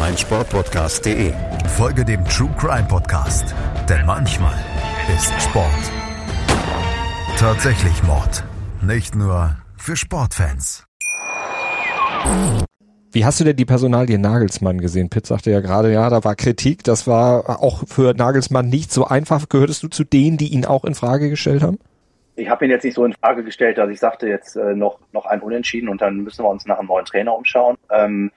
meinsportpodcast.de. 0.00 1.32
Folge 1.76 2.04
dem 2.04 2.24
True 2.24 2.50
Crime 2.58 2.88
Podcast, 2.88 3.54
denn 3.88 4.04
manchmal 4.06 4.54
ist 5.14 5.30
Sport 5.42 5.92
tatsächlich 7.36 8.02
Mord. 8.02 8.44
Nicht 8.82 9.14
nur 9.14 9.56
für 9.76 9.96
Sportfans. 9.96 10.86
Wie 13.12 13.24
hast 13.24 13.40
du 13.40 13.44
denn 13.44 13.56
die 13.56 13.64
Personalie 13.64 14.18
Nagelsmann 14.18 14.78
gesehen? 14.80 15.10
Pitt 15.10 15.26
sagte 15.26 15.50
ja 15.50 15.60
gerade, 15.60 15.92
ja, 15.92 16.10
da 16.10 16.22
war 16.24 16.34
Kritik. 16.34 16.84
Das 16.84 17.06
war 17.06 17.62
auch 17.62 17.86
für 17.86 18.14
Nagelsmann 18.14 18.68
nicht 18.68 18.92
so 18.92 19.06
einfach. 19.06 19.48
Gehörtest 19.48 19.82
du 19.82 19.88
zu 19.88 20.04
denen, 20.04 20.36
die 20.36 20.48
ihn 20.48 20.64
auch 20.64 20.84
in 20.84 20.94
Frage 20.94 21.30
gestellt 21.30 21.62
haben? 21.62 21.78
Ich 22.36 22.48
habe 22.48 22.64
ihn 22.64 22.70
jetzt 22.70 22.84
nicht 22.84 22.94
so 22.94 23.04
in 23.04 23.12
Frage 23.12 23.44
gestellt, 23.44 23.76
dass 23.78 23.90
ich 23.90 24.00
sagte 24.00 24.28
jetzt 24.28 24.56
äh, 24.56 24.74
noch 24.74 24.98
noch 25.12 25.26
ein 25.26 25.40
Unentschieden 25.40 25.88
und 25.88 26.00
dann 26.00 26.18
müssen 26.18 26.44
wir 26.44 26.48
uns 26.48 26.64
nach 26.66 26.78
einem 26.78 26.88
neuen 26.88 27.04
Trainer 27.04 27.34
umschauen. 27.34 27.76
Ähm, 27.90 28.30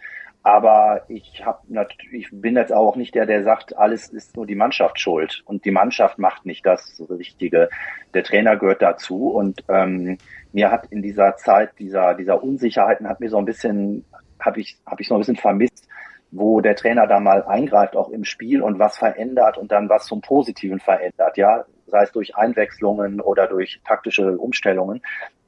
aber 0.43 1.03
ich 1.07 1.45
hab 1.45 1.63
ich 2.11 2.29
bin 2.31 2.57
jetzt 2.57 2.73
auch 2.73 2.97
nicht 2.97 3.15
der, 3.15 3.25
der 3.25 3.43
sagt, 3.43 3.77
alles 3.77 4.09
ist 4.09 4.35
nur 4.35 4.45
die 4.45 4.55
Mannschaft 4.55 4.99
schuld. 4.99 5.41
Und 5.45 5.63
die 5.63 5.71
Mannschaft 5.71 6.19
macht 6.19 6.45
nicht 6.45 6.65
das 6.65 7.01
Richtige. 7.09 7.69
Der 8.13 8.23
Trainer 8.23 8.57
gehört 8.57 8.81
dazu. 8.81 9.29
Und 9.29 9.63
ähm, 9.69 10.17
mir 10.51 10.69
hat 10.69 10.87
in 10.87 11.01
dieser 11.01 11.37
Zeit 11.37 11.71
dieser 11.79 12.13
dieser 12.13 12.43
Unsicherheiten 12.43 13.07
hat 13.07 13.21
mir 13.21 13.29
so 13.29 13.37
ein 13.37 13.45
bisschen 13.45 14.05
habe 14.39 14.59
ich 14.59 14.77
habe 14.85 15.01
ich 15.01 15.07
so 15.07 15.15
ein 15.15 15.21
bisschen 15.21 15.37
vermisst, 15.37 15.87
wo 16.31 16.59
der 16.59 16.75
Trainer 16.75 17.07
da 17.07 17.21
mal 17.21 17.43
eingreift 17.43 17.95
auch 17.95 18.09
im 18.09 18.25
Spiel 18.25 18.61
und 18.61 18.79
was 18.79 18.97
verändert 18.97 19.57
und 19.57 19.71
dann 19.71 19.87
was 19.87 20.05
zum 20.05 20.21
Positiven 20.21 20.79
verändert, 20.79 21.37
ja, 21.37 21.63
sei 21.87 22.03
es 22.03 22.11
durch 22.11 22.35
Einwechslungen 22.35 23.21
oder 23.21 23.47
durch 23.47 23.79
taktische 23.85 24.37
Umstellungen 24.37 25.01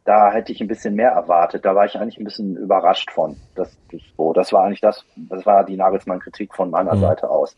da 0.06 0.32
hätte 0.32 0.52
ich 0.52 0.62
ein 0.62 0.68
bisschen 0.68 0.94
mehr 0.94 1.10
erwartet. 1.10 1.66
Da 1.66 1.74
war 1.76 1.86
ich 1.86 1.98
eigentlich 1.98 2.20
ein 2.20 2.24
bisschen 2.24 2.56
überrascht 2.56 3.10
von. 3.12 3.38
Das, 3.56 3.76
so, 4.16 4.34
das 4.34 4.54
war 4.54 4.64
eigentlich 4.64 4.82
das, 4.82 5.04
das 5.16 5.46
war 5.48 5.66
die 5.66 5.76
Nagelsmann-Kritik 5.76 6.54
von 6.54 6.70
meiner 6.70 6.96
mhm. 6.96 7.02
Seite 7.02 7.30
aus. 7.30 7.58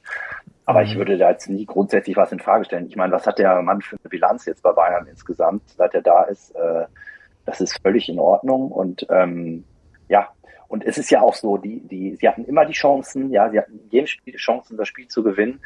Aber 0.66 0.82
ich 0.82 0.96
mhm. 0.96 1.00
würde 1.00 1.18
da 1.18 1.30
jetzt 1.30 1.50
nie 1.50 1.66
grundsätzlich 1.66 2.16
was 2.16 2.32
in 2.32 2.40
Frage 2.40 2.64
stellen. 2.64 2.88
Ich 2.88 2.96
meine, 2.96 3.12
was 3.12 3.28
hat 3.28 3.38
der 3.38 3.62
Mann 3.62 3.82
für 3.82 3.98
eine 4.02 4.10
Bilanz 4.10 4.46
jetzt 4.46 4.64
bei 4.64 4.72
Bayern 4.72 5.08
insgesamt, 5.08 5.62
seit 5.76 5.94
er 5.94 6.02
da 6.02 6.24
ist? 6.24 6.56
Äh, 6.56 6.86
das 7.46 7.60
ist 7.60 7.82
völlig 7.82 8.08
in 8.08 8.18
Ordnung. 8.18 8.72
Und 8.72 9.06
ähm, 9.10 9.66
ja, 10.08 10.30
und 10.70 10.86
es 10.86 10.98
ist 10.98 11.10
ja 11.10 11.22
auch 11.22 11.36
so, 11.36 11.58
die, 11.58 11.82
die, 11.82 12.16
sie 12.16 12.30
hatten 12.30 12.46
immer 12.46 12.66
die 12.66 12.74
Chancen, 12.74 13.30
ja, 13.30 13.50
sie 13.50 13.60
hatten 13.60 13.82
jedem 13.90 14.08
Spiel 14.08 14.34
die 14.34 14.40
Chancen, 14.40 14.78
das 14.78 14.88
Spiel 14.88 15.10
zu 15.10 15.22
gewinnen. 15.22 15.60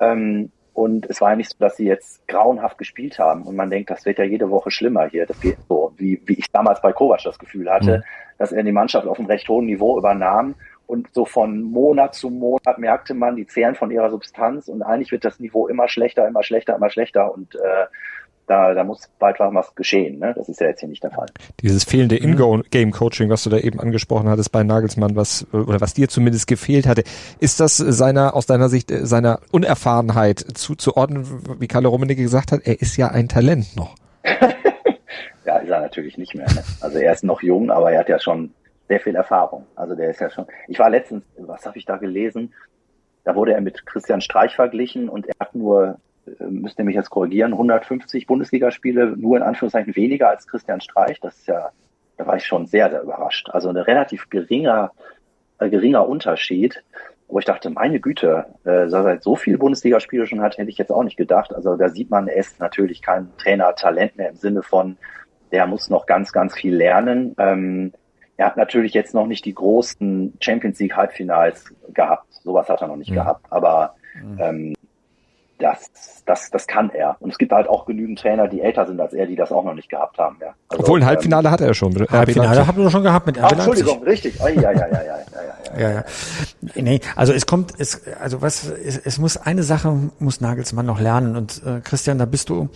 Ähm, 0.00 0.50
und 0.74 1.06
es 1.08 1.20
war 1.20 1.30
ja 1.30 1.36
nicht 1.36 1.50
so, 1.50 1.56
dass 1.60 1.76
sie 1.76 1.86
jetzt 1.86 2.26
grauenhaft 2.26 2.78
gespielt 2.78 3.18
haben 3.20 3.44
und 3.44 3.54
man 3.54 3.70
denkt, 3.70 3.90
das 3.90 4.04
wird 4.04 4.18
ja 4.18 4.24
jede 4.24 4.50
Woche 4.50 4.72
schlimmer 4.72 5.06
hier. 5.06 5.24
Das 5.24 5.40
geht 5.40 5.56
so, 5.68 5.92
wie, 5.96 6.20
wie 6.26 6.34
ich 6.34 6.50
damals 6.50 6.82
bei 6.82 6.92
Kovac 6.92 7.22
das 7.22 7.38
Gefühl 7.38 7.70
hatte, 7.70 7.98
mhm. 7.98 8.02
dass 8.38 8.50
er 8.50 8.62
die 8.64 8.72
Mannschaft 8.72 9.06
auf 9.06 9.18
einem 9.18 9.28
recht 9.28 9.48
hohen 9.48 9.66
Niveau 9.66 9.96
übernahm 9.96 10.56
und 10.86 11.08
so 11.14 11.24
von 11.24 11.62
Monat 11.62 12.14
zu 12.14 12.28
Monat 12.28 12.78
merkte 12.78 13.14
man, 13.14 13.36
die 13.36 13.46
zehren 13.46 13.76
von 13.76 13.90
ihrer 13.90 14.10
Substanz 14.10 14.68
und 14.68 14.82
eigentlich 14.82 15.12
wird 15.12 15.24
das 15.24 15.38
Niveau 15.38 15.68
immer 15.68 15.88
schlechter, 15.88 16.26
immer 16.26 16.42
schlechter, 16.42 16.74
immer 16.76 16.90
schlechter 16.90 17.32
und 17.32 17.54
äh, 17.54 17.86
da, 18.46 18.74
da 18.74 18.84
muss 18.84 19.08
bald 19.18 19.38
was 19.38 19.74
geschehen. 19.74 20.18
Ne? 20.18 20.34
Das 20.36 20.48
ist 20.48 20.60
ja 20.60 20.68
jetzt 20.68 20.80
hier 20.80 20.88
nicht 20.88 21.02
der 21.02 21.10
Fall. 21.10 21.26
Dieses 21.60 21.84
fehlende 21.84 22.16
mhm. 22.20 22.62
In-Game-Coaching, 22.62 23.30
was 23.30 23.44
du 23.44 23.50
da 23.50 23.58
eben 23.58 23.80
angesprochen 23.80 24.28
hattest 24.28 24.52
bei 24.52 24.62
Nagelsmann, 24.62 25.16
was 25.16 25.46
oder 25.52 25.80
was 25.80 25.94
dir 25.94 26.08
zumindest 26.08 26.46
gefehlt 26.46 26.86
hatte, 26.86 27.04
ist 27.40 27.60
das 27.60 27.76
seiner 27.76 28.34
aus 28.34 28.46
deiner 28.46 28.68
Sicht 28.68 28.90
äh, 28.90 29.06
seiner 29.06 29.40
Unerfahrenheit 29.50 30.38
zuzuordnen, 30.54 31.26
wie 31.60 31.68
Karl 31.68 31.86
Rummenigge 31.86 32.22
gesagt 32.22 32.52
hat? 32.52 32.60
Er 32.64 32.80
ist 32.80 32.96
ja 32.96 33.08
ein 33.08 33.28
Talent 33.28 33.76
noch. 33.76 33.94
ja, 35.44 35.56
ist 35.58 35.70
er 35.70 35.80
natürlich 35.80 36.18
nicht 36.18 36.34
mehr. 36.34 36.46
Ne? 36.52 36.62
Also 36.80 36.98
er 36.98 37.12
ist 37.12 37.24
noch 37.24 37.42
jung, 37.42 37.70
aber 37.70 37.92
er 37.92 38.00
hat 38.00 38.08
ja 38.08 38.18
schon 38.18 38.52
sehr 38.88 39.00
viel 39.00 39.14
Erfahrung. 39.14 39.66
Also 39.76 39.94
der 39.94 40.10
ist 40.10 40.20
ja 40.20 40.30
schon. 40.30 40.46
Ich 40.68 40.78
war 40.78 40.90
letztens, 40.90 41.24
was 41.38 41.64
habe 41.64 41.78
ich 41.78 41.84
da 41.84 41.96
gelesen? 41.96 42.52
Da 43.24 43.34
wurde 43.34 43.54
er 43.54 43.62
mit 43.62 43.86
Christian 43.86 44.20
Streich 44.20 44.54
verglichen 44.54 45.08
und 45.08 45.26
er 45.26 45.34
hat 45.40 45.54
nur 45.54 45.98
müsst 46.38 46.78
ihr 46.78 46.84
mich 46.84 46.94
jetzt 46.94 47.10
korrigieren, 47.10 47.52
150 47.52 48.26
Bundesligaspiele, 48.26 49.16
nur 49.16 49.36
in 49.36 49.42
Anführungszeichen 49.42 49.94
weniger 49.96 50.28
als 50.28 50.46
Christian 50.46 50.80
Streich. 50.80 51.20
Das 51.20 51.36
ist 51.36 51.46
ja, 51.46 51.70
da 52.16 52.26
war 52.26 52.36
ich 52.36 52.46
schon 52.46 52.66
sehr, 52.66 52.90
sehr 52.90 53.02
überrascht. 53.02 53.50
Also 53.50 53.68
ein 53.68 53.76
relativ 53.76 54.30
geringer, 54.30 54.92
äh, 55.58 55.68
geringer 55.68 56.08
Unterschied. 56.08 56.82
Wo 57.26 57.38
ich 57.38 57.46
dachte, 57.46 57.70
meine 57.70 58.00
Güte, 58.00 58.46
äh, 58.64 58.86
dass 58.88 58.92
er 58.92 59.20
so 59.20 59.34
viele 59.34 59.58
Bundesligaspiele 59.58 60.26
schon 60.26 60.42
hat, 60.42 60.58
hätte 60.58 60.70
ich 60.70 60.78
jetzt 60.78 60.92
auch 60.92 61.02
nicht 61.02 61.16
gedacht. 61.16 61.54
Also 61.54 61.76
da 61.76 61.88
sieht 61.88 62.10
man, 62.10 62.28
er 62.28 62.36
ist 62.36 62.60
natürlich 62.60 63.00
kein 63.02 63.28
Trainer-Talent 63.38 64.16
mehr 64.16 64.30
im 64.30 64.36
Sinne 64.36 64.62
von, 64.62 64.98
der 65.50 65.66
muss 65.66 65.88
noch 65.88 66.06
ganz, 66.06 66.32
ganz 66.32 66.54
viel 66.54 66.74
lernen. 66.74 67.34
Ähm, 67.38 67.92
er 68.36 68.46
hat 68.46 68.56
natürlich 68.56 68.92
jetzt 68.92 69.14
noch 69.14 69.26
nicht 69.26 69.44
die 69.44 69.54
großen 69.54 70.34
Champions 70.40 70.78
League 70.80 70.96
Halbfinals 70.96 71.72
gehabt. 71.92 72.32
Sowas 72.42 72.68
hat 72.68 72.82
er 72.82 72.88
noch 72.88 72.96
nicht 72.96 73.10
mhm. 73.10 73.14
gehabt. 73.14 73.46
Aber 73.50 73.94
mhm. 74.20 74.38
ähm, 74.40 74.74
das, 75.64 75.90
das, 76.26 76.50
das 76.50 76.66
kann 76.66 76.90
er. 76.90 77.16
Und 77.20 77.30
es 77.30 77.38
gibt 77.38 77.52
halt 77.52 77.68
auch 77.68 77.86
genügend 77.86 78.18
Trainer, 78.18 78.48
die 78.48 78.60
älter 78.60 78.86
sind 78.86 79.00
als 79.00 79.14
er, 79.14 79.26
die 79.26 79.34
das 79.34 79.50
auch 79.50 79.64
noch 79.64 79.74
nicht 79.74 79.88
gehabt 79.88 80.18
haben. 80.18 80.36
Ja. 80.40 80.54
Also, 80.68 80.82
Obwohl 80.82 81.00
ein 81.00 81.06
Halbfinale 81.06 81.48
ähm, 81.48 81.52
hat 81.52 81.60
er 81.62 81.72
schon. 81.74 81.94
Halbfinale 82.10 82.66
haben 82.66 82.76
wir 82.76 82.90
schon 82.90 83.02
gehabt 83.02 83.26
mit 83.26 83.38
RB 83.38 83.52
Entschuldigung, 83.52 84.02
richtig. 84.02 84.38
Oh, 84.40 84.48
ja, 84.48 84.60
ja, 84.60 84.72
ja, 84.72 84.86
ja, 84.88 85.02
ja, 85.02 85.16
ja, 85.76 85.80
ja, 85.80 85.90
ja. 85.90 86.04
Nee, 86.74 87.00
also 87.16 87.32
es 87.32 87.46
kommt, 87.46 87.72
es, 87.78 88.02
also 88.20 88.42
was, 88.42 88.68
es, 88.68 88.98
es 88.98 89.18
muss 89.18 89.36
eine 89.38 89.62
Sache 89.62 90.10
muss 90.18 90.40
Nagelsmann 90.40 90.86
noch 90.86 91.00
lernen 91.00 91.36
und 91.36 91.62
äh, 91.64 91.80
Christian, 91.80 92.18
da 92.18 92.26
bist 92.26 92.50
du, 92.50 92.68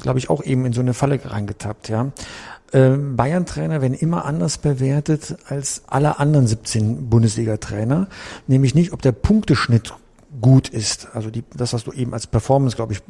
glaube 0.00 0.18
ich, 0.18 0.30
auch 0.30 0.42
eben 0.42 0.64
in 0.64 0.72
so 0.72 0.80
eine 0.80 0.94
Falle 0.94 1.20
reingetappt, 1.22 1.90
ja. 1.90 2.06
Ähm, 2.72 3.16
Bayern-Trainer 3.16 3.82
werden 3.82 3.94
immer 3.94 4.24
anders 4.24 4.58
bewertet 4.58 5.36
als 5.48 5.82
alle 5.88 6.20
anderen 6.20 6.46
17 6.46 7.10
Bundesliga-Trainer, 7.10 8.06
nämlich 8.46 8.76
nicht, 8.76 8.92
ob 8.92 9.02
der 9.02 9.12
Punkteschnitt 9.12 9.92
gut 10.40 10.68
ist. 10.68 11.08
Also 11.14 11.30
die, 11.30 11.44
das, 11.54 11.72
was 11.72 11.84
du 11.84 11.92
eben 11.92 12.14
als 12.14 12.26
Performance, 12.26 12.76
glaube 12.76 12.92
ich, 12.92 13.00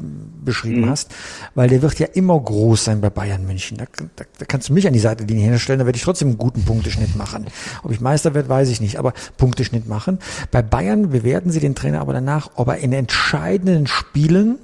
beschrieben 0.45 0.83
mhm. 0.83 0.91
hast, 0.91 1.15
weil 1.55 1.69
der 1.69 1.83
wird 1.83 1.99
ja 1.99 2.07
immer 2.07 2.39
groß 2.39 2.85
sein 2.85 3.01
bei 3.01 3.11
Bayern 3.11 3.47
München. 3.47 3.79
Da, 3.79 3.85
da, 4.17 4.25
da 4.39 4.45
kannst 4.45 4.69
du 4.69 4.73
mich 4.73 4.87
an 4.87 4.93
die 4.93 4.99
Seitenlinie 4.99 5.49
hinstellen, 5.49 5.81
da 5.81 5.87
werde 5.87 5.97
ich 5.97 6.05
trotzdem 6.05 6.29
einen 6.29 6.39
guten 6.39 6.65
Punkteschnitt 6.65 7.17
machen. 7.17 7.47
Ob 7.83 7.91
ich 7.91 8.01
Meister 8.01 8.35
werde, 8.35 8.49
weiß 8.49 8.69
ich 8.71 8.81
nicht, 8.81 8.99
aber 8.99 9.13
Punkteschnitt 9.37 9.89
machen. 9.89 10.19
Bei 10.51 10.63
Bayern 10.63 11.11
bewerten 11.11 11.51
sie 11.51 11.61
den 11.61 11.75
Trainer 11.75 12.01
aber 12.01 12.13
danach, 12.13 12.51
ob 12.55 12.69
er 12.69 12.79
in 12.79 12.93
entscheidenden 12.93 13.87
Spielen 13.87 14.59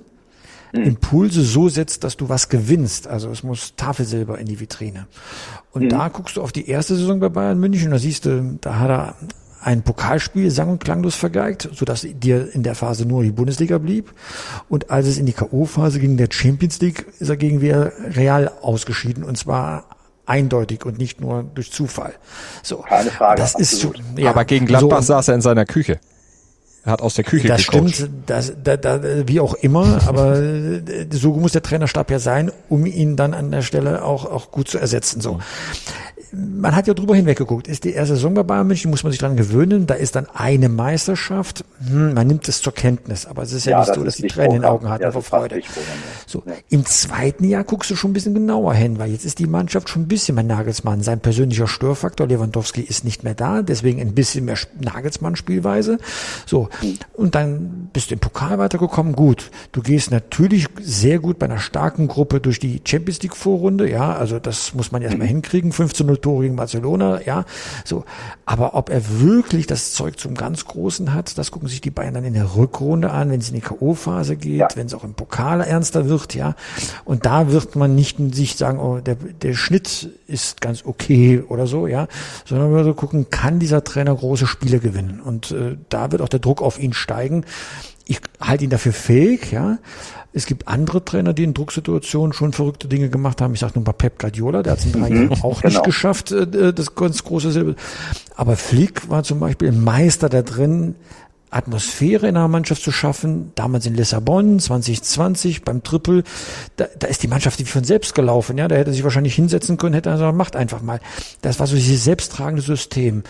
mhm. 0.73 0.83
Impulse 0.83 1.43
so 1.43 1.69
setzt, 1.69 2.05
dass 2.05 2.17
du 2.17 2.29
was 2.29 2.49
gewinnst. 2.49 3.07
Also 3.09 3.31
es 3.31 3.43
muss 3.43 3.75
Tafelsilber 3.77 4.39
in 4.39 4.47
die 4.47 4.61
Vitrine. 4.61 5.07
Und 5.73 5.85
mhm. 5.85 5.89
da 5.89 6.09
guckst 6.09 6.37
du 6.37 6.43
auf 6.43 6.53
die 6.53 6.69
erste 6.69 6.97
Saison 6.97 7.21
bei 7.21 7.29
Bayern 7.29 7.59
München, 7.59 7.91
da 7.91 7.99
siehst 7.99 8.27
du, 8.27 8.59
da 8.61 8.79
hat 8.79 8.91
er 8.91 9.17
ein 9.67 9.83
Pokalspiel 9.83 10.49
sang- 10.53 10.71
und 10.71 10.85
klanglos 10.85 11.17
vergeigt, 11.17 11.69
sodass 11.75 12.03
dir 12.09 12.55
in 12.55 12.63
der 12.63 12.77
Phase 12.77 13.05
nur 13.05 13.25
die 13.25 13.33
Bundesliga 13.33 13.79
blieb. 13.79 14.13
Und 14.69 14.91
als 14.93 15.09
es 15.09 15.19
in 15.19 15.27
die 15.27 15.33
K.O.-Phase 15.33 15.99
ging, 15.99 16.17
der 16.17 16.29
Champions 16.31 16.81
League, 16.81 17.05
ist 17.19 17.29
er 17.29 17.37
gegen 17.37 17.59
Real 17.59 18.53
ausgeschieden 18.63 19.25
und 19.25 19.37
zwar 19.37 19.87
eindeutig 20.25 20.87
und 20.87 20.99
nicht 20.99 21.21
nur 21.21 21.43
durch 21.43 21.73
Zufall. 21.73 22.15
So, 22.63 22.77
Keine 22.79 23.11
Frage. 23.11 23.41
Das 23.41 23.57
ist 23.57 23.81
so, 23.81 23.93
ja, 24.17 24.31
aber 24.31 24.45
gegen 24.45 24.67
Gladbach 24.67 25.03
so, 25.03 25.15
saß 25.15 25.29
er 25.29 25.35
in 25.35 25.41
seiner 25.41 25.67
Küche. 25.67 25.99
Er 26.85 26.93
hat 26.93 27.03
aus 27.03 27.15
der 27.15 27.25
Küche 27.25 27.49
Das 27.49 27.67
gecoacht. 27.67 27.95
stimmt, 27.95 28.11
das, 28.27 28.53
da, 28.63 28.77
da, 28.77 29.01
wie 29.27 29.41
auch 29.41 29.55
immer, 29.55 30.01
aber 30.07 30.41
so 31.11 31.33
muss 31.33 31.51
der 31.51 31.63
Trainerstab 31.63 32.09
ja 32.13 32.21
sein, 32.21 32.53
um 32.69 32.87
ihn 32.87 33.17
dann 33.17 33.35
an 33.35 33.51
der 33.51 33.63
Stelle 33.63 34.05
auch, 34.05 34.27
auch 34.27 34.53
gut 34.53 34.69
zu 34.69 34.79
ersetzen. 34.79 35.21
So 35.21 35.41
man 36.37 36.77
hat 36.77 36.87
ja 36.87 36.95
drüber 36.95 37.17
hinweggeguckt. 37.17 37.67
Ist 37.67 37.85
die 37.85 37.93
erste 37.93 38.17
Saison 38.17 38.35
bei 38.35 38.43
Bayern 38.43 38.67
München, 38.67 38.91
muss 38.91 39.03
man 39.03 39.13
sich 39.13 39.21
dran 39.21 39.37
gewöhnen. 39.37 39.87
Da 39.87 39.95
ist 39.95 40.17
dann 40.17 40.27
eine 40.35 40.69
Meisterschaft. 40.69 41.65
Hm, 41.89 42.15
man 42.15 42.27
nimmt 42.27 42.47
es 42.49 42.61
zur 42.61 42.75
Kenntnis. 42.75 43.27
Aber 43.27 43.43
es 43.43 43.53
ist 43.53 43.65
ja, 43.65 43.73
ja 43.73 43.79
nicht 43.81 43.95
so, 43.95 44.05
dass 44.05 44.17
die 44.17 44.27
Tränen 44.27 44.57
in 44.57 44.63
den 44.63 44.65
Augen 44.65 44.89
hatten 44.89 45.03
ja, 45.03 45.13
vor 45.13 45.23
Freude. 45.23 45.63
So. 46.27 46.43
Im 46.69 46.85
zweiten 46.85 47.45
Jahr 47.45 47.65
guckst 47.65 47.91
du 47.91 47.97
schon 47.97 48.11
ein 48.11 48.15
bisschen 48.15 48.35
genauer 48.35 48.75
hin, 48.75 48.99
weil 48.99 49.11
jetzt 49.11 49.25
ist 49.25 49.39
die 49.39 49.47
Mannschaft 49.47 49.89
schon 49.89 50.03
ein 50.03 50.09
bisschen 50.09 50.35
mehr 50.35 50.45
Nagelsmann. 50.45 51.03
Sein 51.03 51.21
persönlicher 51.21 51.69
Störfaktor, 51.69 52.27
Lewandowski, 52.27 52.83
ist 52.83 53.05
nicht 53.05 53.25
mehr 53.25 53.35
da. 53.35 53.63
Deswegen 53.63 54.01
ein 54.01 54.15
bisschen 54.15 54.45
mehr 54.45 54.59
Nagelsmann-Spielweise. 54.81 55.99
So. 56.45 56.69
Und 57.15 57.35
dann 57.35 57.89
bist 57.93 58.11
du 58.11 58.15
im 58.15 58.21
Pokal 58.21 58.59
weitergekommen. 58.59 59.15
Gut. 59.15 59.51
Du 59.73 59.81
gehst 59.81 60.11
natürlich 60.11 60.67
sehr 60.81 61.19
gut 61.19 61.39
bei 61.39 61.47
einer 61.47 61.61
starken 61.61 62.09
Gruppe 62.09 62.41
durch 62.41 62.59
die 62.59 62.83
Champions 62.85 63.23
League 63.23 63.37
Vorrunde. 63.37 63.89
Ja, 63.89 64.15
also 64.15 64.39
das 64.39 64.75
muss 64.75 64.93
man 64.93 65.03
erstmal 65.03 65.27
hinkriegen. 65.29 65.73
15 65.73 66.07
0 66.07 66.19
Tore 66.27 66.43
gegen 66.43 66.57
Barcelona, 66.57 67.21
ja, 67.23 67.45
so. 67.85 68.05
Aber 68.47 68.75
ob 68.75 68.91
er 68.91 69.21
wirklich 69.21 69.69
das 69.69 69.93
Zeug 69.93 70.19
zum 70.19 70.35
ganz 70.35 70.65
Großen 70.65 71.15
hat, 71.15 71.39
das 71.39 71.53
gucken 71.53 71.69
sich 71.69 71.81
die 71.81 71.91
Bayern 71.91 72.15
dann 72.15 72.25
in 72.25 72.35
der 72.35 72.57
Rückrunde 72.57 73.13
an, 73.13 73.31
wenn 73.31 73.39
es 73.39 73.49
in 73.49 73.55
die 73.55 73.61
K.O.-Phase 73.61 74.35
geht, 74.35 74.59
ja. 74.59 74.69
wenn 74.75 74.87
es 74.87 74.95
auch 74.95 75.05
im 75.05 75.15
Pokal 75.15 75.61
ernster 75.61 76.09
wird, 76.09 76.35
ja. 76.35 76.57
Und 77.05 77.27
da 77.27 77.53
wird 77.53 77.77
man 77.77 77.95
nicht 77.95 78.17
sich 78.35 78.57
sagen, 78.57 78.81
oh, 78.81 78.99
der, 78.99 79.15
der 79.15 79.55
Schnitt 79.55 80.11
ist 80.27 80.61
ganz 80.61 80.85
okay 80.85 81.45
oder 81.49 81.69
so, 81.69 81.87
ja, 81.87 82.09
sondern 82.45 82.75
wir 82.75 82.95
gucken, 82.95 83.31
kann 83.31 83.61
dieser 83.61 83.85
Trainer 83.85 84.15
große 84.15 84.49
Spiele 84.49 84.81
gewinnen? 84.81 85.21
Und 85.21 85.53
äh, 85.53 85.77
da 85.89 86.11
wird 86.11 86.23
auch 86.23 86.29
der 86.29 86.41
Druck 86.41 86.61
auf 86.61 86.81
ihn 86.81 86.93
steigen. 86.93 87.45
Ich 88.05 88.21
halte 88.41 88.65
ihn 88.65 88.71
dafür 88.71 88.93
fähig, 88.93 89.53
ja. 89.53 89.79
Es 90.37 90.45
gibt 90.45 90.69
andere 90.69 91.03
Trainer, 91.03 91.33
die 91.33 91.45
in 91.45 91.55
Drucksituationen 91.55 92.35
schon 92.35 92.53
verrückte 92.53 92.89
Dinge 92.89 93.09
gemacht 93.09 93.41
haben. 93.41 93.55
Ich 93.55 93.61
sage 93.61 93.73
nur 93.77 93.87
mal 93.87 93.95
Pep 93.95 94.19
Guardiola, 94.19 94.63
der 94.63 94.75
hat 94.75 94.81
es 94.81 94.85
in 94.85 94.93
drei 94.93 95.09
mhm, 95.09 95.31
Jahren 95.31 95.43
auch 95.43 95.63
genau. 95.63 95.73
nicht 95.73 95.85
geschafft, 95.85 96.31
äh, 96.31 96.75
das 96.75 96.95
ganz 96.95 97.25
große 97.25 97.53
Silber. 97.53 97.75
Aber 98.35 98.57
Flick 98.57 99.09
war 99.09 99.23
zum 99.23 99.41
Beispiel 99.41 99.69
ein 99.69 99.83
Meister 99.83 100.29
da 100.29 100.43
drin, 100.43 100.95
Atmosphäre 101.49 102.29
in 102.29 102.37
einer 102.37 102.49
Mannschaft 102.49 102.83
zu 102.83 102.93
schaffen. 102.93 103.53
Damals 103.55 103.87
in 103.87 103.95
Lissabon, 103.95 104.61
2020, 104.61 105.65
beim 105.65 105.83
Triple, 105.83 106.23
da, 106.77 106.85
da 106.99 107.07
ist 107.07 107.23
die 107.23 107.29
Mannschaft 107.29 107.59
wie 107.59 107.65
von 107.65 107.85
selbst 107.85 108.15
gelaufen. 108.15 108.59
Ja, 108.59 108.69
da 108.69 108.77
hätte 108.77 108.93
sich 108.93 109.05
wahrscheinlich 109.05 109.35
hinsetzen 109.35 109.79
können, 109.79 109.95
hätte 109.95 110.11
er 110.11 110.17
gesagt, 110.17 110.37
macht 110.37 110.55
einfach 110.55 110.83
mal. 110.83 111.01
Das 111.41 111.61
war 111.61 111.67
so 111.67 111.77
dieses 111.77 112.05
selbsttragende 112.05 112.61
System. 112.61 113.23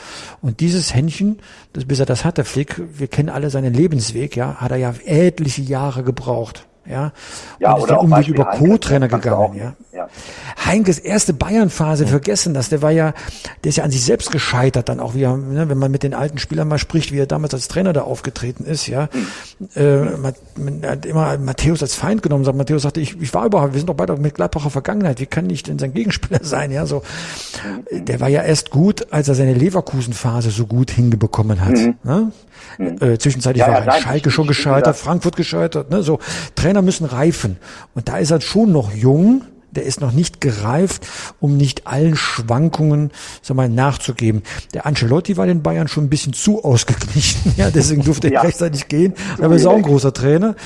Und 0.43 0.59
dieses 0.59 0.93
Händchen, 0.93 1.39
das, 1.73 1.85
bis 1.85 2.01
er 2.01 2.07
das 2.07 2.25
hatte, 2.25 2.45
Flick, 2.45 2.83
wir 2.99 3.07
kennen 3.07 3.29
alle 3.29 3.51
seinen 3.51 3.75
Lebensweg, 3.75 4.35
ja, 4.35 4.57
hat 4.57 4.73
er 4.73 4.79
ja 4.79 4.93
etliche 5.05 5.63
Jahre 5.63 6.03
gebraucht. 6.03 6.67
Ja, 6.89 7.13
ja 7.59 7.73
und 7.73 7.81
ist 7.81 7.91
der 7.91 8.01
Umweg 8.01 8.29
über 8.29 8.45
Co-Trainer 8.45 9.09
gegangen. 9.09 9.55
Ja. 9.57 9.73
ja. 9.93 10.09
Heinkes 10.67 10.99
erste 10.99 11.33
Bayern-Phase 11.33 12.05
ja. 12.05 12.11
vergessen 12.11 12.55
das. 12.55 12.69
Der 12.69 12.83
war 12.83 12.91
ja, 12.91 13.15
der 13.63 13.71
ist 13.71 13.77
ja 13.77 13.85
an 13.85 13.91
sich 13.91 14.05
selbst 14.05 14.33
gescheitert 14.33 14.89
dann 14.89 15.01
auch, 15.01 15.15
wie 15.15 15.23
er, 15.23 15.37
ne, 15.37 15.69
wenn 15.69 15.79
man 15.79 15.91
mit 15.91 16.03
den 16.03 16.15
alten 16.15 16.39
Spielern 16.39 16.69
mal 16.69 16.79
spricht, 16.79 17.13
wie 17.13 17.19
er 17.19 17.27
damals 17.27 17.55
als 17.55 17.69
Trainer 17.69 17.93
da 17.93 18.03
aufgetreten 18.03 18.65
ist. 18.65 18.87
Ja, 18.87 19.09
äh, 19.75 19.97
man, 19.97 20.35
man 20.57 20.83
hat 20.85 21.07
immer 21.07 21.39
Matthäus 21.39 21.83
als 21.83 21.95
Feind 21.95 22.23
genommen. 22.23 22.45
Sagt 22.45 22.59
Matthäus 22.59 22.83
sagte, 22.83 23.01
ich, 23.01 23.21
ich 23.21 23.33
war 23.33 23.47
überhaupt, 23.47 23.73
wir 23.73 23.81
sind 23.81 23.89
doch 23.89 23.95
beide 23.95 24.17
mit 24.17 24.35
Gladbacher 24.35 24.71
Vergangenheit. 24.71 25.21
Wie 25.21 25.27
kann 25.27 25.49
ich 25.51 25.63
denn 25.63 25.79
sein 25.79 25.95
Gegenspieler 25.95 26.41
sein? 26.43 26.71
Ja, 26.73 26.87
so. 26.87 27.03
Der 27.91 28.21
war 28.21 28.29
ja 28.29 28.43
erst 28.43 28.71
gut, 28.71 29.07
als 29.13 29.29
er 29.29 29.35
seine 29.35 29.55
Leverkusen-Phase 29.55 30.51
so 30.51 30.67
gut 30.67 30.91
hingebekommen 30.91 31.65
hat. 31.65 31.73
Mhm. 31.73 31.95
Ne? 32.03 32.33
Mhm. 32.79 32.97
Äh, 33.01 33.19
zwischenzeitlich 33.19 33.61
ja, 33.61 33.73
war 33.73 33.81
ja, 33.81 33.87
nein, 33.87 34.03
Schalke 34.03 34.31
schon 34.31 34.47
gescheitert, 34.47 34.97
Frankfurt 34.97 35.37
gescheitert. 35.37 35.91
Ne? 35.91 36.03
So 36.03 36.19
Trainer 36.55 36.83
müssen 36.83 37.05
reifen. 37.05 37.59
Und 37.95 38.09
da 38.09 38.19
ist 38.19 38.31
er 38.31 38.41
schon 38.41 38.73
noch 38.73 38.93
jung 38.93 39.43
der 39.77 39.85
ist 39.85 40.01
noch 40.01 40.13
nicht 40.13 40.41
gereift, 40.41 41.07
um 41.41 41.57
nicht 41.57 41.87
allen 41.87 42.17
Schwankungen 42.17 43.11
sag 43.43 43.57
mal, 43.57 43.69
nachzugeben. 43.69 44.43
Der 44.75 44.87
Ancelotti 44.87 45.37
war 45.37 45.47
den 45.47 45.63
Bayern 45.63 45.89
schon 45.89 46.05
ein 46.05 46.11
bisschen 46.11 46.33
zu 46.33 46.65
ausgeglichen, 46.65 47.55
ja, 47.57 47.71
deswegen 47.71 48.03
durfte 48.03 48.33
ja. 48.33 48.41
er 48.41 48.49
rechtzeitig 48.49 48.89
gehen, 48.89 49.15
aber 49.39 49.51
er 49.51 49.57
ist 49.57 49.67
auch 49.67 49.77
ein 49.77 49.83
großer 49.83 50.13
Trainer. 50.13 50.57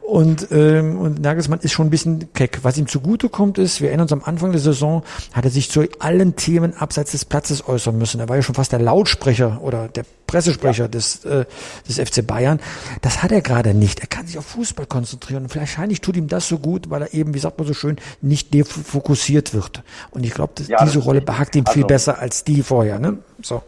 Und, 0.00 0.48
ähm, 0.50 0.98
und 0.98 1.20
Nagelsmann 1.20 1.60
ist 1.60 1.72
schon 1.72 1.86
ein 1.86 1.90
bisschen 1.90 2.32
keck. 2.32 2.60
Was 2.62 2.78
ihm 2.78 2.86
zugute 2.86 3.28
kommt, 3.28 3.58
ist, 3.58 3.80
wir 3.80 3.88
erinnern 3.88 4.04
uns 4.04 4.12
am 4.12 4.22
Anfang 4.24 4.52
der 4.52 4.60
Saison, 4.60 5.02
hat 5.32 5.44
er 5.44 5.50
sich 5.50 5.70
zu 5.70 5.84
allen 5.98 6.36
Themen 6.36 6.74
abseits 6.74 7.12
des 7.12 7.24
Platzes 7.24 7.66
äußern 7.68 7.96
müssen. 7.98 8.20
Er 8.20 8.28
war 8.28 8.36
ja 8.36 8.42
schon 8.42 8.54
fast 8.54 8.72
der 8.72 8.80
Lautsprecher 8.80 9.60
oder 9.62 9.88
der 9.88 10.04
Pressesprecher 10.26 10.84
ja. 10.84 10.88
des, 10.88 11.24
äh, 11.24 11.44
des 11.88 11.98
FC 11.98 12.26
Bayern. 12.26 12.60
Das 13.02 13.22
hat 13.22 13.32
er 13.32 13.40
gerade 13.40 13.74
nicht. 13.74 14.00
Er 14.00 14.06
kann 14.06 14.26
sich 14.26 14.38
auf 14.38 14.46
Fußball 14.46 14.86
konzentrieren. 14.86 15.44
Und 15.44 15.56
wahrscheinlich 15.56 16.00
tut 16.00 16.16
ihm 16.16 16.28
das 16.28 16.48
so 16.48 16.58
gut, 16.58 16.90
weil 16.90 17.02
er 17.02 17.14
eben, 17.14 17.34
wie 17.34 17.38
sagt 17.38 17.58
man 17.58 17.66
so 17.66 17.74
schön, 17.74 17.96
nicht 18.20 18.52
defokussiert 18.54 19.54
wird. 19.54 19.82
Und 20.10 20.24
ich 20.24 20.34
glaube, 20.34 20.54
ja, 20.66 20.84
diese 20.84 21.00
Rolle 21.00 21.20
behagt 21.20 21.56
ihm 21.56 21.64
also, 21.66 21.72
viel 21.72 21.86
besser 21.86 22.18
als 22.18 22.44
die 22.44 22.62
vorher. 22.62 22.98
Ne? 22.98 23.18
So. 23.42 23.62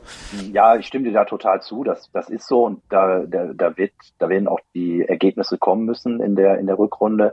Ja, 0.53 0.77
ich 0.77 0.87
stimme 0.87 1.05
dir 1.05 1.13
da 1.13 1.25
total 1.25 1.63
zu. 1.63 1.85
Das, 1.85 2.11
das 2.13 2.29
ist 2.29 2.47
so 2.47 2.65
und 2.65 2.83
da, 2.89 3.21
da, 3.27 3.53
da 3.55 3.77
wird, 3.77 3.93
da 4.19 4.29
werden 4.29 4.49
auch 4.49 4.61
die 4.75 5.03
Ergebnisse 5.03 5.59
kommen 5.59 5.85
müssen 5.85 6.21
in 6.21 6.37
der 6.37 6.59
in 6.59 6.67
der 6.67 6.79
Rückrunde. 6.79 7.33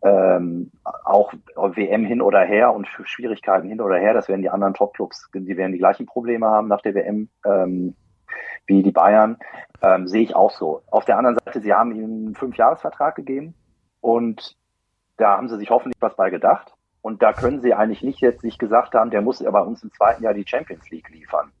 Ähm, 0.00 0.70
auch 1.04 1.32
WM 1.56 2.04
hin 2.04 2.22
oder 2.22 2.40
her 2.40 2.72
und 2.72 2.86
Schwierigkeiten 2.86 3.68
hin 3.68 3.80
oder 3.80 3.96
her, 3.96 4.14
das 4.14 4.28
werden 4.28 4.42
die 4.42 4.50
anderen 4.50 4.74
Topclubs, 4.74 5.28
die 5.34 5.56
werden 5.56 5.72
die 5.72 5.78
gleichen 5.78 6.06
Probleme 6.06 6.46
haben 6.46 6.68
nach 6.68 6.82
der 6.82 6.94
WM 6.94 7.28
ähm, 7.44 7.94
wie 8.68 8.82
die 8.82 8.92
Bayern. 8.92 9.38
Ähm, 9.82 10.06
sehe 10.06 10.22
ich 10.22 10.36
auch 10.36 10.50
so. 10.50 10.82
Auf 10.90 11.04
der 11.04 11.18
anderen 11.18 11.38
Seite, 11.44 11.60
sie 11.60 11.74
haben 11.74 11.92
ihm 11.92 12.04
einen 12.04 12.34
Fünfjahresvertrag 12.34 13.16
gegeben 13.16 13.54
und 14.00 14.56
da 15.16 15.36
haben 15.36 15.48
sie 15.48 15.58
sich 15.58 15.70
hoffentlich 15.70 16.00
was 16.00 16.14
bei 16.14 16.30
gedacht. 16.30 16.72
Und 17.00 17.22
da 17.22 17.32
können 17.32 17.60
sie 17.60 17.74
eigentlich 17.74 18.02
nicht 18.02 18.20
jetzt 18.20 18.44
nicht 18.44 18.58
gesagt 18.58 18.94
haben, 18.94 19.10
der 19.10 19.22
muss 19.22 19.44
aber 19.44 19.66
uns 19.66 19.82
im 19.82 19.92
zweiten 19.92 20.22
Jahr 20.22 20.34
die 20.34 20.46
Champions 20.46 20.90
League 20.90 21.08
liefern. 21.10 21.52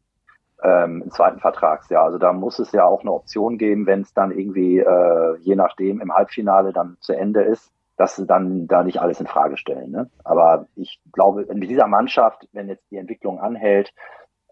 Ähm, 0.62 1.02
im 1.04 1.10
zweiten 1.12 1.38
Vertragsjahr. 1.38 2.04
Also 2.04 2.18
da 2.18 2.32
muss 2.32 2.58
es 2.58 2.72
ja 2.72 2.84
auch 2.84 3.02
eine 3.02 3.12
Option 3.12 3.58
geben, 3.58 3.86
wenn 3.86 4.00
es 4.00 4.12
dann 4.12 4.32
irgendwie, 4.32 4.78
äh, 4.78 5.36
je 5.38 5.54
nachdem, 5.54 6.00
im 6.00 6.12
Halbfinale 6.12 6.72
dann 6.72 6.96
zu 7.00 7.12
Ende 7.12 7.42
ist, 7.42 7.72
dass 7.96 8.16
sie 8.16 8.26
dann 8.26 8.66
da 8.66 8.82
nicht 8.82 9.00
alles 9.00 9.20
in 9.20 9.26
Frage 9.26 9.56
stellen. 9.56 9.90
Ne? 9.92 10.10
Aber 10.24 10.66
ich 10.74 11.00
glaube, 11.12 11.42
in 11.42 11.60
dieser 11.60 11.86
Mannschaft, 11.86 12.48
wenn 12.52 12.68
jetzt 12.68 12.90
die 12.90 12.96
Entwicklung 12.96 13.40
anhält, 13.40 13.92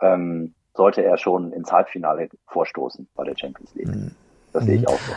ähm, 0.01 0.55
sollte 0.77 1.03
er 1.03 1.19
schon 1.19 1.53
ins 1.53 1.73
Halbfinale 1.73 2.29
vorstoßen 2.49 3.09
bei 3.15 3.25
der 3.25 3.37
Champions 3.37 3.75
League. 3.75 3.89
Mhm. 3.89 4.12
Das 4.53 4.65
sehe 4.65 4.77
ich 4.77 4.83
mhm. 4.83 4.89
auch 4.89 4.99
so. 4.99 5.12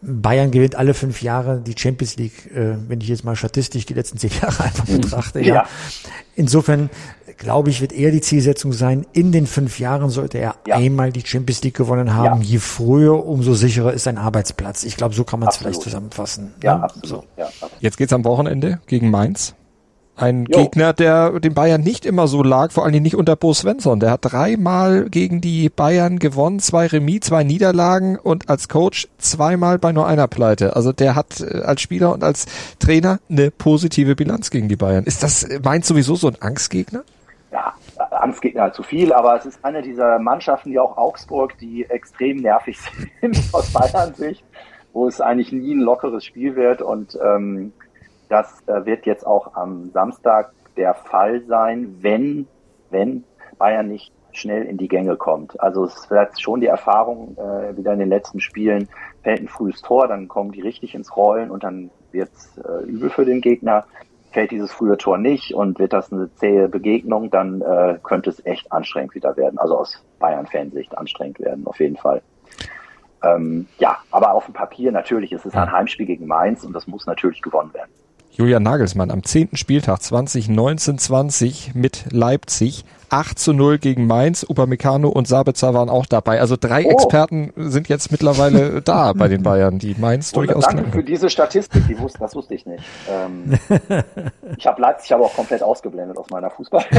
Bayern 0.00 0.52
gewinnt 0.52 0.76
alle 0.76 0.94
fünf 0.94 1.22
Jahre 1.22 1.60
die 1.60 1.74
Champions 1.76 2.16
League, 2.16 2.46
äh, 2.54 2.76
wenn 2.88 3.00
ich 3.00 3.08
jetzt 3.08 3.24
mal 3.24 3.34
statistisch 3.34 3.84
die 3.84 3.94
letzten 3.94 4.16
zehn 4.18 4.30
Jahre 4.40 4.62
einfach 4.64 4.86
mhm. 4.86 5.00
betrachte. 5.00 5.40
Ja. 5.40 5.54
ja. 5.54 5.66
Insofern 6.36 6.88
glaube 7.38 7.70
ich, 7.70 7.80
wird 7.80 7.92
eher 7.92 8.10
die 8.10 8.20
Zielsetzung 8.20 8.72
sein, 8.72 9.06
in 9.12 9.32
den 9.32 9.46
fünf 9.46 9.78
Jahren 9.78 10.10
sollte 10.10 10.38
er 10.38 10.56
ja. 10.66 10.76
einmal 10.76 11.12
die 11.12 11.24
Champions 11.24 11.62
League 11.62 11.76
gewonnen 11.76 12.14
haben. 12.14 12.42
Ja. 12.42 12.48
Je 12.48 12.58
früher, 12.58 13.24
umso 13.24 13.54
sicherer 13.54 13.92
ist 13.92 14.04
sein 14.04 14.18
Arbeitsplatz. 14.18 14.84
Ich 14.84 14.96
glaube, 14.96 15.14
so 15.14 15.24
kann 15.24 15.40
man 15.40 15.48
es 15.48 15.56
vielleicht 15.56 15.80
zusammenfassen. 15.80 16.54
Ja, 16.62 16.78
ne? 16.78 16.84
absolut. 16.84 17.08
So. 17.08 17.24
Ja, 17.36 17.46
absolut. 17.46 17.74
Jetzt 17.80 17.96
geht's 17.96 18.12
am 18.12 18.24
Wochenende 18.24 18.80
gegen 18.86 19.10
Mainz. 19.10 19.54
Ein 20.18 20.46
jo. 20.46 20.58
Gegner, 20.62 20.92
der 20.92 21.38
den 21.38 21.54
Bayern 21.54 21.80
nicht 21.80 22.04
immer 22.04 22.26
so 22.26 22.42
lag, 22.42 22.72
vor 22.72 22.82
allen 22.82 22.92
Dingen 22.92 23.04
nicht 23.04 23.14
unter 23.14 23.36
Bo 23.36 23.54
Svensson. 23.54 24.00
Der 24.00 24.10
hat 24.10 24.20
dreimal 24.22 25.08
gegen 25.08 25.40
die 25.40 25.68
Bayern 25.68 26.18
gewonnen, 26.18 26.58
zwei 26.58 26.86
Remis, 26.86 27.20
zwei 27.20 27.44
Niederlagen 27.44 28.18
und 28.18 28.50
als 28.50 28.68
Coach 28.68 29.06
zweimal 29.18 29.78
bei 29.78 29.92
nur 29.92 30.08
einer 30.08 30.26
Pleite. 30.26 30.74
Also 30.74 30.92
der 30.92 31.14
hat 31.14 31.40
äh, 31.40 31.60
als 31.60 31.82
Spieler 31.82 32.12
und 32.12 32.24
als 32.24 32.46
Trainer 32.80 33.20
eine 33.30 33.52
positive 33.52 34.16
Bilanz 34.16 34.50
gegen 34.50 34.68
die 34.68 34.74
Bayern. 34.74 35.04
Ist 35.04 35.22
das 35.22 35.46
meint 35.62 35.84
sowieso 35.84 36.16
so 36.16 36.26
ein 36.26 36.36
Angstgegner? 36.40 37.04
Ja, 37.52 37.74
Angstgegner 38.10 38.72
zu 38.72 38.82
viel, 38.82 39.12
aber 39.12 39.36
es 39.36 39.46
ist 39.46 39.64
eine 39.64 39.82
dieser 39.82 40.18
Mannschaften, 40.18 40.72
wie 40.72 40.80
auch 40.80 40.96
Augsburg, 40.96 41.56
die 41.58 41.84
extrem 41.84 42.38
nervig 42.38 42.76
sind 43.20 43.40
aus 43.52 43.72
Bayern 43.72 44.14
Sicht, 44.14 44.42
wo 44.92 45.06
es 45.06 45.20
eigentlich 45.20 45.52
nie 45.52 45.76
ein 45.76 45.80
lockeres 45.80 46.24
Spiel 46.24 46.56
wird 46.56 46.82
und 46.82 47.16
ähm, 47.24 47.72
das 48.28 48.62
äh, 48.66 48.84
wird 48.84 49.06
jetzt 49.06 49.26
auch 49.26 49.54
am 49.54 49.90
Samstag 49.90 50.52
der 50.76 50.94
Fall 50.94 51.42
sein, 51.46 51.96
wenn, 52.00 52.46
wenn 52.90 53.24
Bayern 53.58 53.88
nicht 53.88 54.12
schnell 54.32 54.64
in 54.64 54.76
die 54.76 54.88
Gänge 54.88 55.16
kommt. 55.16 55.60
Also 55.60 55.84
es 55.84 55.94
ist 55.94 56.06
vielleicht 56.06 56.40
schon 56.40 56.60
die 56.60 56.66
Erfahrung 56.66 57.36
äh, 57.36 57.76
wieder 57.76 57.92
in 57.92 57.98
den 57.98 58.08
letzten 58.08 58.40
Spielen, 58.40 58.88
fällt 59.22 59.40
ein 59.40 59.48
frühes 59.48 59.82
Tor, 59.82 60.08
dann 60.08 60.28
kommen 60.28 60.52
die 60.52 60.60
richtig 60.60 60.94
ins 60.94 61.16
Rollen 61.16 61.50
und 61.50 61.64
dann 61.64 61.90
wird 62.12 62.30
es 62.32 62.58
äh, 62.58 62.84
übel 62.84 63.10
für 63.10 63.24
den 63.24 63.40
Gegner. 63.40 63.84
Fällt 64.30 64.50
dieses 64.50 64.70
frühe 64.70 64.98
Tor 64.98 65.16
nicht 65.16 65.54
und 65.54 65.78
wird 65.78 65.94
das 65.94 66.12
eine 66.12 66.32
zähe 66.34 66.68
Begegnung, 66.68 67.30
dann 67.30 67.62
äh, 67.62 67.98
könnte 68.02 68.28
es 68.30 68.44
echt 68.44 68.70
anstrengend 68.70 69.14
wieder 69.14 69.36
werden. 69.36 69.58
Also 69.58 69.78
aus 69.78 70.04
Bayern-Fansicht 70.18 70.96
anstrengend 70.96 71.40
werden, 71.40 71.66
auf 71.66 71.80
jeden 71.80 71.96
Fall. 71.96 72.22
Ähm, 73.22 73.66
ja, 73.78 73.96
aber 74.10 74.32
auf 74.34 74.44
dem 74.44 74.54
Papier 74.54 74.92
natürlich 74.92 75.32
ist 75.32 75.46
es 75.46 75.54
ein 75.54 75.72
Heimspiel 75.72 76.06
gegen 76.06 76.26
Mainz 76.26 76.62
und 76.62 76.72
das 76.74 76.86
muss 76.86 77.06
natürlich 77.06 77.42
gewonnen 77.42 77.72
werden. 77.74 77.90
Julian 78.38 78.62
Nagelsmann 78.62 79.10
am 79.10 79.24
zehnten 79.24 79.56
Spieltag 79.56 79.98
2019-20 79.98 81.70
mit 81.74 82.04
Leipzig 82.12 82.84
8 83.10 83.38
zu 83.38 83.52
0 83.52 83.78
gegen 83.78 84.06
Mainz. 84.06 84.44
Upamecano 84.48 85.08
und 85.08 85.28
Sabitzer 85.28 85.74
waren 85.74 85.88
auch 85.88 86.06
dabei. 86.06 86.40
Also 86.40 86.56
drei 86.58 86.84
oh. 86.86 86.90
Experten 86.90 87.52
sind 87.56 87.88
jetzt 87.88 88.10
mittlerweile 88.10 88.82
da 88.84 89.12
bei 89.12 89.28
den 89.28 89.42
Bayern, 89.42 89.78
die 89.78 89.94
Mainz 89.98 90.32
oh, 90.34 90.38
durchaus 90.38 90.64
Danke 90.64 90.90
für 90.90 91.04
diese 91.04 91.30
Statistik, 91.30 91.86
die 91.88 91.98
wusste, 91.98 92.18
das 92.18 92.34
wusste 92.34 92.54
ich 92.54 92.66
nicht. 92.66 92.84
Ähm, 93.10 93.58
ich 94.56 94.66
habe 94.66 94.80
Leipzig 94.80 95.12
aber 95.12 95.24
auch 95.24 95.34
komplett 95.34 95.62
ausgeblendet 95.62 96.16
aus 96.16 96.30
meiner 96.30 96.50
Fußball. 96.50 96.84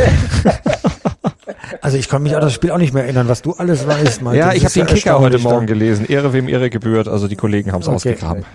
Also 1.81 1.97
ich 1.97 2.09
kann 2.09 2.23
mich 2.23 2.35
an 2.35 2.41
das 2.41 2.53
Spiel 2.53 2.71
auch 2.71 2.77
nicht 2.77 2.93
mehr 2.93 3.03
erinnern, 3.03 3.27
was 3.27 3.41
du 3.41 3.53
alles 3.53 3.87
weißt. 3.87 4.21
Malte. 4.21 4.39
Ja, 4.39 4.53
ich 4.53 4.65
habe 4.65 4.73
den 4.73 4.85
Kicker 4.85 5.19
heute 5.19 5.39
Morgen 5.39 5.65
gelesen. 5.65 6.05
Ehre 6.05 6.33
wem 6.33 6.47
Ehre 6.47 6.69
gebührt. 6.69 7.07
Also 7.07 7.27
die 7.27 7.35
Kollegen 7.35 7.71
haben 7.71 7.81
es 7.81 7.87
okay. 7.87 7.95
ausgegraben. 7.95 8.45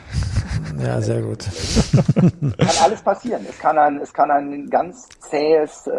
Ja, 0.82 1.00
sehr 1.00 1.22
gut. 1.22 1.44
kann 2.14 2.52
alles 2.82 3.02
passieren. 3.02 3.46
Es 3.48 3.58
kann 3.58 3.78
ein, 3.78 4.00
es 4.00 4.12
kann 4.12 4.30
ein 4.30 4.68
ganz 4.68 5.08
zähes 5.20 5.86
äh, 5.86 5.90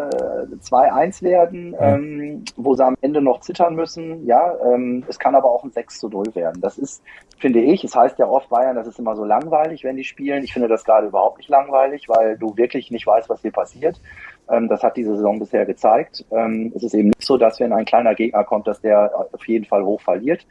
2-1 0.62 1.22
werden, 1.22 1.45
mhm. 1.50 1.76
ähm, 1.78 2.44
wo 2.56 2.74
sie 2.74 2.84
am 2.84 2.96
Ende 3.00 3.20
noch 3.20 3.40
zittern 3.40 3.74
müssen. 3.74 4.26
Ja, 4.26 4.54
ähm, 4.64 5.04
es 5.08 5.18
kann 5.18 5.34
aber 5.34 5.50
auch 5.50 5.64
ein 5.64 5.70
6 5.70 5.98
zu 5.98 6.08
0 6.08 6.34
werden. 6.34 6.60
Das 6.60 6.78
ist, 6.78 7.02
finde 7.38 7.60
ich, 7.60 7.84
es 7.84 7.94
heißt 7.94 8.18
ja 8.18 8.26
oft 8.26 8.48
Bayern, 8.48 8.76
das 8.76 8.86
ist 8.86 8.98
immer 8.98 9.16
so 9.16 9.24
langweilig, 9.24 9.84
wenn 9.84 9.96
die 9.96 10.04
spielen. 10.04 10.44
Ich 10.44 10.52
finde 10.52 10.68
das 10.68 10.84
gerade 10.84 11.08
überhaupt 11.08 11.38
nicht 11.38 11.48
langweilig, 11.48 12.08
weil 12.08 12.36
du 12.38 12.56
wirklich 12.56 12.90
nicht 12.90 13.06
weißt, 13.06 13.28
was 13.28 13.42
hier 13.42 13.52
passiert. 13.52 14.00
Ähm, 14.48 14.68
das 14.68 14.82
hat 14.82 14.96
diese 14.96 15.16
Saison 15.16 15.38
bisher 15.38 15.66
gezeigt. 15.66 16.24
Ähm, 16.30 16.72
es 16.74 16.82
ist 16.82 16.94
eben 16.94 17.08
nicht 17.08 17.24
so, 17.24 17.36
dass 17.36 17.60
wenn 17.60 17.72
ein 17.72 17.84
kleiner 17.84 18.14
Gegner 18.14 18.44
kommt, 18.44 18.66
dass 18.66 18.80
der 18.80 19.12
auf 19.32 19.46
jeden 19.46 19.64
Fall 19.64 19.84
hoch 19.84 20.00
verliert. 20.00 20.46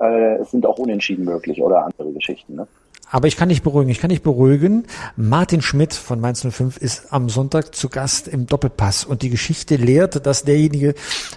Äh, 0.00 0.36
es 0.36 0.50
sind 0.50 0.66
auch 0.66 0.78
Unentschieden 0.78 1.24
möglich 1.24 1.62
oder 1.62 1.84
andere 1.84 2.12
Geschichten. 2.12 2.56
Ne? 2.56 2.68
Aber 3.10 3.28
ich 3.28 3.36
kann 3.36 3.48
dich 3.48 3.62
beruhigen, 3.62 3.90
ich 3.90 4.00
kann 4.00 4.10
dich 4.10 4.22
beruhigen. 4.22 4.86
Martin 5.16 5.62
Schmidt 5.62 5.94
von 5.94 6.20
Mainz 6.20 6.46
05 6.48 6.76
ist 6.76 7.12
am 7.12 7.28
Sonntag 7.28 7.74
zu 7.74 7.88
Gast 7.88 8.28
im 8.28 8.46
Doppelpass 8.46 9.04
und 9.04 9.22
die 9.22 9.30
Geschichte 9.30 9.76
lehrt, 9.76 10.26
dass 10.26 10.44
derjenige, 10.44 10.90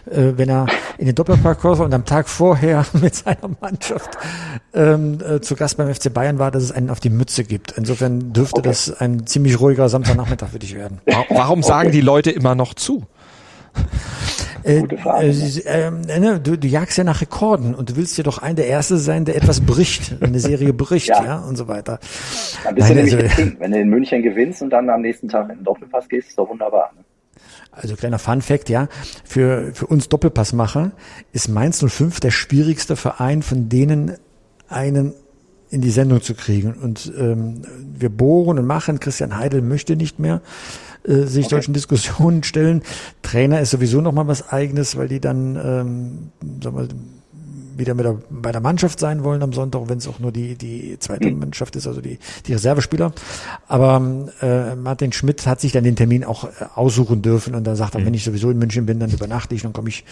äh, 0.10 0.34
wenn 0.36 0.50
er 0.50 0.68
in 0.98 1.06
den 1.06 1.16
Doppelpass 1.16 1.60
kommt 1.60 1.80
und 1.80 1.94
am 1.94 2.06
Tag 2.06 2.28
vorher 2.28 2.86
mit 2.94 3.16
seiner 3.16 3.50
Mannschaft 3.60 4.18
ähm, 4.74 5.20
äh, 5.22 5.42
zu 5.42 5.56
Gast 5.56 5.78
beim 5.78 5.94
FC 5.94 6.14
Bayern 6.14 6.40
war, 6.40 6.52
dass 6.52 6.64
es 6.64 6.72
einen 6.72 6.90
auf 6.90 7.00
die 7.00 7.10
Mütze 7.10 7.44
gibt. 7.44 7.72
Insofern 7.78 8.34
dürfte 8.34 8.60
okay. 8.60 8.70
das 8.70 8.92
ein 9.00 9.26
ziemlich 9.26 9.60
ruhiger 9.60 9.88
Samstagnachmittag 9.88 10.50
für 10.50 10.60
dich 10.60 10.76
werden. 10.76 11.00
Warum 11.30 11.64
sagen 11.64 11.88
okay. 11.88 11.98
die 11.98 12.02
Leute 12.02 12.32
immer 12.32 12.56
noch 12.56 12.74
zu? 12.74 13.06
Äh, 14.64 14.98
Frage, 14.98 15.28
äh, 15.28 15.88
äh, 15.88 16.20
ne, 16.20 16.40
du, 16.40 16.58
du 16.58 16.68
jagst 16.68 16.98
ja 16.98 17.04
nach 17.04 17.22
Rekorden 17.22 17.74
und 17.76 17.90
du 17.90 17.96
willst 17.96 18.18
ja 18.18 18.24
doch 18.24 18.40
ein 18.40 18.56
der 18.56 18.68
Erste 18.68 18.98
sein, 18.98 19.26
der 19.26 19.36
etwas 19.36 19.62
bricht, 19.62 20.16
eine 20.22 20.40
Serie 20.40 20.74
bricht, 20.74 21.10
ja. 21.10 21.24
ja, 21.24 21.40
und 21.40 21.58
so 21.58 21.68
weiter. 21.68 22.00
Dann 22.64 22.76
bist 22.76 22.88
Nein, 22.88 22.98
du 22.98 23.04
nämlich 23.04 23.32
also, 23.40 23.52
Wenn 23.60 23.72
du 23.72 23.80
in 23.80 23.90
München 23.90 24.22
gewinnst 24.22 24.62
und 24.62 24.70
dann 24.70 24.90
am 24.90 25.02
nächsten 25.02 25.28
Tag 25.28 25.50
in 25.50 25.58
den 25.58 25.64
Doppelpass 25.64 26.08
gehst, 26.10 26.30
ist 26.30 26.38
doch 26.38 26.50
wunderbar. 26.50 26.92
Ne? 26.96 27.04
Also 27.72 27.96
kleiner 27.96 28.20
Fun 28.20 28.42
Fact, 28.42 28.70
ja, 28.70 28.88
für, 29.24 29.72
für 29.74 29.88
uns 29.88 30.10
Doppelpassmacher 30.10 30.92
ist 31.32 31.48
Mainz 31.48 31.84
05 31.84 32.20
der 32.20 32.32
schwierigste 32.32 32.96
Verein, 32.96 33.42
von 33.42 33.70
denen 33.70 34.18
einen 34.68 35.14
in 35.70 35.80
die 35.80 35.90
Sendung 35.90 36.22
zu 36.22 36.36
kriegen. 36.36 36.74
Und 36.74 37.12
ähm, 37.18 37.62
wir 37.98 38.10
bohren 38.10 38.60
und 38.60 38.66
machen, 38.66 39.00
Christian 39.00 39.38
Heidel 39.38 39.62
möchte 39.62 39.96
nicht 39.96 40.20
mehr 40.20 40.42
äh, 41.06 41.24
sich 41.24 41.46
okay. 41.46 41.56
solchen 41.56 41.74
Diskussionen 41.74 42.44
stellen. 42.44 42.82
Trainer 43.22 43.62
ist 43.62 43.72
sowieso 43.72 44.02
noch 44.02 44.12
mal 44.12 44.28
was 44.28 44.50
Eigenes, 44.50 44.98
weil 44.98 45.08
die 45.08 45.20
dann 45.20 45.56
ähm, 45.56 46.32
sagen 46.62 46.78
wir, 46.78 46.88
wieder 47.78 47.94
mit 47.94 48.06
der, 48.06 48.18
bei 48.30 48.52
der 48.52 48.62
Mannschaft 48.62 49.00
sein 49.00 49.24
wollen 49.24 49.42
am 49.44 49.54
Sonntag, 49.54 49.82
wenn 49.88 49.98
es 49.98 50.08
auch 50.08 50.20
nur 50.20 50.32
die, 50.32 50.56
die 50.56 50.98
zweite 51.00 51.30
mhm. 51.30 51.40
Mannschaft 51.40 51.76
ist, 51.76 51.88
also 51.88 52.02
die, 52.02 52.20
die 52.48 52.54
Reservespieler. 52.54 53.14
Aber 53.68 54.02
äh, 54.42 54.76
Martin 54.76 55.12
Schmidt 55.12 55.46
hat 55.48 55.60
sich 55.60 55.72
dann 55.72 55.84
den 55.84 55.96
Termin 55.96 56.24
auch 56.24 56.46
äh, 56.46 56.50
aussuchen 56.76 57.22
dürfen 57.22 57.56
und 57.56 57.66
da 57.66 57.76
sagt 57.76 57.96
er, 57.96 58.02
mhm. 58.02 58.06
wenn 58.08 58.14
ich 58.14 58.24
sowieso 58.24 58.50
in 58.52 58.58
München 58.58 58.86
bin, 58.86 59.00
dann 59.00 59.12
übernachte 59.12 59.56
ich, 59.56 59.64
dann 59.64 59.74
komme 59.74 59.90
ich, 59.90 60.06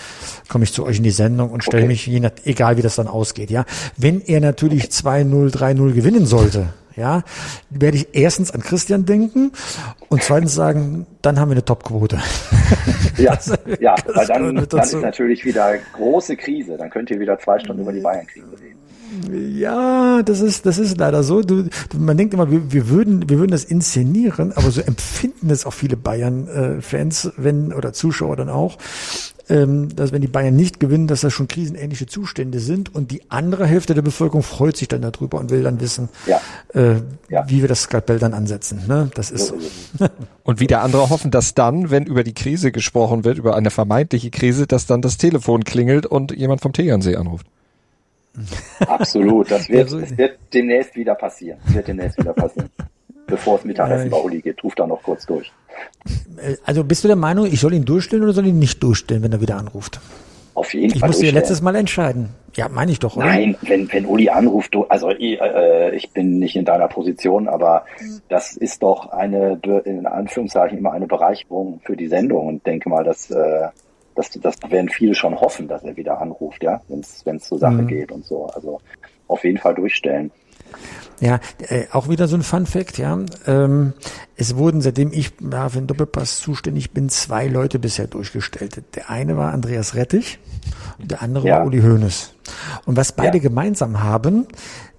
komme 0.48 0.64
ich 0.64 0.74
zu 0.74 0.84
euch 0.84 0.98
in 0.98 1.04
die 1.04 1.12
Sendung 1.12 1.52
und 1.52 1.64
stelle 1.64 1.84
okay. 1.84 1.92
mich, 1.92 2.08
je 2.08 2.20
nach, 2.20 2.32
egal 2.44 2.78
wie 2.78 2.82
das 2.82 2.96
dann 2.96 3.08
ausgeht. 3.08 3.52
Ja, 3.52 3.66
Wenn 3.98 4.22
er 4.22 4.42
natürlich 4.42 4.86
2-0, 4.86 5.54
3-0 5.54 5.94
gewinnen 5.94 6.26
sollte, 6.26 6.70
ja, 7.00 7.24
werde 7.70 7.98
ich 7.98 8.10
erstens 8.14 8.52
an 8.52 8.62
Christian 8.62 9.06
denken 9.06 9.52
und 10.10 10.22
zweitens 10.24 10.54
sagen, 10.54 11.08
dann 11.22 11.40
haben 11.40 11.50
wir 11.50 11.54
eine 11.54 11.66
Topquote. 11.66 12.20
Ja, 13.18 13.38
ja 13.80 13.96
weil 14.14 14.28
dann, 14.28 14.68
dann 14.68 14.80
ist 14.82 14.94
natürlich 14.94 15.46
wieder 15.46 15.78
große 15.94 16.36
Krise. 16.36 16.78
Dann 16.78 16.90
könnt 16.90 17.10
ihr 17.10 17.20
wieder 17.20 17.40
zwei 17.40 17.60
Stunden 17.60 17.82
über 17.82 17.92
die 17.92 18.02
Bayern-Krise 18.02 18.52
reden. 18.62 18.80
Ja, 19.58 20.22
das 20.24 20.40
ist, 20.42 20.66
das 20.66 20.78
ist 20.78 20.98
leider 20.98 21.24
so. 21.24 21.42
Du, 21.42 21.68
man 21.98 22.16
denkt 22.16 22.34
immer, 22.34 22.52
wir, 22.52 22.72
wir, 22.72 22.90
würden, 22.90 23.30
wir 23.30 23.40
würden 23.40 23.52
das 23.52 23.64
inszenieren, 23.64 24.52
aber 24.54 24.70
so 24.70 24.82
empfinden 24.82 25.50
es 25.50 25.66
auch 25.66 25.74
viele 25.74 25.98
Bayern-Fans, 25.98 27.34
wenn, 27.38 27.74
oder 27.74 27.92
Zuschauer 27.92 28.36
dann 28.36 28.50
auch, 28.50 28.78
dass 29.50 30.12
wenn 30.12 30.22
die 30.22 30.28
Bayern 30.28 30.56
nicht 30.56 30.80
gewinnen, 30.80 31.08
dass 31.08 31.22
das 31.22 31.34
schon 31.34 31.48
krisenähnliche 31.48 32.06
Zustände 32.06 32.60
sind 32.60 32.94
und 32.94 33.10
die 33.10 33.24
andere 33.30 33.66
Hälfte 33.66 33.96
der 33.96 34.04
Bevölkerung 34.04 34.44
freut 34.44 34.78
sich 34.78 34.88
dann 34.88 35.02
darüber 35.02 35.40
und 35.40 35.50
will 35.50 35.64
dann 35.64 35.82
wissen, 35.82 36.10
ja. 36.28 36.40
Äh, 36.76 37.02
ja. 37.30 37.50
wie 37.50 37.62
wir 37.62 37.68
das 37.68 37.82
Skalpell 37.82 38.20
dann 38.20 38.36
ansetzen. 38.36 38.84
Ne? 38.88 39.10
Das 39.16 39.32
ist 39.32 39.48
so. 39.48 39.58
Und 40.44 40.60
wieder 40.60 40.82
andere 40.82 41.12
hoffen, 41.12 41.30
dass 41.30 41.54
dann, 41.54 41.92
wenn 41.92 42.06
über 42.06 42.24
die 42.24 42.34
Krise 42.34 42.72
gesprochen 42.72 43.24
wird, 43.24 43.38
über 43.38 43.56
eine 43.56 43.70
vermeintliche 43.70 44.32
Krise, 44.32 44.66
dass 44.66 44.88
dann 44.88 45.02
das 45.02 45.18
Telefon 45.18 45.64
klingelt 45.64 46.08
und 46.08 46.32
jemand 46.32 46.62
vom 46.62 46.74
Tegernsee 46.74 47.16
anruft. 47.16 47.46
Absolut, 48.80 49.52
das 49.52 49.70
wird, 49.70 49.92
das 49.92 50.18
wird 50.18 50.40
demnächst 50.54 50.96
wieder 50.96 51.16
passieren. 51.16 51.60
Das 51.66 51.76
wird 51.76 51.88
demnächst 51.88 52.18
wieder 52.18 52.34
passieren. 52.34 52.70
Bevor 53.30 53.58
es 53.58 53.66
Mittagessen 53.66 54.10
bei 54.10 54.18
Uli 54.18 54.42
geht, 54.42 54.64
ruft 54.64 54.80
da 54.80 54.88
noch 54.88 55.02
kurz 55.04 55.26
durch. 55.26 55.52
Äh, 56.38 56.56
also 56.66 56.84
bist 56.84 57.04
du 57.04 57.08
der 57.08 57.18
Meinung, 57.18 57.46
ich 57.46 57.60
soll 57.60 57.74
ihn 57.74 57.86
durchstellen 57.86 58.24
oder 58.24 58.34
soll 58.34 58.48
ihn 58.48 58.60
nicht 58.60 58.82
durchstellen, 58.82 59.24
wenn 59.24 59.32
er 59.32 59.42
wieder 59.42 59.58
anruft? 59.58 60.00
Auf 60.60 60.74
jeden 60.74 60.88
ich 60.88 61.00
Fall. 61.00 61.10
Ich 61.10 61.16
musste 61.16 61.26
ja 61.26 61.32
letztes 61.32 61.62
Mal 61.62 61.76
entscheiden. 61.76 62.30
Ja, 62.56 62.68
meine 62.68 62.92
ich 62.92 63.00
doch, 63.00 63.16
oder? 63.16 63.28
Nein, 63.28 63.56
wenn, 63.62 63.92
wenn 63.94 64.06
Uli 64.06 64.30
anruft, 64.30 64.76
du, 64.76 64.84
also 64.86 65.10
äh, 65.10 65.96
ich 65.96 66.12
bin 66.12 66.40
nicht 66.40 66.56
in 66.58 66.66
deiner 66.66 66.90
Position, 66.90 67.48
aber 67.48 67.86
das 68.28 68.58
ist 68.58 68.84
doch 68.84 69.10
eine, 69.12 69.60
in 69.86 70.06
Anführungszeichen, 70.06 70.78
immer 70.78 70.92
eine 70.92 71.08
Bereicherung 71.08 71.80
für 71.86 71.96
die 71.96 72.08
Sendung 72.08 72.48
und 72.48 72.66
denke 72.66 72.90
mal, 72.90 73.06
dass, 73.06 73.32
äh, 73.32 73.68
dass 74.16 74.32
das 74.32 74.56
werden 74.68 74.90
viele 74.90 75.16
schon 75.16 75.40
hoffen, 75.40 75.70
dass 75.70 75.84
er 75.84 75.96
wieder 75.96 76.20
anruft, 76.20 76.62
ja, 76.62 76.82
wenn 76.90 77.00
es 77.00 77.48
zur 77.48 77.60
Sache 77.60 77.84
mhm. 77.84 77.88
geht 77.88 78.12
und 78.12 78.26
so. 78.26 78.48
Also 78.48 78.82
auf 79.30 79.44
jeden 79.46 79.60
Fall 79.60 79.76
durchstellen. 79.76 80.32
Ja, 81.22 81.40
äh, 81.60 81.86
auch 81.92 82.08
wieder 82.08 82.28
so 82.28 82.36
ein 82.36 82.44
Fun 82.44 82.66
Fact, 82.66 82.98
ja. 82.98 83.18
Ähm, 83.46 83.94
es 84.36 84.56
wurden, 84.56 84.82
seitdem 84.82 85.12
ich 85.12 85.32
ja, 85.52 85.68
für 85.70 85.80
den 85.80 85.88
Doppelpass 85.88 86.40
zuständig 86.40 86.92
bin, 86.92 87.10
zwei 87.10 87.48
Leute 87.48 87.78
bisher 87.78 88.08
durchgestellt. 88.08 88.82
Der 88.96 89.10
eine 89.10 89.36
war 89.36 89.52
Andreas 89.52 89.96
Rettich 89.96 90.40
und 90.98 91.12
der 91.12 91.22
andere 91.22 91.48
ja. 91.48 91.58
war 91.58 91.66
Uli 91.66 91.82
Hoeneß. 91.82 92.34
Und 92.86 92.96
was 92.96 93.12
beide 93.12 93.38
ja. 93.38 93.44
gemeinsam 93.44 94.02
haben, 94.02 94.48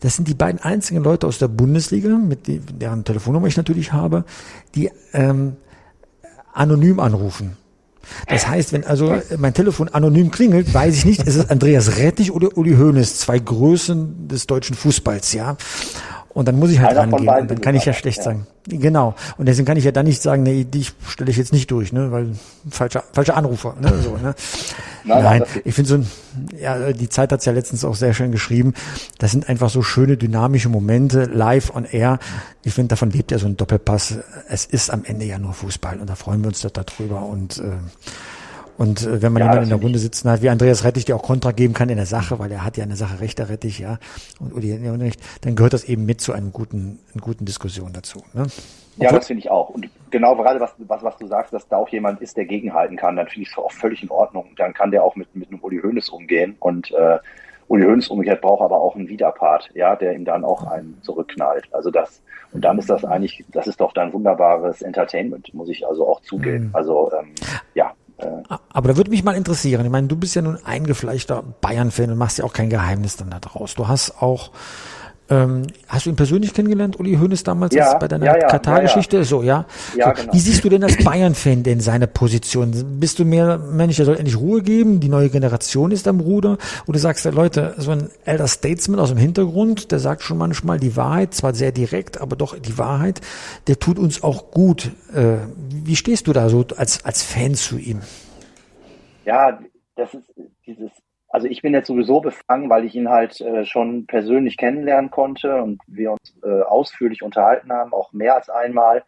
das 0.01 0.17
sind 0.17 0.29
die 0.29 0.35
beiden 0.35 0.61
einzigen 0.61 1.03
Leute 1.03 1.27
aus 1.27 1.39
der 1.39 1.49
Bundesliga, 1.49 2.11
mit 2.17 2.41
deren 2.47 3.05
Telefonnummer 3.05 3.47
ich 3.47 3.57
natürlich 3.57 3.93
habe, 3.93 4.25
die 4.75 4.91
ähm, 5.13 5.57
anonym 6.53 7.01
anrufen. 7.01 7.57
Das 8.29 8.47
heißt, 8.47 8.73
wenn 8.73 8.85
also 8.85 9.17
mein 9.39 9.55
Telefon 9.55 9.89
anonym 9.89 10.31
klingelt, 10.31 10.73
weiß 10.73 10.95
ich 10.97 11.05
nicht, 11.05 11.23
ist 11.23 11.37
es 11.37 11.51
Andreas 11.51 11.97
Rettich 11.99 12.33
oder 12.33 12.57
Uli 12.57 12.77
Hoeneß, 12.77 13.19
zwei 13.19 13.39
Größen 13.39 14.29
des 14.29 14.47
deutschen 14.47 14.77
Fußballs, 14.77 15.33
ja. 15.33 15.57
Und 16.33 16.47
dann 16.47 16.59
muss 16.59 16.71
ich 16.71 16.79
halt 16.79 16.97
Einer 16.97 17.13
rangehen. 17.13 17.29
Und 17.29 17.51
dann 17.51 17.61
kann 17.61 17.75
ich 17.75 17.85
ja 17.85 17.93
schlecht 17.93 18.19
ja. 18.19 18.25
sagen. 18.25 18.47
Genau. 18.69 19.15
Und 19.37 19.47
deswegen 19.47 19.67
kann 19.67 19.77
ich 19.77 19.85
ja 19.85 19.91
dann 19.91 20.07
nicht 20.07 20.23
sagen, 20.23 20.43
nee, 20.43 20.65
dich 20.65 20.93
stelle 21.09 21.31
ich 21.31 21.37
jetzt 21.37 21.53
nicht 21.53 21.71
durch, 21.71 21.93
ne, 21.93 22.13
weil 22.13 22.33
falscher, 22.71 23.03
falscher 23.13 23.37
Anrufer, 23.37 23.75
ne, 23.81 23.93
so, 24.03 24.17
ne. 24.17 24.35
Nein, 25.05 25.25
Nein, 25.25 25.45
ich 25.65 25.75
finde 25.75 25.89
so, 25.89 25.95
ein, 25.97 26.07
ja, 26.61 26.93
die 26.93 27.09
Zeit 27.09 27.33
hat's 27.33 27.47
ja 27.47 27.53
letztens 27.53 27.85
auch 27.85 27.97
sehr 27.97 28.15
schön 28.15 28.31
geschrieben. 28.33 28.75
Das 29.19 29.33
sind 29.33 29.49
einfach 29.49 29.71
so 29.71 29.83
schöne 29.83 30.17
dynamische 30.17 30.69
Momente 30.69 31.25
live 31.25 31.75
on 31.75 31.85
air. 31.85 32.19
Ich 32.63 32.75
finde, 32.75 32.89
davon 32.89 33.11
lebt 33.11 33.33
ja 33.33 33.39
so 33.39 33.47
ein 33.47 33.57
Doppelpass. 33.57 34.19
Es 34.49 34.67
ist 34.67 34.91
am 34.91 35.05
Ende 35.05 35.25
ja 35.25 35.39
nur 35.39 35.55
Fußball 35.55 35.99
und 35.99 36.09
da 36.09 36.15
freuen 36.15 36.43
wir 36.43 36.49
uns 36.49 36.61
doch 36.61 36.71
darüber 36.71 37.23
und 37.23 37.59
äh, 37.59 37.79
und 38.81 39.07
äh, 39.07 39.21
wenn 39.21 39.35
man 39.35 39.41
Ja, 39.41 39.49
jemanden 39.49 39.65
in 39.65 39.79
der. 39.79 39.83
Runde 39.85 39.99
sitzen 39.99 40.31
hat, 40.31 40.41
wie 40.41 40.49
Andreas 40.49 40.85
Rettich, 40.85 41.05
der 41.05 41.17
auch 41.17 41.23
Kontra 41.23 41.53
geben 41.53 41.75
kann 41.75 41.91
in 41.91 41.99
der 41.99 42.07
Sache, 42.07 42.39
weil 42.39 42.51
er 42.51 42.65
hat 42.65 42.79
ja 42.79 42.85
eine 42.85 42.97
Sache 42.97 43.21
recht, 43.21 43.39
der 43.39 43.51
Rettich, 43.51 43.79
ja, 43.79 43.99
und 44.39 44.55
Uli 44.55 44.69
nicht, 44.79 45.21
dann 45.45 45.55
gehört 45.55 45.75
das 45.75 45.85
eben 45.85 46.07
mit 46.07 46.23
zu 46.23 46.33
einem 46.33 46.51
guten, 46.51 46.99
einer 47.13 47.23
guten 47.23 47.45
Diskussion 47.45 47.93
dazu. 47.93 48.23
Ne? 48.33 48.47
Ja, 48.97 49.13
das 49.13 49.27
finde 49.27 49.41
ich 49.41 49.51
auch. 49.51 49.69
Und 49.69 49.91
genau 50.11 50.35
gerade 50.35 50.61
was, 50.61 50.75
was, 50.79 51.03
was 51.03 51.19
du 51.19 51.27
sagst, 51.27 51.53
dass 51.53 51.69
da 51.69 51.77
auch 51.77 51.91
jemand 51.91 52.23
ist, 52.23 52.39
der 52.39 52.47
gegenhalten 52.47 52.97
kann, 52.97 53.17
dann 53.17 53.27
finde 53.27 53.43
ich 53.43 53.51
es 53.51 53.59
auch 53.59 53.71
völlig 53.71 54.03
in 54.03 54.11
Ordnung. 54.11 54.47
Dann 54.57 54.73
kann 54.73 54.91
der 54.91 55.05
auch 55.05 55.15
mit, 55.15 55.37
mit 55.37 55.51
einem 55.51 55.61
Uli 55.61 55.81
Hoeneß 55.83 56.09
umgehen. 56.09 56.57
Und 56.59 56.91
äh, 56.93 57.19
Uli 57.69 57.85
Hoeneß 57.85 58.09
umgekehrt 58.09 58.41
braucht 58.41 58.63
aber 58.63 58.81
auch 58.81 58.97
einen 58.97 59.09
Widerpart, 59.09 59.69
ja, 59.75 59.95
der 59.95 60.15
ihm 60.15 60.25
dann 60.25 60.43
auch 60.43 60.67
einen 60.67 60.99
zurückknallt. 61.03 61.69
Also 61.73 61.91
das, 61.91 62.23
und 62.53 62.65
dann 62.65 62.79
ist 62.79 62.89
das 62.89 63.05
eigentlich, 63.05 63.45
das 63.53 63.67
ist 63.67 63.81
doch 63.81 63.93
dann 63.93 64.15
wunderbares 64.15 64.81
Entertainment, 64.81 65.53
muss 65.53 65.69
ich 65.69 65.87
also 65.87 66.09
auch 66.09 66.23
zugeben. 66.23 66.69
Mhm. 66.69 66.75
Also 66.75 67.13
ähm, 67.13 67.35
ja, 67.75 67.93
Aber 68.73 68.89
da 68.89 68.97
würde 68.97 69.11
mich 69.11 69.23
mal 69.25 69.37
interessieren. 69.37 69.85
Ich 69.85 69.91
meine, 69.91 70.07
du 70.07 70.17
bist 70.17 70.35
ja 70.35 70.43
nun 70.43 70.59
eingefleischter 70.65 71.43
Bayern-Fan 71.61 72.11
und 72.11 72.19
machst 72.19 72.39
ja 72.39 72.45
auch 72.45 72.53
kein 72.53 72.71
Geheimnis 72.71 73.17
dann 73.17 73.31
da 73.31 73.39
draus. 73.39 73.75
Du 73.75 73.89
hast 73.89 74.23
auch, 74.23 74.51
ähm, 75.31 75.63
hast 75.87 76.07
du 76.07 76.11
ihn 76.11 76.17
persönlich 76.17 76.53
kennengelernt, 76.53 76.99
Uli 76.99 77.17
Hoeneß 77.17 77.45
damals 77.45 77.73
Ja, 77.75 77.97
bei 77.99 78.09
deiner 78.09 78.27
ja, 78.27 78.37
ja, 78.37 78.49
Katar-Geschichte? 78.49 79.23
So, 79.25 79.43
ja. 79.43 79.65
So, 79.93 79.99
genau. 79.99 80.33
Wie 80.33 80.41
siehst 80.41 80.65
du 80.65 80.69
denn 80.69 80.83
als 80.83 81.03
Bayern-Fan 81.05 81.63
denn 81.63 81.81
seine 81.81 82.09
Position? 82.09 82.99
Bist 82.99 83.21
du 83.21 83.25
mehr, 83.25 83.59
Mensch, 83.59 83.99
er 84.01 84.07
soll 84.07 84.17
endlich 84.17 84.37
Ruhe 84.37 84.61
geben, 84.61 84.99
die 84.99 85.09
neue 85.09 85.31
Generation 85.31 85.93
ist 85.93 86.09
am 86.09 86.19
Ruder? 86.19 86.59
Oder 86.89 86.99
sagst 86.99 87.25
du, 87.25 87.31
Leute, 87.31 87.75
so 87.79 87.93
ein 87.93 88.11
Elder 88.25 88.49
Statesman 88.49 88.99
aus 88.99 89.11
dem 89.11 89.19
Hintergrund, 89.19 89.93
der 89.93 90.01
sagt 90.01 90.23
schon 90.23 90.37
manchmal 90.37 90.81
die 90.81 90.97
Wahrheit, 90.97 91.33
zwar 91.33 91.55
sehr 91.55 91.71
direkt, 91.71 92.21
aber 92.21 92.35
doch 92.35 92.59
die 92.59 92.77
Wahrheit, 92.77 93.21
der 93.69 93.79
tut 93.79 94.01
uns 94.01 94.25
auch 94.25 94.51
gut. 94.51 94.91
Äh, 95.15 95.37
wie 95.69 95.95
stehst 95.97 96.27
du 96.27 96.33
da 96.33 96.49
so 96.49 96.65
als, 96.77 97.05
als 97.05 97.23
Fan 97.23 97.55
zu 97.55 97.79
ihm? 97.79 98.01
Ja, 99.25 99.61
das 99.95 100.13
ist 100.13 100.25
dieses, 100.67 100.91
also 101.31 101.47
ich 101.47 101.63
bin 101.63 101.73
jetzt 101.73 101.87
sowieso 101.87 102.21
befangen, 102.21 102.69
weil 102.69 102.85
ich 102.85 102.95
ihn 102.95 103.09
halt 103.09 103.41
äh, 103.41 103.65
schon 103.65 104.07
persönlich 104.07 104.57
kennenlernen 104.57 105.11
konnte 105.11 105.63
und 105.63 105.81
wir 105.87 106.13
uns 106.13 106.37
äh, 106.43 106.63
ausführlich 106.63 107.23
unterhalten 107.23 107.73
haben, 107.73 107.93
auch 107.93 108.13
mehr 108.13 108.35
als 108.35 108.51
einmal. 108.51 109.05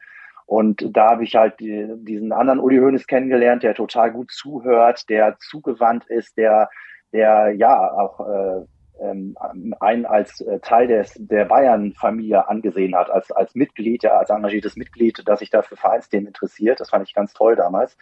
Und 0.47 0.97
da 0.97 1.11
habe 1.11 1.25
ich 1.25 1.35
halt 1.35 1.59
die, 1.59 1.87
diesen 1.97 2.33
anderen 2.33 2.61
Uli 2.61 2.79
Hoeneß 2.79 3.07
kennengelernt, 3.07 3.65
der 3.65 3.75
total 3.75 4.13
gut 4.13 4.31
zuhört, 4.31 5.09
der 5.09 5.37
zugewandt 5.39 6.05
ist, 6.07 6.37
der, 6.37 6.71
der 7.13 7.55
ja 7.57 7.93
auch 7.93 8.21
äh, 8.21 8.67
ähm, 9.01 9.37
einen 9.81 10.05
als 10.05 10.41
äh, 10.41 10.61
Teil 10.61 10.87
des, 10.87 11.15
der 11.19 11.45
Bayern-Familie 11.47 12.49
angesehen 12.49 12.95
hat, 12.95 13.11
als, 13.11 13.31
als 13.33 13.55
Mitglied, 13.55 14.03
ja, 14.03 14.17
als 14.17 14.31
engagiertes 14.31 14.77
Mitglied, 14.77 15.23
das 15.27 15.41
sich 15.41 15.51
da 15.51 15.63
für 15.63 15.77
Vereinsthemen 15.77 16.27
interessiert. 16.29 16.81
Das 16.81 16.91
fand 16.91 17.07
ich 17.07 17.15
ganz 17.15 17.33
toll 17.33 17.57
damals. 17.57 17.97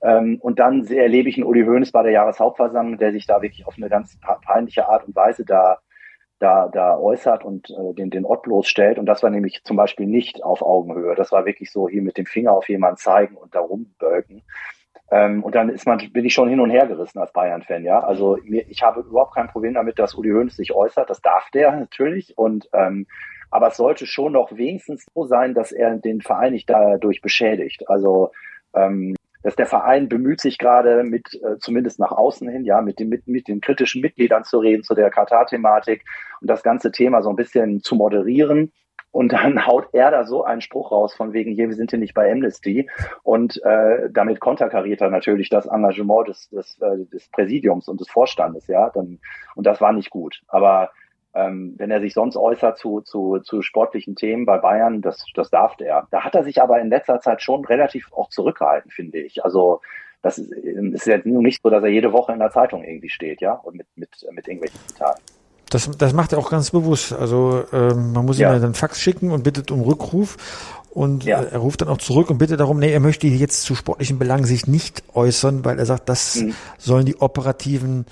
Ähm, 0.00 0.38
und 0.40 0.58
dann 0.58 0.86
erlebe 0.86 1.28
ich 1.28 1.36
einen 1.36 1.46
Uli 1.46 1.64
Hoeneß 1.64 1.92
bei 1.92 2.02
der 2.02 2.12
Jahreshauptversammlung, 2.12 2.98
der 2.98 3.12
sich 3.12 3.26
da 3.26 3.42
wirklich 3.42 3.66
auf 3.66 3.74
eine 3.76 3.88
ganz 3.88 4.18
peinliche 4.44 4.88
Art 4.88 5.06
und 5.06 5.14
Weise 5.14 5.44
da, 5.44 5.78
da, 6.38 6.68
da 6.68 6.98
äußert 6.98 7.44
und 7.44 7.70
äh, 7.70 7.94
den, 7.94 8.10
den 8.10 8.24
Ott 8.24 8.42
bloßstellt. 8.42 8.98
Und 8.98 9.06
das 9.06 9.22
war 9.22 9.30
nämlich 9.30 9.62
zum 9.64 9.76
Beispiel 9.76 10.06
nicht 10.06 10.42
auf 10.42 10.62
Augenhöhe. 10.62 11.14
Das 11.14 11.30
war 11.30 11.46
wirklich 11.46 11.70
so 11.70 11.88
hier 11.88 12.02
mit 12.02 12.18
dem 12.18 12.26
Finger 12.26 12.52
auf 12.52 12.68
jemanden 12.68 12.96
zeigen 12.96 13.36
und 13.36 13.54
da 13.54 13.60
rumbölken. 13.60 14.42
Ähm, 15.12 15.44
und 15.44 15.54
dann 15.54 15.68
ist 15.68 15.86
man, 15.86 15.98
bin 15.98 16.24
ich 16.24 16.32
schon 16.32 16.48
hin 16.48 16.58
und 16.58 16.70
her 16.70 16.86
gerissen 16.86 17.18
als 17.18 17.32
Bayern-Fan, 17.32 17.84
ja. 17.84 18.00
Also 18.00 18.38
mir, 18.44 18.64
ich 18.68 18.82
habe 18.82 19.00
überhaupt 19.00 19.34
kein 19.34 19.48
Problem 19.48 19.74
damit, 19.74 19.98
dass 19.98 20.14
Uli 20.14 20.30
Hoeneß 20.30 20.56
sich 20.56 20.74
äußert. 20.74 21.10
Das 21.10 21.20
darf 21.20 21.50
der 21.50 21.70
natürlich. 21.72 22.36
Und 22.38 22.68
ähm, 22.72 23.06
aber 23.50 23.68
es 23.68 23.76
sollte 23.76 24.06
schon 24.06 24.32
noch 24.32 24.56
wenigstens 24.56 25.04
so 25.14 25.26
sein, 25.26 25.52
dass 25.52 25.70
er 25.70 25.94
den 25.96 26.22
Verein 26.22 26.54
nicht 26.54 26.70
dadurch 26.70 27.20
beschädigt. 27.20 27.90
Also 27.90 28.32
ähm, 28.74 29.14
dass 29.42 29.54
der 29.54 29.66
Verein 29.66 30.08
bemüht 30.08 30.40
sich 30.40 30.56
gerade 30.56 31.02
mit, 31.04 31.34
äh, 31.34 31.58
zumindest 31.58 31.98
nach 31.98 32.12
außen 32.12 32.48
hin, 32.48 32.64
ja, 32.64 32.80
mit, 32.80 32.98
den 32.98 33.10
mit, 33.10 33.26
mit 33.26 33.48
den 33.48 33.60
kritischen 33.60 34.00
Mitgliedern 34.00 34.44
zu 34.44 34.60
reden 34.60 34.82
zu 34.82 34.94
der 34.94 35.10
Katar-Thematik 35.10 36.04
und 36.40 36.48
das 36.48 36.62
ganze 36.62 36.90
Thema 36.90 37.22
so 37.22 37.28
ein 37.28 37.36
bisschen 37.36 37.82
zu 37.82 37.96
moderieren. 37.96 38.72
Und 39.12 39.32
dann 39.32 39.66
haut 39.66 39.88
er 39.92 40.10
da 40.10 40.24
so 40.24 40.42
einen 40.42 40.62
Spruch 40.62 40.90
raus 40.90 41.14
von 41.14 41.32
wegen, 41.32 41.52
hier, 41.52 41.68
wir 41.68 41.76
sind 41.76 41.90
hier 41.90 41.98
nicht 41.98 42.14
bei 42.14 42.32
Amnesty. 42.32 42.88
Und 43.22 43.62
äh, 43.62 44.08
damit 44.10 44.40
konterkariert 44.40 45.02
er 45.02 45.10
natürlich 45.10 45.50
das 45.50 45.66
Engagement 45.66 46.28
des, 46.28 46.48
des, 46.48 46.78
äh, 46.80 47.04
des 47.12 47.28
Präsidiums 47.28 47.88
und 47.88 48.00
des 48.00 48.08
Vorstandes, 48.08 48.66
ja. 48.66 48.90
Dann, 48.90 49.20
und 49.54 49.66
das 49.66 49.80
war 49.80 49.92
nicht 49.92 50.10
gut. 50.10 50.42
Aber 50.48 50.90
ähm, 51.34 51.74
wenn 51.76 51.90
er 51.90 52.00
sich 52.00 52.14
sonst 52.14 52.36
äußert 52.36 52.78
zu, 52.78 53.02
zu, 53.02 53.38
zu 53.40 53.62
sportlichen 53.62 54.16
Themen 54.16 54.46
bei 54.46 54.58
Bayern, 54.58 55.02
das, 55.02 55.24
das 55.34 55.50
darf 55.50 55.76
er. 55.78 56.06
Da 56.10 56.24
hat 56.24 56.34
er 56.34 56.44
sich 56.44 56.60
aber 56.62 56.80
in 56.80 56.88
letzter 56.88 57.20
Zeit 57.20 57.42
schon 57.42 57.64
relativ 57.64 58.12
auch 58.12 58.28
zurückgehalten, 58.30 58.90
finde 58.90 59.18
ich. 59.18 59.44
Also 59.44 59.80
das 60.22 60.38
ist, 60.38 60.52
ist 60.52 61.06
ja 61.06 61.18
nicht 61.24 61.62
so, 61.62 61.70
dass 61.70 61.82
er 61.82 61.90
jede 61.90 62.12
Woche 62.12 62.32
in 62.32 62.38
der 62.38 62.50
Zeitung 62.50 62.84
irgendwie 62.84 63.10
steht, 63.10 63.40
ja, 63.40 63.54
und 63.54 63.76
mit, 63.76 63.86
mit, 63.96 64.10
mit 64.30 64.46
irgendwelchen 64.46 64.80
Zitaten. 64.86 65.22
Das, 65.74 65.90
das 65.96 66.12
macht 66.12 66.32
er 66.32 66.38
auch 66.38 66.50
ganz 66.50 66.70
bewusst. 66.70 67.12
Also 67.12 67.64
ähm, 67.72 68.12
man 68.12 68.24
muss 68.26 68.38
Ja. 68.38 68.54
ihm 68.54 68.60
dann 68.62 68.74
Fax 68.74 69.00
schicken 69.00 69.30
und 69.30 69.42
bittet 69.44 69.70
um 69.70 69.80
Rückruf. 69.80 70.36
Und 70.90 71.24
Ja. 71.24 71.40
er 71.40 71.58
ruft 71.58 71.80
dann 71.80 71.88
auch 71.88 71.98
zurück 71.98 72.28
und 72.28 72.36
bittet 72.38 72.60
darum, 72.60 72.78
nee, 72.78 72.92
er 72.92 73.00
möchte 73.00 73.26
jetzt 73.26 73.62
zu 73.62 73.74
sportlichen 73.74 74.18
Belangen 74.18 74.44
sich 74.44 74.66
nicht 74.66 75.02
äußern, 75.14 75.64
weil 75.64 75.78
er 75.78 75.86
sagt, 75.86 76.08
das 76.10 76.36
Mhm. 76.36 76.54
sollen 76.78 77.06
die 77.06 77.16
operativen 77.16 78.04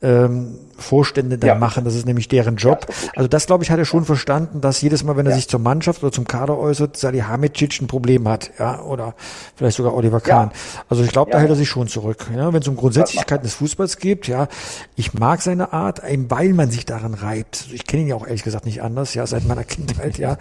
ähm, 0.00 0.54
Vorstände 0.78 1.38
dann 1.38 1.48
Ja. 1.48 1.54
machen. 1.56 1.84
Das 1.84 1.96
ist 1.96 2.06
nämlich 2.06 2.28
deren 2.28 2.54
Job. 2.54 2.86
Ja, 2.88 3.10
also 3.16 3.26
das, 3.28 3.46
glaube 3.46 3.64
ich, 3.64 3.70
hat 3.72 3.78
er 3.80 3.84
schon 3.84 4.04
verstanden, 4.04 4.60
dass 4.60 4.80
jedes 4.80 5.02
Mal, 5.02 5.16
wenn 5.16 5.26
er 5.26 5.30
Ja. 5.30 5.36
sich 5.36 5.48
zur 5.48 5.58
Mannschaft 5.58 6.04
oder 6.04 6.12
zum 6.12 6.24
Kader 6.24 6.56
äußert, 6.56 6.96
Salihamidzic 6.96 7.80
ein 7.82 7.88
Problem 7.88 8.28
hat. 8.28 8.52
Ja, 8.60 8.80
oder 8.82 9.14
vielleicht 9.56 9.76
sogar 9.76 9.94
Oliver 9.94 10.20
Kahn. 10.20 10.52
Also 10.88 11.02
ich 11.02 11.10
glaube, 11.10 11.32
da 11.32 11.40
hält 11.40 11.50
er 11.50 11.56
sich 11.56 11.68
schon 11.68 11.88
zurück. 11.88 12.26
Ja, 12.36 12.52
wenn 12.52 12.62
es 12.62 12.68
um 12.68 12.76
Grundsätzlichkeiten 12.76 13.42
des 13.42 13.54
Fußballs 13.54 13.96
geht, 13.98 14.28
ja, 14.28 14.46
ich 14.94 15.14
mag 15.14 15.42
seine 15.42 15.72
Art, 15.72 16.00
eben 16.08 16.30
weil 16.30 16.50
man 16.54 16.70
sich 16.70 16.84
daran 16.86 17.14
reibt. 17.14 17.66
Ich 17.72 17.84
kenne 17.84 18.02
ihn 18.04 18.08
ja 18.08 18.14
auch 18.14 18.24
ehrlich 18.26 18.44
gesagt 18.44 18.66
nicht 18.66 18.82
anders, 18.82 19.14
ja, 19.14 19.26
seit 19.26 19.46
meiner 19.48 19.64
Kindheit, 19.64 20.16
ja. 20.18 20.36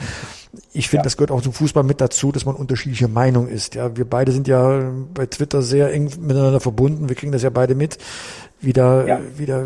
Ich 0.73 0.89
finde, 0.89 1.03
das 1.03 1.17
gehört 1.17 1.31
auch 1.31 1.41
zum 1.41 1.53
Fußball 1.53 1.83
mit 1.83 2.01
dazu, 2.01 2.31
dass 2.31 2.45
man 2.45 2.55
unterschiedliche 2.55 3.07
Meinung 3.07 3.47
ist. 3.47 3.75
Ja, 3.75 3.95
wir 3.97 4.05
beide 4.05 4.31
sind 4.31 4.47
ja 4.47 4.91
bei 5.13 5.25
Twitter 5.25 5.61
sehr 5.61 5.91
eng 5.93 6.05
miteinander 6.19 6.59
verbunden. 6.59 7.09
Wir 7.09 7.15
kriegen 7.15 7.31
das 7.31 7.43
ja 7.43 7.49
beide 7.49 7.75
mit, 7.75 7.97
wie 8.59 8.73
da, 8.73 9.05
Ja. 9.05 9.19
wie 9.37 9.45
da, 9.45 9.65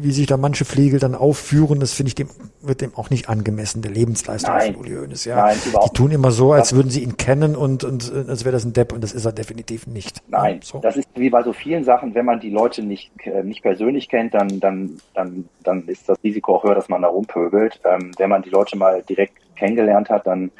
wie 0.00 0.10
sich 0.12 0.26
da 0.26 0.36
manche 0.36 0.64
Pflegel 0.64 1.00
dann 1.00 1.14
aufführen. 1.14 1.80
Das 1.80 1.92
finde 1.92 2.08
ich 2.08 2.14
dem, 2.14 2.28
wird 2.60 2.80
dem 2.80 2.94
auch 2.94 3.10
nicht 3.10 3.28
angemessen, 3.28 3.82
der 3.82 3.90
Lebensleistung 3.90 4.54
Nein. 4.54 4.74
von 4.74 4.82
Uli 4.82 4.94
Hoeneß, 4.96 5.24
ja. 5.24 5.36
Nein, 5.36 5.56
Die 5.64 5.90
tun 5.94 6.10
immer 6.10 6.30
so, 6.30 6.52
als 6.52 6.74
würden 6.74 6.90
sie 6.90 7.02
ihn 7.02 7.16
kennen 7.16 7.56
und, 7.56 7.84
und, 7.84 8.12
als 8.28 8.44
wäre 8.44 8.52
das 8.52 8.64
ein 8.64 8.72
Depp 8.74 8.92
und 8.92 9.02
das 9.02 9.12
ist 9.12 9.24
er 9.24 9.32
definitiv 9.32 9.86
nicht. 9.86 10.22
Nein, 10.28 10.60
so. 10.62 10.78
das 10.80 10.96
ist 10.96 11.08
wie 11.14 11.30
bei 11.30 11.42
so 11.42 11.52
vielen 11.52 11.84
Sachen, 11.84 12.14
wenn 12.14 12.26
man 12.26 12.40
die 12.40 12.50
Leute 12.50 12.82
nicht, 12.82 13.10
äh, 13.24 13.42
nicht 13.42 13.62
persönlich 13.62 14.08
kennt, 14.08 14.34
dann, 14.34 14.60
dann, 14.60 14.98
dann, 15.14 15.48
dann 15.64 15.86
ist 15.88 16.08
das 16.08 16.18
Risiko 16.22 16.56
auch 16.56 16.64
höher, 16.64 16.74
dass 16.74 16.88
man 16.88 17.02
da 17.02 17.08
rumpöbelt. 17.08 17.80
Ähm, 17.84 18.12
wenn 18.18 18.28
man 18.28 18.42
die 18.42 18.50
Leute 18.50 18.76
mal 18.76 19.02
direkt 19.08 19.38
kennengelernt 19.58 20.08
hat, 20.10 20.26
dann, 20.26 20.50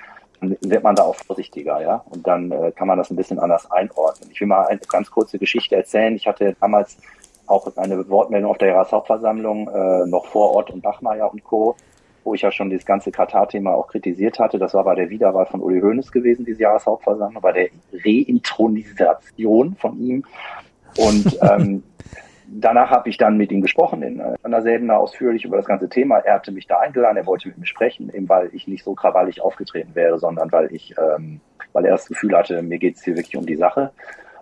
wird 0.41 0.85
man 0.85 0.95
da 0.95 1.03
auch 1.03 1.17
vorsichtiger, 1.17 1.81
ja. 1.81 2.05
Und 2.11 2.27
dann 2.27 2.53
äh, 2.53 2.71
kann 2.73 2.87
man 2.87 2.99
das 2.99 3.11
ein 3.11 3.17
bisschen 3.17 3.39
anders 3.39 3.71
einordnen. 3.71 4.31
Ich 4.33 4.41
will 4.41 4.47
mal 4.47 4.67
eine 4.67 4.79
ganz 4.89 5.11
kurze 5.11 5.39
Geschichte 5.39 5.75
erzählen. 5.75 6.15
Ich 6.15 6.27
hatte 6.27 6.55
damals 6.61 6.97
auch 7.47 7.77
eine 7.77 8.09
Wortmeldung 8.09 8.51
auf 8.51 8.59
der 8.59 8.69
Jahreshauptversammlung, 8.69 9.69
äh, 9.69 10.07
noch 10.07 10.27
vor 10.27 10.55
Ort 10.55 10.71
und 10.71 10.83
Bachmeier 10.83 11.33
und 11.33 11.43
Co., 11.43 11.75
wo 12.25 12.35
ich 12.35 12.43
ja 12.43 12.53
schon 12.53 12.69
dieses 12.69 12.85
ganze 12.85 13.11
Katar-Thema 13.11 13.73
auch 13.73 13.89
kritisiert 13.89 14.39
hatte. 14.39 14.59
Das 14.59 14.75
war 14.75 14.85
bei 14.85 14.95
der 14.95 15.09
Wiederwahl 15.09 15.47
von 15.47 15.61
Uli 15.61 15.81
Hoeneß 15.81 16.13
gewesen, 16.13 16.45
diese 16.45 16.63
Jahreshauptversammlung, 16.63 17.43
bei 17.43 17.53
der 17.53 17.69
Reintronisation 18.05 19.75
von 19.77 19.99
ihm. 19.99 20.25
Und 20.99 21.39
ähm, 21.43 21.83
danach 22.51 22.91
habe 22.91 23.09
ich 23.09 23.19
dann 23.19 23.37
mit 23.37 23.53
ihm 23.53 23.61
gesprochen, 23.61 24.03
in 24.03 24.21
äh, 24.21 24.35
einer 24.43 24.63
selben 24.63 24.91
ausführlich 24.91 25.45
über 25.45 25.57
das 25.57 25.67
ganze 25.67 25.89
Thema. 25.89 26.19
Er 26.19 26.35
hatte 26.35 26.53
mich 26.53 26.67
da 26.67 26.79
eingeladen, 26.79 27.17
er 27.17 27.27
wollte 27.27 27.49
mit 27.49 27.59
mir 27.59 27.67
sprechen, 27.67 28.11
eben 28.13 28.29
weil 28.29 28.51
ich 28.53 28.67
nicht 28.67 28.85
so 28.85 28.95
krawallig 28.95 29.41
aufgetreten 29.41 29.95
wäre, 29.95 30.19
sondern 30.19 30.51
weil 30.53 30.73
ich, 30.75 30.95
ähm, 30.99 31.41
weil 31.73 31.85
er 31.85 31.93
das 31.93 32.07
Gefühl 32.07 32.37
hatte, 32.37 32.63
mir 32.63 32.79
geht 32.79 32.97
es 32.97 33.05
hier 33.05 33.17
wirklich 33.17 33.37
um 33.37 33.47
die 33.47 33.57
Sache. 33.57 33.93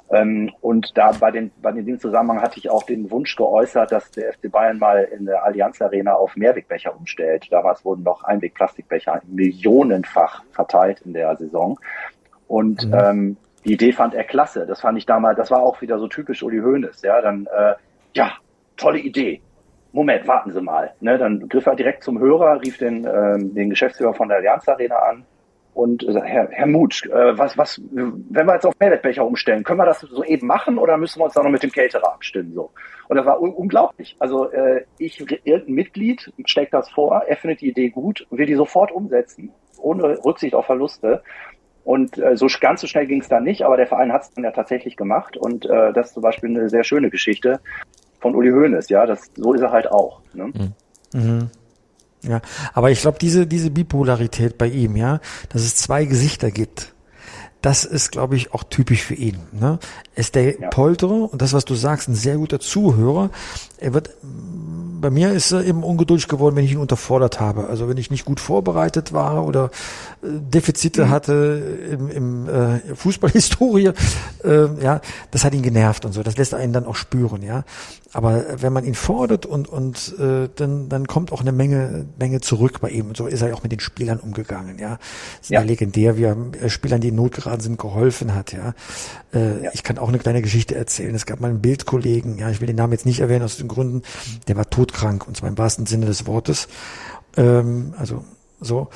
Ähm, 0.09 0.53
und 0.61 0.97
da 0.97 1.11
bei, 1.13 1.33
den, 1.33 1.51
bei 1.61 1.73
dem 1.73 1.99
Zusammenhang 1.99 2.41
hatte 2.41 2.59
ich 2.59 2.71
auch 2.71 2.85
den 2.85 3.11
Wunsch 3.11 3.35
geäußert, 3.35 3.91
dass 3.91 4.11
der 4.13 4.33
FC 4.35 4.51
Bayern 4.53 4.79
mal 4.79 5.03
in 5.03 5.27
der 5.27 5.45
Allianz 5.45 5.83
Arena 5.83 6.15
auf 6.15 6.37
Mehrwegbecher 6.37 6.97
umstellt. 6.97 7.49
Damals 7.51 7.85
wurden 7.85 8.05
noch 8.05 8.23
Einwegplastikbecher 8.23 9.21
millionenfach 9.27 10.45
verteilt 10.53 11.01
in 11.05 11.13
der 11.13 11.35
Saison. 11.37 11.79
Und 12.47 12.87
Mhm. 12.87 12.95
ähm, 12.95 13.37
die 13.65 13.73
Idee 13.73 13.91
fand 13.91 14.15
er 14.15 14.23
klasse. 14.23 14.65
Das 14.65 14.81
fand 14.81 14.97
ich 14.97 15.07
damals, 15.07 15.39
das 15.39 15.51
war 15.51 15.61
auch 15.61 15.81
wieder 15.81 15.99
so 15.99 16.07
typisch 16.07 16.45
Uli 16.45 16.61
Hoeneß. 16.61 17.03
Ja, 17.03 17.21
dann, 17.21 17.47
äh, 17.47 17.75
ja, 18.17 18.33
tolle 18.77 18.99
Idee. 18.99 19.41
Moment, 19.93 20.27
warten 20.27 20.53
Sie 20.53 20.61
mal. 20.61 20.95
Ne, 21.01 21.17
dann 21.17 21.49
griff 21.49 21.67
er 21.67 21.77
direkt 21.77 22.03
zum 22.03 22.19
Hörer, 22.19 22.61
rief 22.61 22.79
den, 22.79 23.05
äh, 23.05 23.39
den 23.39 23.71
Geschäftsführer 23.71 24.15
von 24.15 24.29
der 24.29 24.39
Allianz 24.39 24.69
Arena 24.69 24.97
an 24.97 25.25
und 25.77 26.03
äh, 26.09 26.21
Herr, 26.23 26.49
Herr 26.51 26.67
Mutsch, 26.67 27.05
äh, 27.05 27.37
was, 27.37 27.59
was, 27.59 27.81
wenn 27.93 28.47
wir 28.47 28.55
jetzt 28.55 28.65
auf 28.65 28.73
Mehrwertbecher 28.81 29.25
umstellen, 29.25 29.63
können 29.63 29.79
wir 29.79 29.85
das 29.85 30.01
so 30.01 30.25
eben 30.25 30.47
machen 30.47 30.79
oder 30.79 30.97
müssen 30.97 31.21
wir 31.21 31.27
uns 31.27 31.35
da 31.35 31.43
noch 31.43 31.51
mit 31.51 31.63
dem 31.63 31.71
Caterer 31.71 32.15
abstimmen? 32.15 32.55
So. 32.55 32.71
Und 33.09 33.17
das 33.17 33.27
war 33.27 33.41
un 33.43 33.53
unglaublich. 33.53 34.17
Also 34.19 34.51
äh, 34.51 34.85
ich, 34.99 35.21
irgendein 35.21 35.75
Mitglied 35.75 36.33
steckt 36.47 36.73
das 36.73 36.89
vor, 36.91 37.23
er 37.27 37.37
findet 37.37 37.61
die 37.61 37.69
Idee 37.69 37.91
gut 37.91 38.27
will 38.31 38.47
die 38.47 38.55
sofort 38.55 38.91
umsetzen, 38.91 39.53
ohne 39.79 40.25
Rücksicht 40.25 40.55
auf 40.55 40.65
Verluste. 40.65 41.23
Und 41.85 42.19
äh, 42.19 42.37
so 42.37 42.49
ganz 42.59 42.81
so 42.81 42.87
schnell 42.87 43.07
ging 43.07 43.21
es 43.21 43.29
dann 43.29 43.45
nicht, 43.45 43.63
aber 43.63 43.77
der 43.77 43.87
Verein 43.87 44.13
hat 44.13 44.23
es 44.23 44.31
dann 44.31 44.45
ja 44.45 44.53
tatsächlich 44.53 44.97
gemacht. 44.97 45.37
Und 45.37 45.67
äh, 45.67 45.93
das 45.93 46.09
ist 46.09 46.15
zum 46.15 46.23
Beispiel 46.23 46.49
eine 46.49 46.71
sehr 46.71 46.85
schöne 46.85 47.11
Geschichte 47.11 47.61
von 48.21 48.35
Uli 48.35 48.51
Hoeneß, 48.51 48.89
ja. 48.89 49.07
Das, 49.07 49.21
so 49.37 49.53
ist 49.53 49.61
er 49.61 49.71
halt 49.71 49.91
auch. 49.91 50.21
Ne? 50.35 50.47
Mhm. 50.47 50.73
Mhm. 51.21 51.51
Ja, 52.23 52.41
aber 52.75 52.91
ich 52.91 53.01
glaube, 53.01 53.19
diese, 53.21 53.47
diese 53.47 53.71
Bipolarität 53.71 54.59
bei 54.59 54.67
ihm, 54.67 54.97
ja, 54.97 55.21
dass 55.49 55.63
es 55.63 55.77
zwei 55.77 56.05
Gesichter 56.07 56.51
gibt, 56.51 56.95
das 57.67 57.85
ist, 57.85 58.13
glaube 58.13 58.37
ich, 58.37 58.55
auch 58.55 58.63
typisch 58.63 59.03
für 59.03 59.15
ihn. 59.15 59.39
Ne? 59.51 59.81
ist 60.17 60.35
der 60.35 60.59
ja. 60.59 60.69
Polterer 60.71 61.31
und 61.31 61.43
das, 61.43 61.53
was 61.53 61.67
du 61.67 61.75
sagst, 61.75 62.09
ein 62.09 62.15
sehr 62.15 62.37
guter 62.37 62.59
Zuhörer. 62.59 63.31
Er 63.79 63.93
wird, 63.93 64.11
bei 64.23 65.11
mir 65.11 65.33
ist 65.33 65.53
er 65.53 65.63
eben 65.63 65.85
ungeduldig 65.85 66.27
geworden, 66.27 66.57
wenn 66.57 66.65
ich 66.65 66.73
ihn 66.73 66.79
unterfordert 66.79 67.39
habe. 67.39 67.67
Also 67.67 67.87
wenn 67.87 67.99
ich 67.99 68.11
nicht 68.11 68.25
gut 68.25 68.41
vorbereitet 68.41 69.13
war 69.13 69.47
oder 69.47 69.71
äh, 70.23 70.29
Defizite 70.29 71.05
mhm. 71.05 71.11
hatte 71.11 71.63
im, 71.93 72.11
im 72.11 72.49
äh, 72.49 72.95
Fußballhistorie, 72.95 73.91
äh, 74.43 74.83
ja, 74.83 75.03
das 75.31 75.45
hat 75.45 75.55
ihn 75.55 75.61
genervt 75.61 76.07
und 76.07 76.13
so. 76.13 76.23
Das 76.23 76.39
lässt 76.39 76.55
einen 76.55 76.73
dann 76.73 76.87
auch 76.87 76.97
spüren, 76.97 77.43
ja. 77.43 77.65
Aber 78.15 78.47
wenn 78.63 78.73
man 78.73 78.87
ihn 78.87 78.95
fordert 78.95 79.45
und 79.45 79.69
und 79.69 80.15
äh, 80.19 80.49
dann 80.55 80.89
dann 80.89 81.07
kommt 81.07 81.33
auch 81.33 81.43
eine 81.43 81.53
Menge 81.53 82.07
Menge 82.19 82.41
zurück 82.41 82.81
bei 82.81 82.89
ihm. 82.89 83.09
Und 83.09 83.17
so 83.19 83.27
ist 83.27 83.43
er 83.43 83.55
auch 83.55 83.63
mit 83.63 83.73
den 83.73 83.81
Spielern 83.81 84.21
umgegangen, 84.21 84.79
ja. 84.79 84.99
ist 85.43 85.51
ja. 85.51 85.61
legendär, 85.61 86.17
wie 86.17 86.23
er 86.23 86.37
äh, 86.63 86.71
Spielern, 86.71 87.03
die 87.03 87.09
in 87.09 87.17
Not 87.17 87.33
geraten 87.33 87.56
sind, 87.61 87.79
geholfen 87.79 88.35
hat, 88.35 88.53
ja. 88.53 88.75
Äh, 89.33 89.65
ja. 89.65 89.71
Ich 89.75 89.83
kann 89.83 89.99
auch 89.99 90.09
eine 90.09 90.19
kleine 90.19 90.43
Geschichte 90.43 90.75
erzählen. 90.75 91.15
Es 91.15 91.27
gab 91.27 91.41
mal 91.41 91.49
einen 91.49 91.61
Bildkollegen, 91.61 92.39
ja, 92.39 92.51
ich 92.51 92.61
will 92.61 92.67
den 92.67 92.77
Namen 92.77 92.93
jetzt 92.93 93.07
nicht 93.07 93.21
erwähnen 93.21 93.45
aus 93.45 93.57
den 93.57 93.69
Gründen, 93.69 94.03
der 94.49 94.57
war 94.57 94.69
todkrank 94.69 95.27
und 95.27 95.37
zwar 95.37 95.49
im 95.49 95.59
wahrsten 95.59 95.87
Sinne 95.87 96.07
des 96.07 96.27
Wortes. 96.27 96.69
Ähm, 97.37 97.95
also 97.99 98.25
so. 98.61 98.89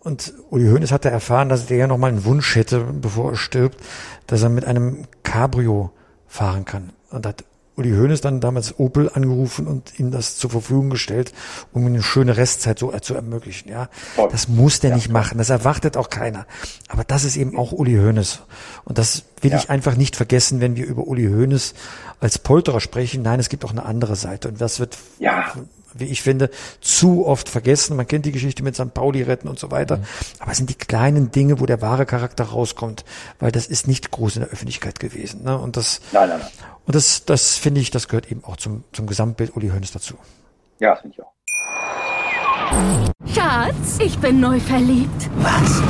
Und 0.00 0.34
Uli 0.50 0.68
Hoeneß 0.68 0.90
hatte 0.90 1.10
erfahren, 1.10 1.48
dass 1.48 1.66
der 1.66 1.76
ja 1.76 1.86
noch 1.86 1.98
mal 1.98 2.08
einen 2.08 2.24
Wunsch 2.24 2.56
hätte, 2.56 2.80
bevor 2.80 3.32
er 3.32 3.36
stirbt, 3.36 3.80
dass 4.26 4.42
er 4.42 4.48
mit 4.48 4.64
einem 4.64 5.04
Cabrio 5.22 5.90
fahren 6.26 6.64
kann. 6.64 6.90
Und 7.10 7.24
hat 7.24 7.44
Uli 7.76 7.90
Hoeneß 7.92 8.22
dann 8.22 8.40
damals 8.40 8.78
Opel 8.78 9.10
angerufen 9.12 9.66
und 9.66 9.98
ihm 10.00 10.10
das 10.10 10.38
zur 10.38 10.50
Verfügung 10.50 10.90
gestellt, 10.90 11.32
um 11.72 11.84
eine 11.86 12.02
schöne 12.02 12.36
Restzeit 12.36 12.78
so 12.78 12.90
zu 13.00 13.14
ermöglichen. 13.14 13.68
Ja, 13.68 13.88
das 14.30 14.48
muss 14.48 14.80
der 14.80 14.90
ja, 14.90 14.96
nicht 14.96 15.10
machen. 15.10 15.38
Das 15.38 15.50
erwartet 15.50 15.96
auch 15.96 16.08
keiner. 16.08 16.46
Aber 16.88 17.04
das 17.04 17.24
ist 17.24 17.36
eben 17.36 17.58
auch 17.58 17.72
Uli 17.72 17.96
Hoeneß. 17.96 18.40
Und 18.84 18.98
das 18.98 19.24
will 19.42 19.50
ja. 19.50 19.58
ich 19.58 19.68
einfach 19.68 19.96
nicht 19.96 20.16
vergessen, 20.16 20.60
wenn 20.60 20.76
wir 20.76 20.86
über 20.86 21.06
Uli 21.06 21.26
Hoeneß 21.26 21.74
als 22.20 22.38
Polterer 22.38 22.80
sprechen. 22.80 23.22
Nein, 23.22 23.40
es 23.40 23.50
gibt 23.50 23.64
auch 23.64 23.72
eine 23.72 23.84
andere 23.84 24.16
Seite. 24.16 24.48
Und 24.48 24.60
das 24.60 24.80
wird 24.80 24.96
ja 25.18 25.52
wie 25.98 26.04
ich 26.04 26.22
finde, 26.22 26.50
zu 26.80 27.26
oft 27.26 27.48
vergessen. 27.48 27.96
Man 27.96 28.06
kennt 28.06 28.26
die 28.26 28.32
Geschichte 28.32 28.62
mit 28.62 28.74
St. 28.74 28.94
Pauli 28.94 29.22
retten 29.22 29.48
und 29.48 29.58
so 29.58 29.70
weiter. 29.70 29.98
Mhm. 29.98 30.04
Aber 30.40 30.50
es 30.52 30.58
sind 30.58 30.70
die 30.70 30.74
kleinen 30.74 31.30
Dinge, 31.30 31.60
wo 31.60 31.66
der 31.66 31.80
wahre 31.82 32.06
Charakter 32.06 32.44
rauskommt, 32.44 33.04
weil 33.38 33.52
das 33.52 33.66
ist 33.66 33.88
nicht 33.88 34.10
groß 34.10 34.36
in 34.36 34.42
der 34.42 34.50
Öffentlichkeit 34.50 35.00
gewesen. 35.00 35.44
Ne? 35.44 35.58
Und 35.58 35.76
das, 35.76 36.00
nein, 36.12 36.28
nein, 36.28 36.40
nein. 36.40 36.50
Und 36.86 36.94
das, 36.94 37.24
das 37.24 37.56
finde 37.56 37.80
ich, 37.80 37.90
das 37.90 38.08
gehört 38.08 38.30
eben 38.30 38.44
auch 38.44 38.56
zum, 38.56 38.84
zum 38.92 39.06
Gesamtbild 39.06 39.56
Uli 39.56 39.70
Hoeneß 39.70 39.92
dazu. 39.92 40.14
Ja, 40.78 40.94
finde 40.96 41.16
ich 41.16 41.22
auch. 41.22 41.32
Schatz, 43.34 43.98
ich 43.98 44.18
bin 44.18 44.40
neu 44.40 44.60
verliebt. 44.60 45.30
Was? 45.36 45.82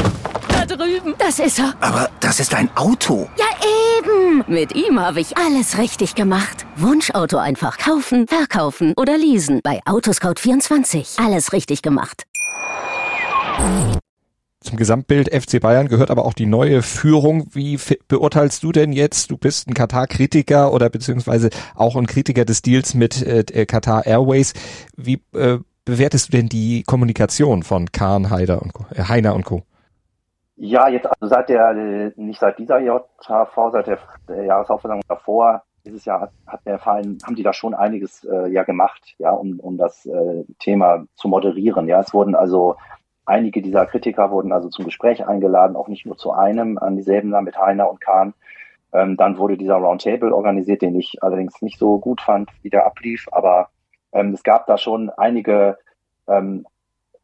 Da 0.67 0.77
drüben. 0.77 1.15
Das 1.19 1.39
ist 1.39 1.59
er. 1.59 1.75
Aber 1.81 2.11
das 2.21 2.41
ist 2.41 2.55
ein 2.55 2.69
Auto. 2.77 3.29
Ja, 3.39 3.45
eben. 3.99 4.45
Mit 4.49 4.75
ihm 4.75 4.99
habe 4.99 5.21
ich 5.21 5.37
alles 5.37 5.79
richtig 5.79 6.15
gemacht. 6.15 6.67
Wunschauto 6.77 7.37
einfach 7.37 7.79
kaufen, 7.79 8.27
verkaufen 8.27 8.93
oder 8.97 9.17
leasen. 9.17 9.61
Bei 9.63 9.81
Autoscout24. 9.85 11.25
Alles 11.25 11.53
richtig 11.53 11.83
gemacht. 11.83 12.25
Zum 14.61 14.77
Gesamtbild 14.77 15.33
FC 15.33 15.61
Bayern 15.61 15.87
gehört 15.87 16.11
aber 16.11 16.25
auch 16.25 16.35
die 16.35 16.47
neue 16.47 16.83
Führung. 16.83 17.49
Wie 17.53 17.79
beurteilst 18.09 18.65
du 18.65 18.73
denn 18.73 18.93
jetzt? 18.93 19.31
Du 19.31 19.37
bist 19.37 19.69
ein 19.69 19.75
Katar-Kritiker 19.75 20.73
oder 20.73 20.91
beziehungsweise 20.91 21.51
auch 21.77 21.95
ein 21.95 22.07
Kritiker 22.07 22.45
des 22.45 22.63
Deals 22.63 22.95
mit 22.95 23.23
äh, 23.23 23.67
Katar 23.67 24.05
Airways. 24.07 24.55
Wie 24.97 25.23
äh, 25.35 25.59
bewertest 25.85 26.29
du 26.29 26.33
denn 26.33 26.49
die 26.49 26.83
Kommunikation 26.83 27.63
von 27.63 27.93
Kahn, 27.93 28.31
Heider 28.31 28.61
und 28.61 28.73
Co., 28.73 28.87
äh, 28.93 29.05
Heiner 29.05 29.37
und 29.37 29.45
Co.? 29.45 29.63
Ja, 30.57 30.89
jetzt 30.89 31.07
also 31.07 31.35
seit 31.35 31.49
der, 31.49 32.13
nicht 32.17 32.41
seit 32.41 32.59
dieser 32.59 32.79
JHV, 32.79 33.71
seit 33.73 33.87
der, 33.87 33.99
der 34.29 34.45
Jahreshauptversammlung 34.45 35.05
davor, 35.07 35.63
dieses 35.85 36.05
Jahr 36.05 36.23
hat, 36.23 36.33
hat 36.47 36.61
der 36.67 36.79
Verein, 36.79 37.19
haben 37.25 37.37
die 37.37 37.43
da 37.43 37.53
schon 37.53 37.75
einiges 37.75 38.25
äh, 38.25 38.49
ja 38.49 38.65
gemacht, 38.65 39.15
ja, 39.19 39.31
um, 39.31 39.61
um 39.61 39.77
das 39.77 40.07
äh, 40.07 40.45
Thema 40.59 41.05
zu 41.15 41.29
moderieren. 41.29 41.87
Ja, 41.87 42.01
es 42.01 42.13
wurden 42.13 42.35
also 42.35 42.77
Einige 43.29 43.61
dieser 43.61 43.87
Kritiker 43.87 44.31
wurden 44.31 44.53
also 44.53 44.69
zum 44.69 44.85
Gespräch 44.85 45.27
eingeladen, 45.27 45.75
auch 45.75 45.89
nicht 45.89 46.07
nur 46.07 46.17
zu 46.17 46.31
einem, 46.31 46.79
an 46.79 46.95
dieselben 46.95 47.33
da 47.33 47.41
mit 47.41 47.59
Heiner 47.59 47.91
und 47.91 48.01
Kahn. 48.01 48.35
Ähm, 48.93 49.17
dann 49.17 49.37
wurde 49.37 49.57
dieser 49.57 49.75
Roundtable 49.75 50.33
organisiert, 50.33 50.81
den 50.81 50.95
ich 50.95 51.21
allerdings 51.25 51.61
nicht 51.61 51.77
so 51.77 51.99
gut 51.99 52.21
fand, 52.21 52.51
wie 52.63 52.71
der 52.71 52.87
ablief. 52.87 53.27
Aber 53.33 53.71
ähm, 54.13 54.33
es 54.33 54.45
gab 54.45 54.69
da 54.69 54.79
schon 54.79 55.11
einige, 55.11 55.77
ähm, 56.29 56.67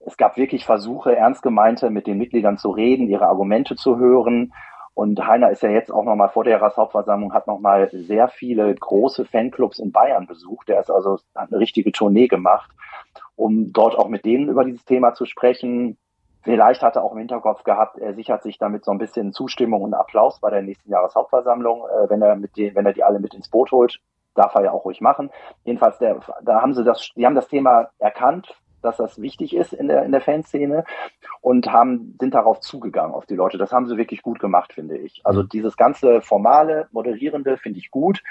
es 0.06 0.16
gab 0.16 0.36
wirklich 0.36 0.64
Versuche, 0.64 1.16
ernst 1.16 1.42
gemeinte, 1.42 1.90
mit 1.90 2.06
den 2.06 2.18
Mitgliedern 2.18 2.58
zu 2.58 2.70
reden, 2.70 3.08
ihre 3.08 3.26
Argumente 3.26 3.76
zu 3.76 3.98
hören. 3.98 4.52
Und 4.94 5.26
Heiner 5.26 5.50
ist 5.50 5.62
ja 5.62 5.70
jetzt 5.70 5.90
auch 5.90 6.04
nochmal 6.04 6.28
vor 6.28 6.44
der 6.44 6.58
Jahreshauptversammlung, 6.58 7.32
hat 7.32 7.46
nochmal 7.46 7.88
sehr 7.92 8.28
viele 8.28 8.74
große 8.74 9.24
Fanclubs 9.24 9.78
in 9.78 9.90
Bayern 9.90 10.26
besucht. 10.26 10.68
Der 10.68 10.80
ist 10.80 10.90
also, 10.90 11.18
hat 11.34 11.50
eine 11.50 11.60
richtige 11.60 11.92
Tournee 11.92 12.28
gemacht 12.28 12.70
um 13.36 13.72
dort 13.72 13.96
auch 13.96 14.08
mit 14.08 14.24
denen 14.24 14.48
über 14.48 14.64
dieses 14.64 14.84
Thema 14.84 15.14
zu 15.14 15.26
sprechen. 15.26 15.98
Vielleicht 16.42 16.82
hat 16.82 16.96
er 16.96 17.04
auch 17.04 17.12
im 17.12 17.18
Hinterkopf 17.18 17.62
gehabt, 17.62 17.98
er 17.98 18.14
sichert 18.14 18.42
sich 18.42 18.58
damit 18.58 18.84
so 18.84 18.90
ein 18.90 18.98
bisschen 18.98 19.32
Zustimmung 19.32 19.82
und 19.82 19.94
Applaus 19.94 20.40
bei 20.40 20.50
der 20.50 20.62
nächsten 20.62 20.90
Jahreshauptversammlung, 20.90 21.84
äh, 21.86 22.10
wenn 22.10 22.22
er 22.22 22.34
mit 22.36 22.56
den, 22.56 22.74
wenn 22.74 22.86
er 22.86 22.92
die 22.92 23.04
alle 23.04 23.20
mit 23.20 23.34
ins 23.34 23.48
Boot 23.48 23.70
holt. 23.70 24.00
Darf 24.34 24.54
er 24.54 24.64
ja 24.64 24.72
auch 24.72 24.84
ruhig 24.84 25.00
machen. 25.00 25.30
Jedenfalls, 25.64 25.98
der, 25.98 26.18
da 26.42 26.62
haben 26.62 26.74
sie 26.74 26.84
das, 26.84 27.10
die 27.14 27.26
haben 27.26 27.34
das 27.34 27.48
Thema 27.48 27.90
erkannt, 27.98 28.54
dass 28.82 28.96
das 28.96 29.20
wichtig 29.20 29.54
ist 29.54 29.72
in 29.72 29.88
der, 29.88 30.04
in 30.04 30.12
der 30.12 30.20
Fanszene 30.20 30.84
und 31.40 31.72
haben, 31.72 32.16
sind 32.20 32.34
darauf 32.34 32.60
zugegangen, 32.60 33.14
auf 33.14 33.26
die 33.26 33.36
Leute. 33.36 33.58
Das 33.58 33.72
haben 33.72 33.86
sie 33.86 33.96
wirklich 33.96 34.22
gut 34.22 34.40
gemacht, 34.40 34.72
finde 34.72 34.98
ich. 34.98 35.20
Also 35.24 35.42
dieses 35.42 35.76
ganze 35.76 36.20
formale, 36.20 36.88
moderierende 36.92 37.56
finde 37.56 37.78
ich 37.78 37.90
gut. 37.90 38.22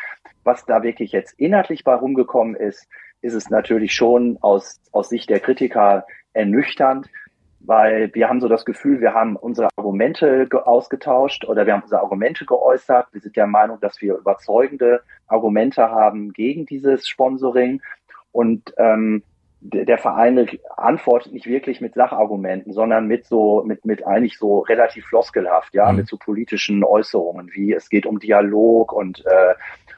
Was 0.43 0.65
da 0.65 0.83
wirklich 0.83 1.11
jetzt 1.11 1.33
inhaltlich 1.39 1.83
bei 1.83 1.95
rumgekommen 1.95 2.55
ist, 2.55 2.87
ist 3.21 3.33
es 3.33 3.49
natürlich 3.49 3.93
schon 3.93 4.37
aus, 4.41 4.79
aus 4.91 5.09
Sicht 5.09 5.29
der 5.29 5.39
Kritiker 5.39 6.05
ernüchternd, 6.33 7.07
weil 7.59 8.13
wir 8.13 8.27
haben 8.27 8.41
so 8.41 8.47
das 8.47 8.65
Gefühl, 8.65 9.01
wir 9.01 9.13
haben 9.13 9.35
unsere 9.35 9.69
Argumente 9.75 10.47
ausgetauscht 10.65 11.45
oder 11.45 11.65
wir 11.65 11.73
haben 11.73 11.83
unsere 11.83 12.01
Argumente 12.01 12.45
geäußert. 12.45 13.07
Wir 13.11 13.21
sind 13.21 13.35
der 13.35 13.47
Meinung, 13.47 13.79
dass 13.79 14.01
wir 14.01 14.15
überzeugende 14.15 15.01
Argumente 15.27 15.83
haben 15.83 16.33
gegen 16.33 16.65
dieses 16.65 17.07
Sponsoring 17.07 17.81
und 18.31 18.73
ähm, 18.77 19.23
der 19.63 19.99
Verein 19.99 20.49
antwortet 20.75 21.33
nicht 21.33 21.45
wirklich 21.45 21.81
mit 21.81 21.93
Sachargumenten, 21.93 22.73
sondern 22.73 23.05
mit 23.05 23.25
so, 23.25 23.63
mit, 23.63 23.85
mit 23.85 24.05
eigentlich 24.05 24.37
so 24.39 24.59
relativ 24.59 25.05
floskelhaft, 25.05 25.73
ja, 25.75 25.91
mhm. 25.91 25.99
mit 25.99 26.07
so 26.07 26.17
politischen 26.17 26.83
Äußerungen 26.83 27.51
wie 27.53 27.71
es 27.73 27.89
geht 27.89 28.07
um 28.07 28.19
Dialog 28.19 28.91
und 28.91 29.23
äh, 29.25 29.53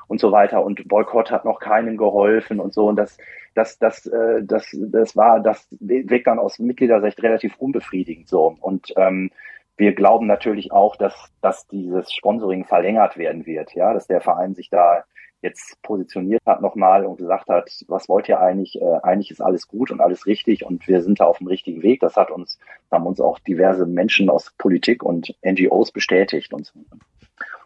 und 0.07 0.20
so 0.20 0.32
weiter. 0.32 0.64
Und 0.64 0.88
Boykott 0.88 1.32
hat 1.32 1.45
noch 1.45 1.59
keinen 1.59 1.97
geholfen 1.97 2.59
und 2.59 2.74
so. 2.74 2.88
Und 2.88 2.97
das 2.97 3.18
das 3.55 3.80
das 3.80 4.05
äh, 4.05 4.43
das 4.43 4.68
das 4.78 5.16
war 5.16 5.39
das 5.39 5.68
wirkt 5.80 6.28
dann 6.28 6.39
aus 6.39 6.59
Mitgliedersicht 6.59 7.24
relativ 7.24 7.55
unbefriedigend 7.57 8.28
so. 8.28 8.55
Und 8.59 8.93
ähm, 8.97 9.32
wir 9.78 9.93
glauben 9.93 10.28
natürlich 10.28 10.74
auch, 10.74 10.97
dass 10.97 11.32
dass 11.41 11.68
dieses 11.68 12.14
Sponsoring 12.14 12.66
verlängert 12.66 13.18
werden 13.18 13.45
wird, 13.45 13.74
ja, 13.76 13.93
dass 13.93 14.07
der 14.07 14.20
Verein 14.20 14.55
sich 14.55 14.70
da 14.70 15.05
jetzt 15.44 15.80
positioniert 15.84 16.41
hat 16.46 16.62
nochmal 16.62 17.06
und 17.06 17.18
gesagt 17.18 17.50
hat, 17.50 17.70
was 17.88 18.10
wollt 18.10 18.30
ihr 18.30 18.39
eigentlich? 18.39 18.82
Äh, 18.82 19.00
eigentlich 19.04 19.30
ist 19.30 19.41
alles 19.41 19.68
gut 19.68 19.91
und 19.91 20.02
alles 20.02 20.26
richtig 20.26 20.66
und 20.66 20.88
wir 20.88 21.02
sind 21.02 21.20
da 21.20 21.26
auf 21.26 21.38
dem 21.38 21.48
richtigen 21.48 21.84
Weg. 21.84 22.00
Das 22.00 22.16
hat 22.16 22.32
uns, 22.32 22.58
haben 22.89 23.06
uns 23.06 23.20
auch 23.22 23.38
diverse 23.39 23.86
Menschen 23.86 24.30
aus 24.30 24.54
Politik 24.58 25.04
und 25.04 25.36
NGOs 25.46 25.91
bestätigt 25.91 26.54
und 26.54 26.66
so. 26.66 26.80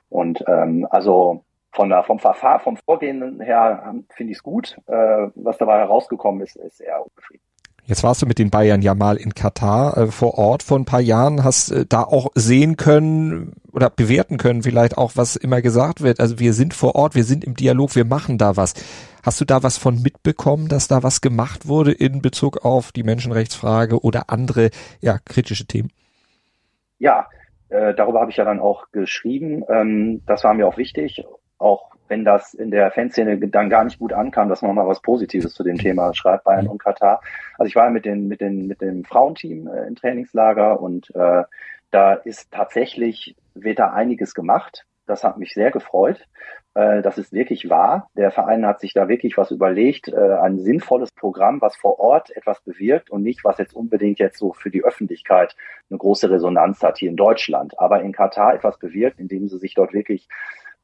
Und 0.09 0.43
ähm, 0.47 0.87
also 0.89 1.43
von 1.71 1.89
der, 1.89 2.03
vom 2.03 2.17
Verfahren, 2.17 2.61
vom 2.61 2.77
Vorgehen 2.77 3.39
her 3.39 3.93
finde 4.09 4.31
ich 4.31 4.39
es 4.39 4.43
gut. 4.43 4.77
Äh, 4.87 5.27
was 5.35 5.57
dabei 5.57 5.77
herausgekommen 5.77 6.41
ist, 6.41 6.55
ist 6.55 6.81
eher 6.81 7.05
unbefriedigend. 7.05 7.46
Jetzt 7.87 8.03
warst 8.03 8.21
du 8.21 8.25
mit 8.25 8.37
den 8.37 8.49
Bayern 8.49 8.81
ja 8.81 8.93
mal 8.93 9.15
in 9.15 9.33
Katar 9.33 9.97
äh, 9.97 10.07
vor 10.07 10.37
Ort 10.37 10.61
vor 10.61 10.77
ein 10.77 10.83
paar 10.83 10.99
Jahren, 10.99 11.45
hast 11.45 11.71
äh, 11.71 11.85
da 11.87 12.03
auch 12.03 12.31
sehen 12.35 12.75
können 12.75 13.53
oder 13.71 13.89
bewerten 13.89 14.37
können 14.37 14.61
vielleicht 14.63 14.97
auch, 14.97 15.13
was 15.15 15.37
immer 15.37 15.61
gesagt 15.61 16.01
wird. 16.01 16.19
Also 16.19 16.37
wir 16.37 16.51
sind 16.51 16.73
vor 16.73 16.95
Ort, 16.95 17.15
wir 17.15 17.23
sind 17.23 17.45
im 17.45 17.55
Dialog, 17.55 17.95
wir 17.95 18.03
machen 18.03 18.37
da 18.37 18.57
was. 18.57 18.73
Hast 19.23 19.39
du 19.39 19.45
da 19.45 19.63
was 19.63 19.77
von 19.77 20.01
mitbekommen, 20.01 20.67
dass 20.67 20.89
da 20.89 21.01
was 21.01 21.21
gemacht 21.21 21.69
wurde 21.69 21.93
in 21.93 22.21
Bezug 22.21 22.65
auf 22.65 22.91
die 22.91 23.03
Menschenrechtsfrage 23.03 24.03
oder 24.03 24.29
andere 24.29 24.69
ja, 24.99 25.19
kritische 25.19 25.65
Themen? 25.65 25.89
Ja, 26.99 27.27
äh, 27.69 27.93
darüber 27.95 28.19
habe 28.19 28.31
ich 28.31 28.37
ja 28.37 28.43
dann 28.43 28.59
auch 28.59 28.91
geschrieben. 28.91 29.63
Ähm, 29.69 30.23
das 30.25 30.43
war 30.43 30.53
mir 30.53 30.67
auch 30.67 30.77
wichtig, 30.77 31.23
auch 31.57 31.91
wenn 32.07 32.25
das 32.25 32.53
in 32.53 32.71
der 32.71 32.91
Fanszene 32.91 33.37
dann 33.37 33.69
gar 33.69 33.83
nicht 33.83 33.99
gut 33.99 34.13
ankam, 34.13 34.49
dass 34.49 34.61
man 34.61 34.75
mal 34.75 34.87
was 34.87 35.01
Positives 35.01 35.53
zu 35.53 35.63
dem 35.63 35.77
Thema 35.77 36.13
schreibt, 36.13 36.43
Bayern 36.43 36.65
mhm. 36.65 36.71
und 36.71 36.83
Katar. 36.83 37.21
Also 37.57 37.67
ich 37.67 37.75
war 37.75 37.89
mit 37.89 38.05
den, 38.05 38.27
mit 38.27 38.41
den, 38.41 38.67
mit 38.67 38.81
dem 38.81 39.03
Frauenteam 39.03 39.67
äh, 39.67 39.87
im 39.87 39.95
Trainingslager 39.95 40.79
und 40.79 41.13
äh, 41.15 41.43
da 41.91 42.13
ist 42.13 42.51
tatsächlich, 42.51 43.35
wird 43.53 43.79
da 43.79 43.91
einiges 43.93 44.33
gemacht. 44.33 44.85
Das 45.05 45.23
hat 45.23 45.37
mich 45.37 45.53
sehr 45.53 45.71
gefreut. 45.71 46.27
Äh, 46.77 47.01
das 47.01 47.17
ist 47.17 47.33
wirklich 47.33 47.69
wahr. 47.69 48.09
Der 48.15 48.29
Verein 48.29 48.65
hat 48.65 48.79
sich 48.79 48.93
da 48.93 49.07
wirklich 49.07 49.35
was 49.37 49.49
überlegt, 49.49 50.09
äh, 50.09 50.15
ein 50.15 50.59
sinnvolles 50.59 51.11
Programm, 51.11 51.59
was 51.59 51.75
vor 51.75 51.99
Ort 51.99 52.35
etwas 52.35 52.61
bewirkt 52.61 53.09
und 53.09 53.23
nicht, 53.23 53.43
was 53.43 53.57
jetzt 53.57 53.73
unbedingt 53.73 54.19
jetzt 54.19 54.37
so 54.37 54.53
für 54.53 54.69
die 54.69 54.83
Öffentlichkeit 54.83 55.55
eine 55.89 55.97
große 55.97 56.29
Resonanz 56.29 56.83
hat 56.83 56.99
hier 56.99 57.09
in 57.09 57.15
Deutschland, 57.15 57.79
aber 57.79 58.01
in 58.01 58.11
Katar 58.11 58.53
etwas 58.53 58.77
bewirkt, 58.77 59.19
indem 59.19 59.47
sie 59.47 59.57
sich 59.57 59.73
dort 59.73 59.93
wirklich 59.93 60.27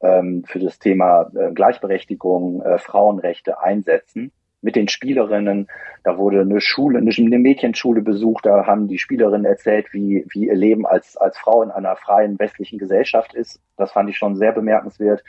für 0.00 0.58
das 0.58 0.78
Thema 0.78 1.30
äh, 1.34 1.52
Gleichberechtigung, 1.52 2.62
äh, 2.62 2.78
Frauenrechte 2.78 3.60
einsetzen 3.60 4.32
mit 4.64 4.76
den 4.76 4.88
Spielerinnen. 4.88 5.68
Da 6.02 6.18
wurde 6.18 6.40
eine 6.40 6.60
Schule, 6.60 6.98
eine 6.98 7.38
Mädchenschule 7.38 8.00
besucht. 8.00 8.46
Da 8.46 8.66
haben 8.66 8.88
die 8.88 8.98
Spielerinnen 8.98 9.44
erzählt, 9.44 9.92
wie, 9.92 10.24
wie 10.30 10.46
ihr 10.46 10.54
Leben 10.54 10.86
als, 10.86 11.16
als 11.16 11.38
Frau 11.38 11.62
in 11.62 11.70
einer 11.70 11.96
freien 11.96 12.38
westlichen 12.38 12.78
Gesellschaft 12.78 13.34
ist. 13.34 13.60
Das 13.76 13.92
fand 13.92 14.10
ich 14.10 14.16
schon 14.16 14.36
sehr 14.36 14.52
bemerkenswert. 14.52 15.22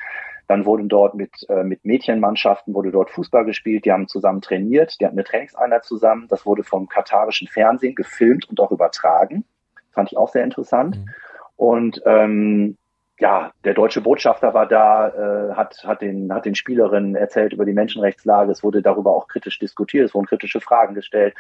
Dann 0.48 0.66
wurden 0.66 0.90
dort 0.90 1.16
mit, 1.16 1.32
äh, 1.50 1.64
mit 1.64 1.86
Mädchenmannschaften 1.86 2.74
wurde 2.74 2.92
dort 2.92 3.10
Fußball 3.10 3.46
gespielt. 3.46 3.86
Die 3.86 3.92
haben 3.92 4.08
zusammen 4.08 4.42
trainiert. 4.42 5.00
Die 5.00 5.06
hatten 5.06 5.18
eine 5.18 5.24
Trainingseinheit 5.24 5.84
zusammen. 5.84 6.28
Das 6.30 6.46
wurde 6.46 6.64
vom 6.64 6.88
katarischen 6.88 7.48
Fernsehen 7.48 7.96
gefilmt 7.96 8.48
und 8.50 8.60
auch 8.60 8.72
übertragen. 8.72 9.44
Fand 9.92 10.12
ich 10.12 10.18
auch 10.18 10.30
sehr 10.30 10.44
interessant. 10.44 10.98
Mhm. 10.98 11.10
Und 11.58 12.02
ähm, 12.06 12.78
ja, 13.20 13.52
der 13.64 13.74
deutsche 13.74 14.02
Botschafter 14.02 14.54
war 14.54 14.68
da, 14.68 15.08
äh, 15.08 15.54
hat, 15.54 15.84
hat, 15.86 16.02
den, 16.02 16.34
hat 16.34 16.46
den 16.46 16.56
Spielerinnen 16.56 17.16
erzählt 17.16 17.54
über 17.54 17.66
die 17.66 17.74
Menschenrechtslage. 17.74 18.52
Es 18.52 18.64
wurde 18.64 18.82
darüber 18.82 19.16
auch 19.16 19.28
kritisch 19.28 19.58
diskutiert, 19.58 20.06
es 20.06 20.14
wurden 20.14 20.26
kritische 20.26 20.60
Fragen 20.60 20.96
gestellt. 20.96 21.34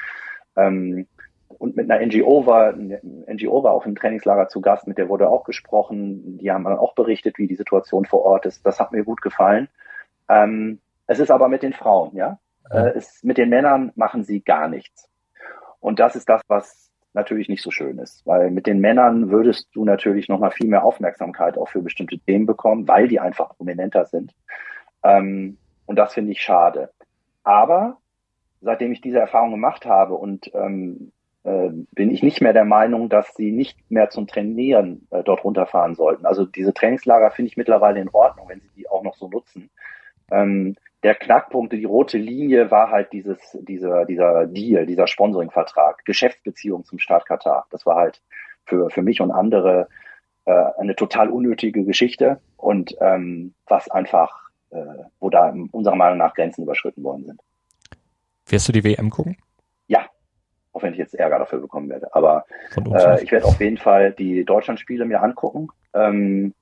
Ähm, 0.56 1.08
und 1.48 1.76
mit 1.76 1.90
einer 1.90 2.06
NGO 2.06 2.46
war, 2.46 2.74
eine 2.74 3.00
NGO 3.28 3.64
war 3.64 3.74
auch 3.74 3.86
im 3.86 3.96
Trainingslager 3.96 4.48
zu 4.48 4.62
Gast, 4.62 4.88
mit 4.88 4.98
der 4.98 5.10
wurde 5.10 5.30
auch 5.30 5.44
gesprochen. 5.44 6.38
Die 6.38 6.52
haben 6.52 6.64
dann 6.64 6.78
auch 6.78 6.96
berichtet, 6.96 7.38
wie 7.38 7.48
die 7.48 7.56
Situation 7.56 8.06
vor 8.06 8.24
Ort 8.24 8.46
ist. 8.46 8.66
Das 8.66 8.80
hat 8.80 8.92
mir 8.92 9.04
gut 9.04 9.22
gefallen. 9.22 9.68
Ähm, 10.30 10.80
es 11.08 11.20
ist 11.20 11.32
aber 11.32 11.50
mit 11.50 11.62
den 11.62 11.74
Frauen, 11.74 12.16
ja. 12.16 12.40
Äh, 12.70 12.94
es, 12.96 13.24
mit 13.24 13.38
den 13.38 13.50
Männern 13.50 13.92
machen 13.96 14.24
sie 14.24 14.42
gar 14.42 14.68
nichts. 14.68 15.10
Und 15.80 16.00
das 16.00 16.16
ist 16.16 16.28
das, 16.30 16.42
was 16.48 16.85
natürlich 17.16 17.50
nicht 17.50 17.64
so 17.64 17.72
schön 17.72 17.98
ist, 17.98 18.26
weil 18.26 18.52
mit 18.52 18.68
den 18.68 18.80
Männern 18.80 19.32
würdest 19.32 19.70
du 19.74 19.86
natürlich 19.86 20.30
noch 20.30 20.40
mal 20.40 20.52
viel 20.52 20.68
mehr 20.68 20.84
Aufmerksamkeit 20.84 21.58
auch 21.58 21.70
für 21.70 21.82
bestimmte 21.82 22.20
Themen 22.20 22.46
bekommen, 22.46 22.88
weil 22.88 23.08
die 23.08 23.20
einfach 23.20 23.56
prominenter 23.58 24.06
sind. 24.06 24.34
Ähm, 25.04 25.58
und 25.86 25.96
das 25.98 26.14
finde 26.14 26.32
ich 26.32 26.42
schade. 26.42 26.92
Aber 27.44 27.98
seitdem 28.62 28.92
ich 28.92 29.02
diese 29.02 29.20
Erfahrung 29.20 29.52
gemacht 29.52 29.86
habe 29.86 30.16
und 30.16 30.52
ähm, 30.54 31.12
äh, 31.44 31.70
bin 31.92 32.12
ich 32.12 32.24
nicht 32.24 32.42
mehr 32.42 32.54
der 32.54 32.66
Meinung, 32.66 33.08
dass 33.08 33.34
sie 33.36 33.52
nicht 33.52 33.78
mehr 33.90 34.10
zum 34.10 34.28
Trainieren 34.28 35.08
äh, 35.12 35.24
dort 35.24 35.44
runterfahren 35.44 35.96
sollten. 35.96 36.26
Also 36.26 36.46
diese 36.46 36.74
Trainingslager 36.74 37.32
finde 37.32 37.50
ich 37.50 37.58
mittlerweile 37.58 38.02
in 38.02 38.10
Ordnung, 38.10 38.50
wenn 38.50 38.62
sie 38.62 38.70
die 38.76 38.90
auch 38.90 39.04
noch 39.04 39.16
so 39.16 39.30
nutzen. 39.30 39.70
Ähm, 40.32 40.76
der 41.06 41.14
Knackpunkt, 41.14 41.72
die 41.72 41.86
rote 41.86 42.18
Linie 42.18 42.72
war 42.72 42.90
halt 42.90 43.14
dieses, 43.14 43.38
dieser, 43.62 44.06
dieser 44.06 44.48
Deal, 44.48 44.88
dieser 44.88 45.06
Sponsoring-Vertrag, 45.06 46.04
Geschäftsbeziehung 46.04 46.84
zum 46.84 46.98
Staat 46.98 47.28
Katar. 47.28 47.68
Das 47.70 47.86
war 47.86 47.96
halt 47.96 48.24
für, 48.66 48.90
für 48.90 49.04
mich 49.04 49.22
und 49.22 49.30
andere 49.30 49.88
äh, 50.46 50.64
eine 50.80 50.96
total 50.96 51.30
unnötige 51.30 51.84
Geschichte 51.84 52.42
und 52.58 52.96
ähm, 53.02 53.54
was 53.68 53.88
einfach, 53.92 54.50
äh, 54.72 54.78
wo 55.20 55.30
da 55.30 55.54
unserer 55.72 55.96
Meinung 55.96 56.18
nach 56.18 56.34
Grenzen 56.34 56.64
überschritten 56.64 57.04
worden 57.04 57.26
sind. 57.26 57.40
Wirst 58.48 58.68
du 58.68 58.72
die 58.72 58.84
WM 58.84 59.12
gucken? 59.12 59.38
Ja, 59.86 60.08
auch 60.74 60.82
wenn 60.82 60.94
ich 60.94 61.00
jetzt 61.00 61.14
Ärger 61.14 61.38
dafür 61.38 61.60
bekommen 61.60 61.88
werde. 61.88 62.16
Aber 62.16 62.46
äh, 62.76 63.24
ich 63.24 63.32
werde 63.32 63.46
auf 63.46 63.62
jeden 63.62 63.78
Fall 63.78 64.12
die 64.12 64.44
Deutschlandspiele 64.44 65.06
mir 65.06 65.22
angucken. 65.22 65.68
Ähm, 65.94 66.56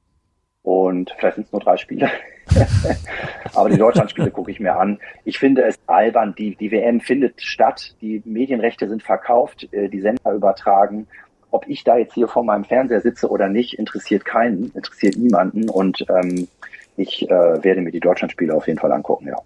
und 0.64 1.14
vielleicht 1.18 1.36
sind 1.36 1.46
es 1.48 1.52
nur 1.52 1.62
drei 1.62 1.78
Spiele. 1.78 2.10
Aber 3.54 3.70
die 3.70 3.78
Deutschlandspiele 3.78 4.32
gucke 4.32 4.50
ich 4.50 4.60
mir 4.60 4.78
an. 4.78 5.00
Ich 5.26 5.38
finde 5.38 5.64
es 5.64 5.78
albern. 5.88 6.34
Die, 6.38 6.56
die 6.56 6.72
WM 6.72 7.02
findet 7.02 7.42
statt. 7.42 7.96
Die 8.02 8.22
Medienrechte 8.26 8.88
sind 8.88 9.04
verkauft. 9.04 9.68
Äh, 9.72 9.90
die 9.90 10.00
Sender 10.00 10.32
übertragen. 10.34 11.08
Ob 11.52 11.68
ich 11.68 11.84
da 11.84 11.98
jetzt 11.98 12.14
hier 12.14 12.28
vor 12.28 12.44
meinem 12.44 12.64
Fernseher 12.64 13.02
sitze 13.02 13.30
oder 13.30 13.48
nicht, 13.48 13.78
interessiert 13.78 14.26
keinen, 14.26 14.72
interessiert 14.74 15.18
niemanden. 15.18 15.70
Und 15.70 16.06
ähm, 16.10 16.48
ich 16.96 17.30
äh, 17.30 17.64
werde 17.64 17.82
mir 17.82 17.92
die 17.92 18.00
Deutschlandspiele 18.00 18.54
auf 18.56 18.68
jeden 18.68 18.80
Fall 18.80 18.92
angucken, 18.92 19.28
ja. 19.28 19.38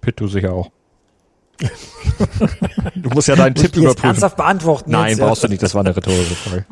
Pitt, 0.00 0.20
du 0.20 0.28
sicher 0.28 0.52
auch. 0.52 0.70
du 2.94 3.10
musst 3.10 3.28
ja 3.28 3.34
deinen 3.34 3.54
Tipp 3.54 3.76
überprüfen. 3.76 4.06
Ernsthaft 4.06 4.36
beantworten. 4.36 4.90
Nein, 4.90 5.10
jetzt, 5.10 5.20
brauchst 5.20 5.42
ja. 5.42 5.48
du 5.48 5.52
nicht. 5.52 5.62
Das 5.62 5.74
war 5.74 5.80
eine 5.80 5.96
rhetorische 5.96 6.34
Frage. 6.34 6.66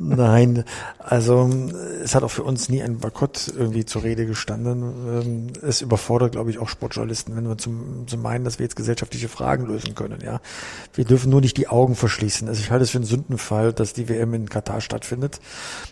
Nein, 0.00 0.64
also 1.10 1.48
es 2.04 2.14
hat 2.14 2.22
auch 2.22 2.30
für 2.30 2.42
uns 2.42 2.68
nie 2.68 2.82
ein 2.82 2.98
Boykott 2.98 3.50
irgendwie 3.56 3.86
zur 3.86 4.02
Rede 4.02 4.26
gestanden. 4.26 4.82
Ähm, 4.82 5.46
es 5.62 5.80
überfordert, 5.80 6.32
glaube 6.32 6.50
ich, 6.50 6.58
auch 6.58 6.68
Sportjournalisten, 6.68 7.34
wenn 7.34 7.48
wir 7.48 7.56
zum, 7.56 8.06
zum 8.06 8.20
meinen, 8.20 8.44
dass 8.44 8.58
wir 8.58 8.64
jetzt 8.64 8.76
gesellschaftliche 8.76 9.30
Fragen 9.30 9.64
lösen 9.64 9.94
können. 9.94 10.20
Ja, 10.22 10.42
wir 10.92 11.06
dürfen 11.06 11.30
nur 11.30 11.40
nicht 11.40 11.56
die 11.56 11.68
Augen 11.68 11.94
verschließen. 11.94 12.46
Also 12.46 12.60
ich 12.60 12.70
halte 12.70 12.82
es 12.84 12.90
für 12.90 12.98
einen 12.98 13.06
Sündenfall, 13.06 13.72
dass 13.72 13.94
die 13.94 14.10
WM 14.10 14.34
in 14.34 14.50
Katar 14.50 14.82
stattfindet. 14.82 15.40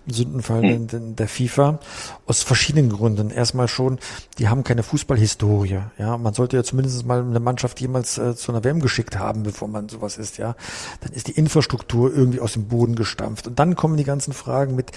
Ein 0.07 0.13
Sündenfall 0.13 0.63
hm. 0.63 0.89
in 0.93 1.17
der 1.17 1.29
FIFA 1.29 1.81
aus 2.27 2.43
verschiedenen 2.43 2.91
Gründen. 2.91 3.31
Erstmal 3.31 3.69
schon, 3.69 3.99
die 4.37 4.49
haben 4.49 4.65
keine 4.65 4.83
Fußballhistorie. 4.83 5.81
Ja, 5.97 6.19
man 6.19 6.35
sollte 6.35 6.59
ja 6.59 6.63
zumindest 6.63 7.07
mal 7.07 7.23
eine 7.23 7.41
Mannschaft 7.41 7.81
jemals 7.81 8.19
äh, 8.19 8.37
zu 8.37 8.53
einer 8.53 8.65
WM 8.65 8.81
geschickt 8.81 9.19
haben, 9.19 9.45
bevor 9.45 9.69
man 9.69 9.89
sowas 9.89 10.19
ist. 10.19 10.37
Ja, 10.37 10.57
dann 11.01 11.13
ist 11.15 11.29
die 11.29 11.33
Infrastruktur 11.33 12.15
irgendwie 12.15 12.41
aus 12.41 12.53
dem 12.53 12.69
Boden 12.69 12.97
gestampft 12.97 13.47
und 13.47 13.59
dann 13.59 13.77
kommen 13.77 13.97
die 13.97 14.05
ganzen 14.05 14.35
Fragen 14.35 14.77
mit 14.77 14.93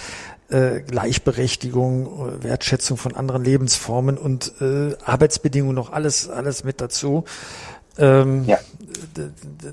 äh, 0.50 0.82
Gleichberechtigung, 0.82 2.42
Wertschätzung 2.44 2.98
von 2.98 3.16
anderen 3.16 3.44
Lebensformen 3.44 4.18
und 4.18 4.54
äh, 4.62 4.96
Arbeitsbedingungen 5.04 5.76
noch 5.76 5.92
alles, 5.92 6.30
alles 6.30 6.64
mit 6.64 6.82
dazu. 6.82 7.26
Ähm, 7.98 8.46
ja. 8.46 8.58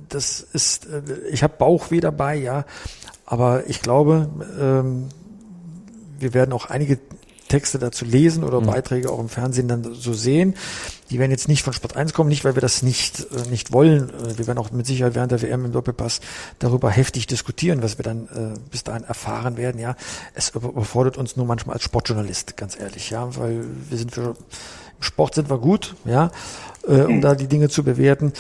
Das 0.09 0.41
ist, 0.53 0.87
äh, 0.87 1.03
ich 1.31 1.43
habe 1.43 1.55
Bauchweh 1.59 2.01
dabei, 2.01 2.37
ja, 2.37 2.65
aber 3.25 3.69
ich 3.69 3.83
glaube, 3.83 4.29
ähm, 4.61 5.09
wir 6.19 6.35
werden 6.35 6.53
auch 6.53 6.67
einige 6.67 6.99
Texte 7.49 7.79
dazu 7.79 8.05
lesen 8.05 8.45
oder 8.45 8.61
mhm. 8.61 8.67
Beiträge 8.67 9.11
auch 9.11 9.21
im 9.21 9.29
Fernsehen 9.29 9.69
dann 9.69 9.95
so 9.95 10.13
sehen. 10.13 10.55
Die 11.11 11.19
werden 11.19 11.31
jetzt 11.31 11.49
nicht 11.49 11.63
von 11.63 11.73
Sport 11.73 11.97
1 11.97 12.13
kommen, 12.13 12.29
nicht 12.29 12.45
weil 12.45 12.55
wir 12.55 12.63
das 12.63 12.83
nicht, 12.83 13.21
äh, 13.21 13.49
nicht 13.49 13.73
wollen. 13.73 14.11
Äh, 14.11 14.39
wir 14.39 14.47
werden 14.47 14.59
auch 14.59 14.71
mit 14.71 14.87
Sicherheit 14.87 15.15
während 15.15 15.33
der 15.33 15.43
WM 15.43 15.65
im 15.65 15.73
Doppelpass 15.73 16.21
darüber 16.59 16.91
heftig 16.91 17.27
diskutieren, 17.27 17.83
was 17.83 17.99
wir 17.99 18.03
dann 18.03 18.29
äh, 18.35 18.59
bis 18.71 18.85
dahin 18.85 19.05
erfahren 19.05 19.57
werden. 19.57 19.81
Ja, 19.81 19.97
es 20.35 20.51
überfordert 20.51 21.17
uns 21.17 21.37
nur 21.37 21.47
manchmal 21.47 21.75
als 21.75 21.85
Sportjournalist, 21.85 22.57
ganz 22.57 22.79
ehrlich, 22.79 23.11
ja, 23.11 23.37
weil 23.37 23.65
wir 23.89 23.99
sind 23.99 24.13
für, 24.13 24.31
im 24.31 25.03
Sport 25.03 25.35
sind 25.35 25.51
wir 25.51 25.59
gut, 25.59 25.95
ja, 26.05 26.31
äh, 26.87 27.03
um 27.03 27.21
da 27.21 27.35
die 27.35 27.49
Dinge 27.49 27.69
zu 27.69 27.83
bewerten. 27.85 28.33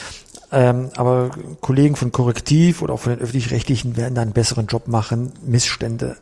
Ähm, 0.52 0.90
aber 0.96 1.30
Kollegen 1.60 1.96
von 1.96 2.12
Korrektiv 2.12 2.80
oder 2.82 2.94
auch 2.94 3.00
von 3.00 3.12
den 3.12 3.20
öffentlich-rechtlichen 3.20 3.96
werden 3.96 4.14
da 4.14 4.22
einen 4.22 4.32
besseren 4.32 4.66
Job 4.66 4.86
machen, 4.86 5.32
Missstände 5.44 6.16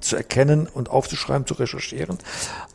zu 0.00 0.16
erkennen 0.16 0.66
und 0.66 0.88
aufzuschreiben, 0.90 1.46
zu 1.46 1.54
recherchieren. 1.54 2.18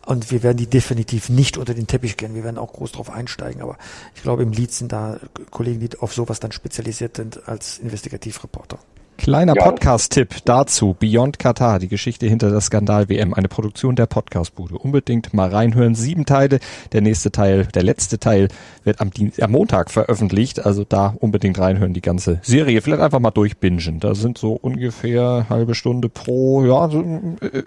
Und 0.05 0.31
wir 0.31 0.43
werden 0.43 0.57
die 0.57 0.67
definitiv 0.67 1.29
nicht 1.29 1.57
unter 1.57 1.73
den 1.73 1.87
Teppich 1.87 2.17
gehen. 2.17 2.35
Wir 2.35 2.43
werden 2.43 2.57
auch 2.57 2.73
groß 2.73 2.93
drauf 2.93 3.09
einsteigen. 3.09 3.61
Aber 3.61 3.77
ich 4.15 4.23
glaube, 4.23 4.43
im 4.43 4.51
Lied 4.51 4.71
sind 4.71 4.91
da 4.91 5.19
Kollegen, 5.51 5.79
die 5.79 5.97
auf 5.99 6.13
sowas 6.13 6.39
dann 6.39 6.51
spezialisiert 6.51 7.17
sind 7.17 7.47
als 7.47 7.79
Investigativreporter. 7.79 8.79
Kleiner 9.17 9.55
ja. 9.55 9.63
Podcast-Tipp 9.63 10.45
dazu. 10.45 10.95
Beyond 10.99 11.39
Qatar, 11.39 11.79
die 11.79 11.87
Geschichte 11.87 12.27
hinter 12.27 12.51
der 12.51 12.61
Skandal-WM. 12.61 13.33
Eine 13.33 13.47
Produktion 13.47 13.95
der 13.95 14.05
Podcast-Bude. 14.05 14.77
Unbedingt 14.77 15.33
mal 15.33 15.49
reinhören. 15.49 15.95
Sieben 15.95 16.25
Teile. 16.25 16.59
Der 16.91 17.01
nächste 17.01 17.31
Teil, 17.31 17.65
der 17.73 17.83
letzte 17.83 18.19
Teil 18.19 18.49
wird 18.83 19.01
am, 19.01 19.11
Dienst, 19.11 19.41
am 19.41 19.51
Montag 19.51 19.89
veröffentlicht. 19.89 20.65
Also 20.65 20.83
da 20.83 21.15
unbedingt 21.19 21.57
reinhören, 21.57 21.93
die 21.93 22.01
ganze 22.01 22.39
Serie. 22.43 22.81
Vielleicht 22.81 23.01
einfach 23.01 23.19
mal 23.19 23.31
durchbingen. 23.31 23.99
Da 23.99 24.13
sind 24.15 24.37
so 24.37 24.53
ungefähr 24.53 25.47
halbe 25.49 25.75
Stunde 25.75 26.09
pro, 26.09 26.65
ja, 26.65 26.89
so, 26.89 26.99
äh, 26.99 27.63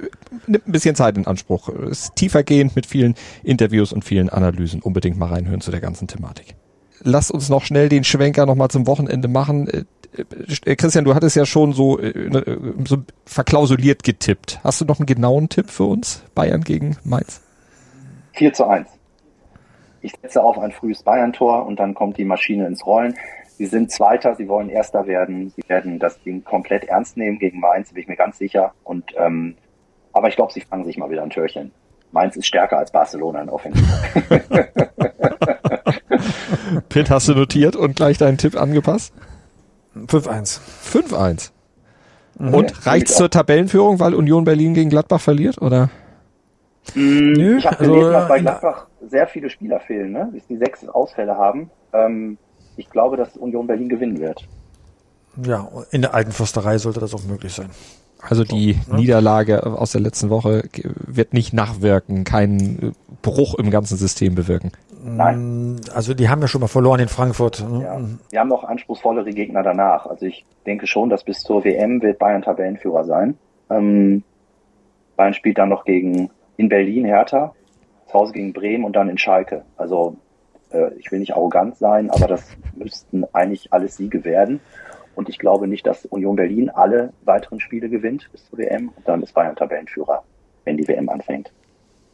nimmt 0.46 0.68
ein 0.68 0.72
bisschen 0.72 0.94
Zeit 0.94 1.16
in 1.16 1.26
Anspruch. 1.26 1.68
Ist 1.68 2.14
tiefergehend 2.14 2.76
mit 2.76 2.86
vielen 2.86 3.14
Interviews 3.42 3.92
und 3.92 4.04
vielen 4.04 4.28
Analysen. 4.28 4.80
Unbedingt 4.80 5.18
mal 5.18 5.30
reinhören 5.30 5.60
zu 5.60 5.70
der 5.70 5.80
ganzen 5.80 6.06
Thematik. 6.08 6.54
lass 7.02 7.30
uns 7.30 7.48
noch 7.48 7.64
schnell 7.64 7.88
den 7.88 8.04
Schwenker 8.04 8.46
nochmal 8.46 8.68
zum 8.68 8.86
Wochenende 8.86 9.28
machen. 9.28 9.68
Äh, 10.16 10.76
Christian, 10.76 11.04
du 11.04 11.14
hattest 11.14 11.36
ja 11.36 11.46
schon 11.46 11.72
so, 11.72 11.98
äh, 11.98 12.08
äh, 12.08 12.72
so 12.86 12.98
verklausuliert 13.24 14.02
getippt. 14.02 14.60
Hast 14.64 14.80
du 14.80 14.84
noch 14.84 14.98
einen 14.98 15.06
genauen 15.06 15.48
Tipp 15.48 15.70
für 15.70 15.84
uns? 15.84 16.24
Bayern 16.34 16.62
gegen 16.62 16.96
Mainz? 17.04 17.40
4 18.32 18.52
zu 18.52 18.66
1. 18.66 18.88
Ich 20.00 20.12
setze 20.22 20.42
auf 20.42 20.58
ein 20.58 20.72
frühes 20.72 21.02
Bayern-Tor 21.02 21.66
und 21.66 21.78
dann 21.78 21.94
kommt 21.94 22.18
die 22.18 22.24
Maschine 22.24 22.66
ins 22.66 22.86
Rollen. 22.86 23.14
Sie 23.56 23.66
sind 23.66 23.90
Zweiter, 23.90 24.36
sie 24.36 24.48
wollen 24.48 24.68
Erster 24.68 25.08
werden. 25.08 25.52
Sie 25.56 25.68
werden 25.68 25.98
das 25.98 26.20
Ding 26.22 26.44
komplett 26.44 26.84
ernst 26.84 27.16
nehmen 27.16 27.40
gegen 27.40 27.58
Mainz, 27.58 27.92
bin 27.92 28.02
ich 28.02 28.08
mir 28.08 28.16
ganz 28.16 28.38
sicher. 28.38 28.72
Und 28.84 29.12
ähm, 29.16 29.56
aber 30.12 30.28
ich 30.28 30.36
glaube, 30.36 30.52
sie 30.52 30.60
fangen 30.60 30.84
sich 30.84 30.96
mal 30.96 31.10
wieder 31.10 31.22
ein 31.22 31.30
Türchen. 31.30 31.72
Mainz 32.12 32.36
ist 32.36 32.46
stärker 32.46 32.78
als 32.78 32.92
Barcelona 32.92 33.42
in 33.42 33.50
Offensive. 33.50 33.84
Pitt 36.88 37.10
hast 37.10 37.28
du 37.28 37.34
notiert 37.34 37.76
und 37.76 37.96
gleich 37.96 38.18
deinen 38.18 38.38
Tipp 38.38 38.60
angepasst? 38.60 39.12
5-1. 40.06 40.60
5-1. 40.92 41.50
Mhm. 42.38 42.54
Und 42.54 42.86
reicht's 42.86 43.16
zur 43.16 43.30
Tabellenführung, 43.30 44.00
weil 44.00 44.14
Union 44.14 44.44
Berlin 44.44 44.74
gegen 44.74 44.90
Gladbach 44.90 45.20
verliert, 45.20 45.60
oder? 45.60 45.90
Nö, 46.94 47.58
ich 47.58 47.66
habe 47.66 47.76
gelesen, 47.76 47.96
also, 47.96 48.12
dass 48.12 48.28
bei 48.28 48.38
Gladbach 48.40 48.86
sehr 49.08 49.26
viele 49.26 49.50
Spieler 49.50 49.80
fehlen, 49.80 50.12
ne? 50.12 50.28
Bis 50.32 50.46
die 50.46 50.56
sechs 50.56 50.86
Ausfälle 50.88 51.36
haben. 51.36 51.70
Ähm, 51.92 52.38
ich 52.76 52.88
glaube, 52.90 53.16
dass 53.16 53.36
Union 53.36 53.66
Berlin 53.66 53.88
gewinnen 53.88 54.20
wird. 54.20 54.46
Ja, 55.42 55.68
in 55.90 56.02
der 56.02 56.14
alten 56.14 56.32
Fürsterei 56.32 56.78
sollte 56.78 57.00
das 57.00 57.14
auch 57.14 57.24
möglich 57.24 57.52
sein. 57.52 57.70
Also 58.20 58.44
die 58.44 58.78
so, 58.86 58.92
ne? 58.92 59.00
Niederlage 59.00 59.64
aus 59.64 59.92
der 59.92 60.00
letzten 60.00 60.30
Woche 60.30 60.64
wird 61.06 61.34
nicht 61.34 61.52
nachwirken, 61.52 62.24
keinen 62.24 62.94
Bruch 63.22 63.54
im 63.54 63.70
ganzen 63.70 63.96
System 63.96 64.34
bewirken. 64.34 64.72
Nein. 65.02 65.74
Mm, 65.74 65.76
also 65.94 66.14
die 66.14 66.28
haben 66.28 66.40
ja 66.40 66.48
schon 66.48 66.60
mal 66.60 66.68
verloren 66.68 67.00
in 67.00 67.08
Frankfurt. 67.08 67.64
Ne? 67.68 67.82
Ja. 67.82 68.00
Wir 68.30 68.40
haben 68.40 68.48
noch 68.48 68.64
anspruchsvollere 68.64 69.30
Gegner 69.30 69.62
danach. 69.62 70.06
Also 70.06 70.26
ich 70.26 70.44
denke 70.66 70.86
schon, 70.86 71.10
dass 71.10 71.24
bis 71.24 71.40
zur 71.40 71.64
WM 71.64 72.02
wird 72.02 72.18
Bayern 72.18 72.42
Tabellenführer 72.42 73.04
sein. 73.04 73.36
Ähm, 73.70 74.22
Bayern 75.16 75.34
spielt 75.34 75.58
dann 75.58 75.68
noch 75.68 75.84
gegen 75.84 76.30
in 76.56 76.68
Berlin 76.68 77.04
Hertha, 77.04 77.54
zu 78.06 78.14
Hause 78.14 78.32
gegen 78.32 78.52
Bremen 78.52 78.84
und 78.84 78.96
dann 78.96 79.08
in 79.08 79.18
Schalke. 79.18 79.64
Also 79.76 80.16
äh, 80.70 80.94
ich 80.94 81.10
will 81.10 81.20
nicht 81.20 81.34
arrogant 81.34 81.76
sein, 81.76 82.10
aber 82.10 82.26
das 82.26 82.44
müssten 82.76 83.24
eigentlich 83.32 83.72
alles 83.72 83.96
Siege 83.96 84.24
werden. 84.24 84.60
Und 85.14 85.28
ich 85.28 85.38
glaube 85.38 85.66
nicht, 85.66 85.86
dass 85.86 86.06
Union 86.06 86.36
Berlin 86.36 86.70
alle 86.70 87.12
weiteren 87.24 87.60
Spiele 87.60 87.88
gewinnt 87.88 88.28
bis 88.30 88.48
zur 88.48 88.58
WM. 88.58 88.90
Und 88.94 89.08
dann 89.08 89.22
ist 89.22 89.34
Bayern 89.34 89.56
Tabellenführer, 89.56 90.22
wenn 90.64 90.76
die 90.76 90.86
WM 90.86 91.08
anfängt. 91.08 91.52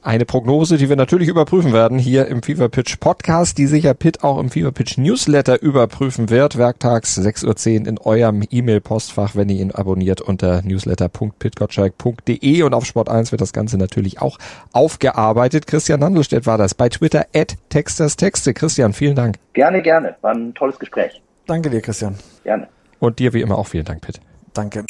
Eine 0.05 0.27
Prognose, 0.27 0.77
die 0.77 0.91
wir 0.91 0.97
natürlich 0.97 1.31
überprüfen 1.31 1.73
werden 1.73 1.99
hier 1.99 2.27
im 2.27 2.43
Fever 2.43 2.69
Pitch 2.69 3.01
Podcast, 3.01 3.57
die 3.57 3.67
sicher 3.67 3.95
Pitt 3.95 4.23
auch 4.23 4.39
im 4.39 4.51
Fever 4.51 4.71
Pitch 4.71 4.99
Newsletter 4.99 5.63
überprüfen 5.63 6.29
wird. 6.29 6.59
Werktags 6.59 7.19
6.10 7.19 7.81
Uhr 7.81 7.89
in 7.89 7.97
eurem 7.97 8.45
E-Mail-Postfach, 8.51 9.35
wenn 9.35 9.49
ihr 9.49 9.63
ihn 9.63 9.71
abonniert 9.71 10.21
unter 10.21 10.61
newsletter.pitgottschalk.de 10.61 12.63
und 12.65 12.75
auf 12.75 12.85
Sport 12.85 13.09
1 13.09 13.33
wird 13.33 13.41
das 13.41 13.55
Ganze 13.55 13.79
natürlich 13.79 14.21
auch 14.21 14.37
aufgearbeitet. 14.73 15.67
Christian 15.67 16.05
Handelstedt 16.05 16.45
war 16.45 16.59
das 16.59 16.75
bei 16.75 16.91
Twitter 16.91 17.25
at 17.35 17.57
Texters 17.71 18.17
Texte. 18.17 18.53
Christian, 18.53 18.93
vielen 18.93 19.17
Dank. 19.17 19.37
Gerne, 19.55 19.81
gerne. 19.81 20.17
War 20.21 20.35
ein 20.35 20.53
tolles 20.53 20.79
Gespräch. 20.79 21.23
Danke 21.47 21.71
dir, 21.71 21.81
Christian. 21.81 22.17
Gerne. 22.43 22.69
Und 22.99 23.21
dir 23.21 23.33
wie 23.33 23.41
immer 23.41 23.57
auch 23.57 23.69
vielen 23.69 23.87
Dank, 23.87 24.03
Pitt. 24.03 24.21
Danke. 24.53 24.85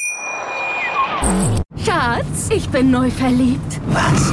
Schatz, 1.77 2.49
ich 2.51 2.69
bin 2.71 2.91
neu 2.91 3.11
verliebt. 3.11 3.81
Was? 3.87 4.33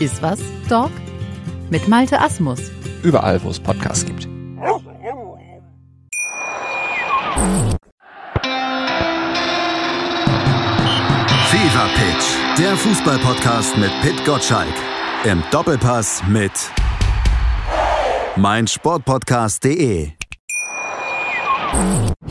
Iswas 0.00 0.40
Dog 0.68 0.90
mit 1.68 1.86
Malte 1.86 2.18
Asmus. 2.20 2.60
Überall, 3.02 3.42
wo 3.42 3.50
es 3.50 3.60
Podcasts 3.60 4.04
gibt. 4.04 4.26
Fever 11.50 11.88
Pitch, 11.94 12.58
der 12.58 12.76
Fußballpodcast 12.76 13.76
mit 13.76 13.90
Pit 14.00 14.24
Gottschalk. 14.24 14.74
Im 15.24 15.42
Doppelpass 15.50 16.22
mit 16.28 16.52
meinsportpodcast.de. 18.36 20.12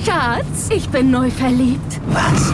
Schatz, 0.03 0.69
ich 0.71 0.89
bin 0.89 1.11
neu 1.11 1.29
verliebt. 1.29 2.01
Was? 2.07 2.53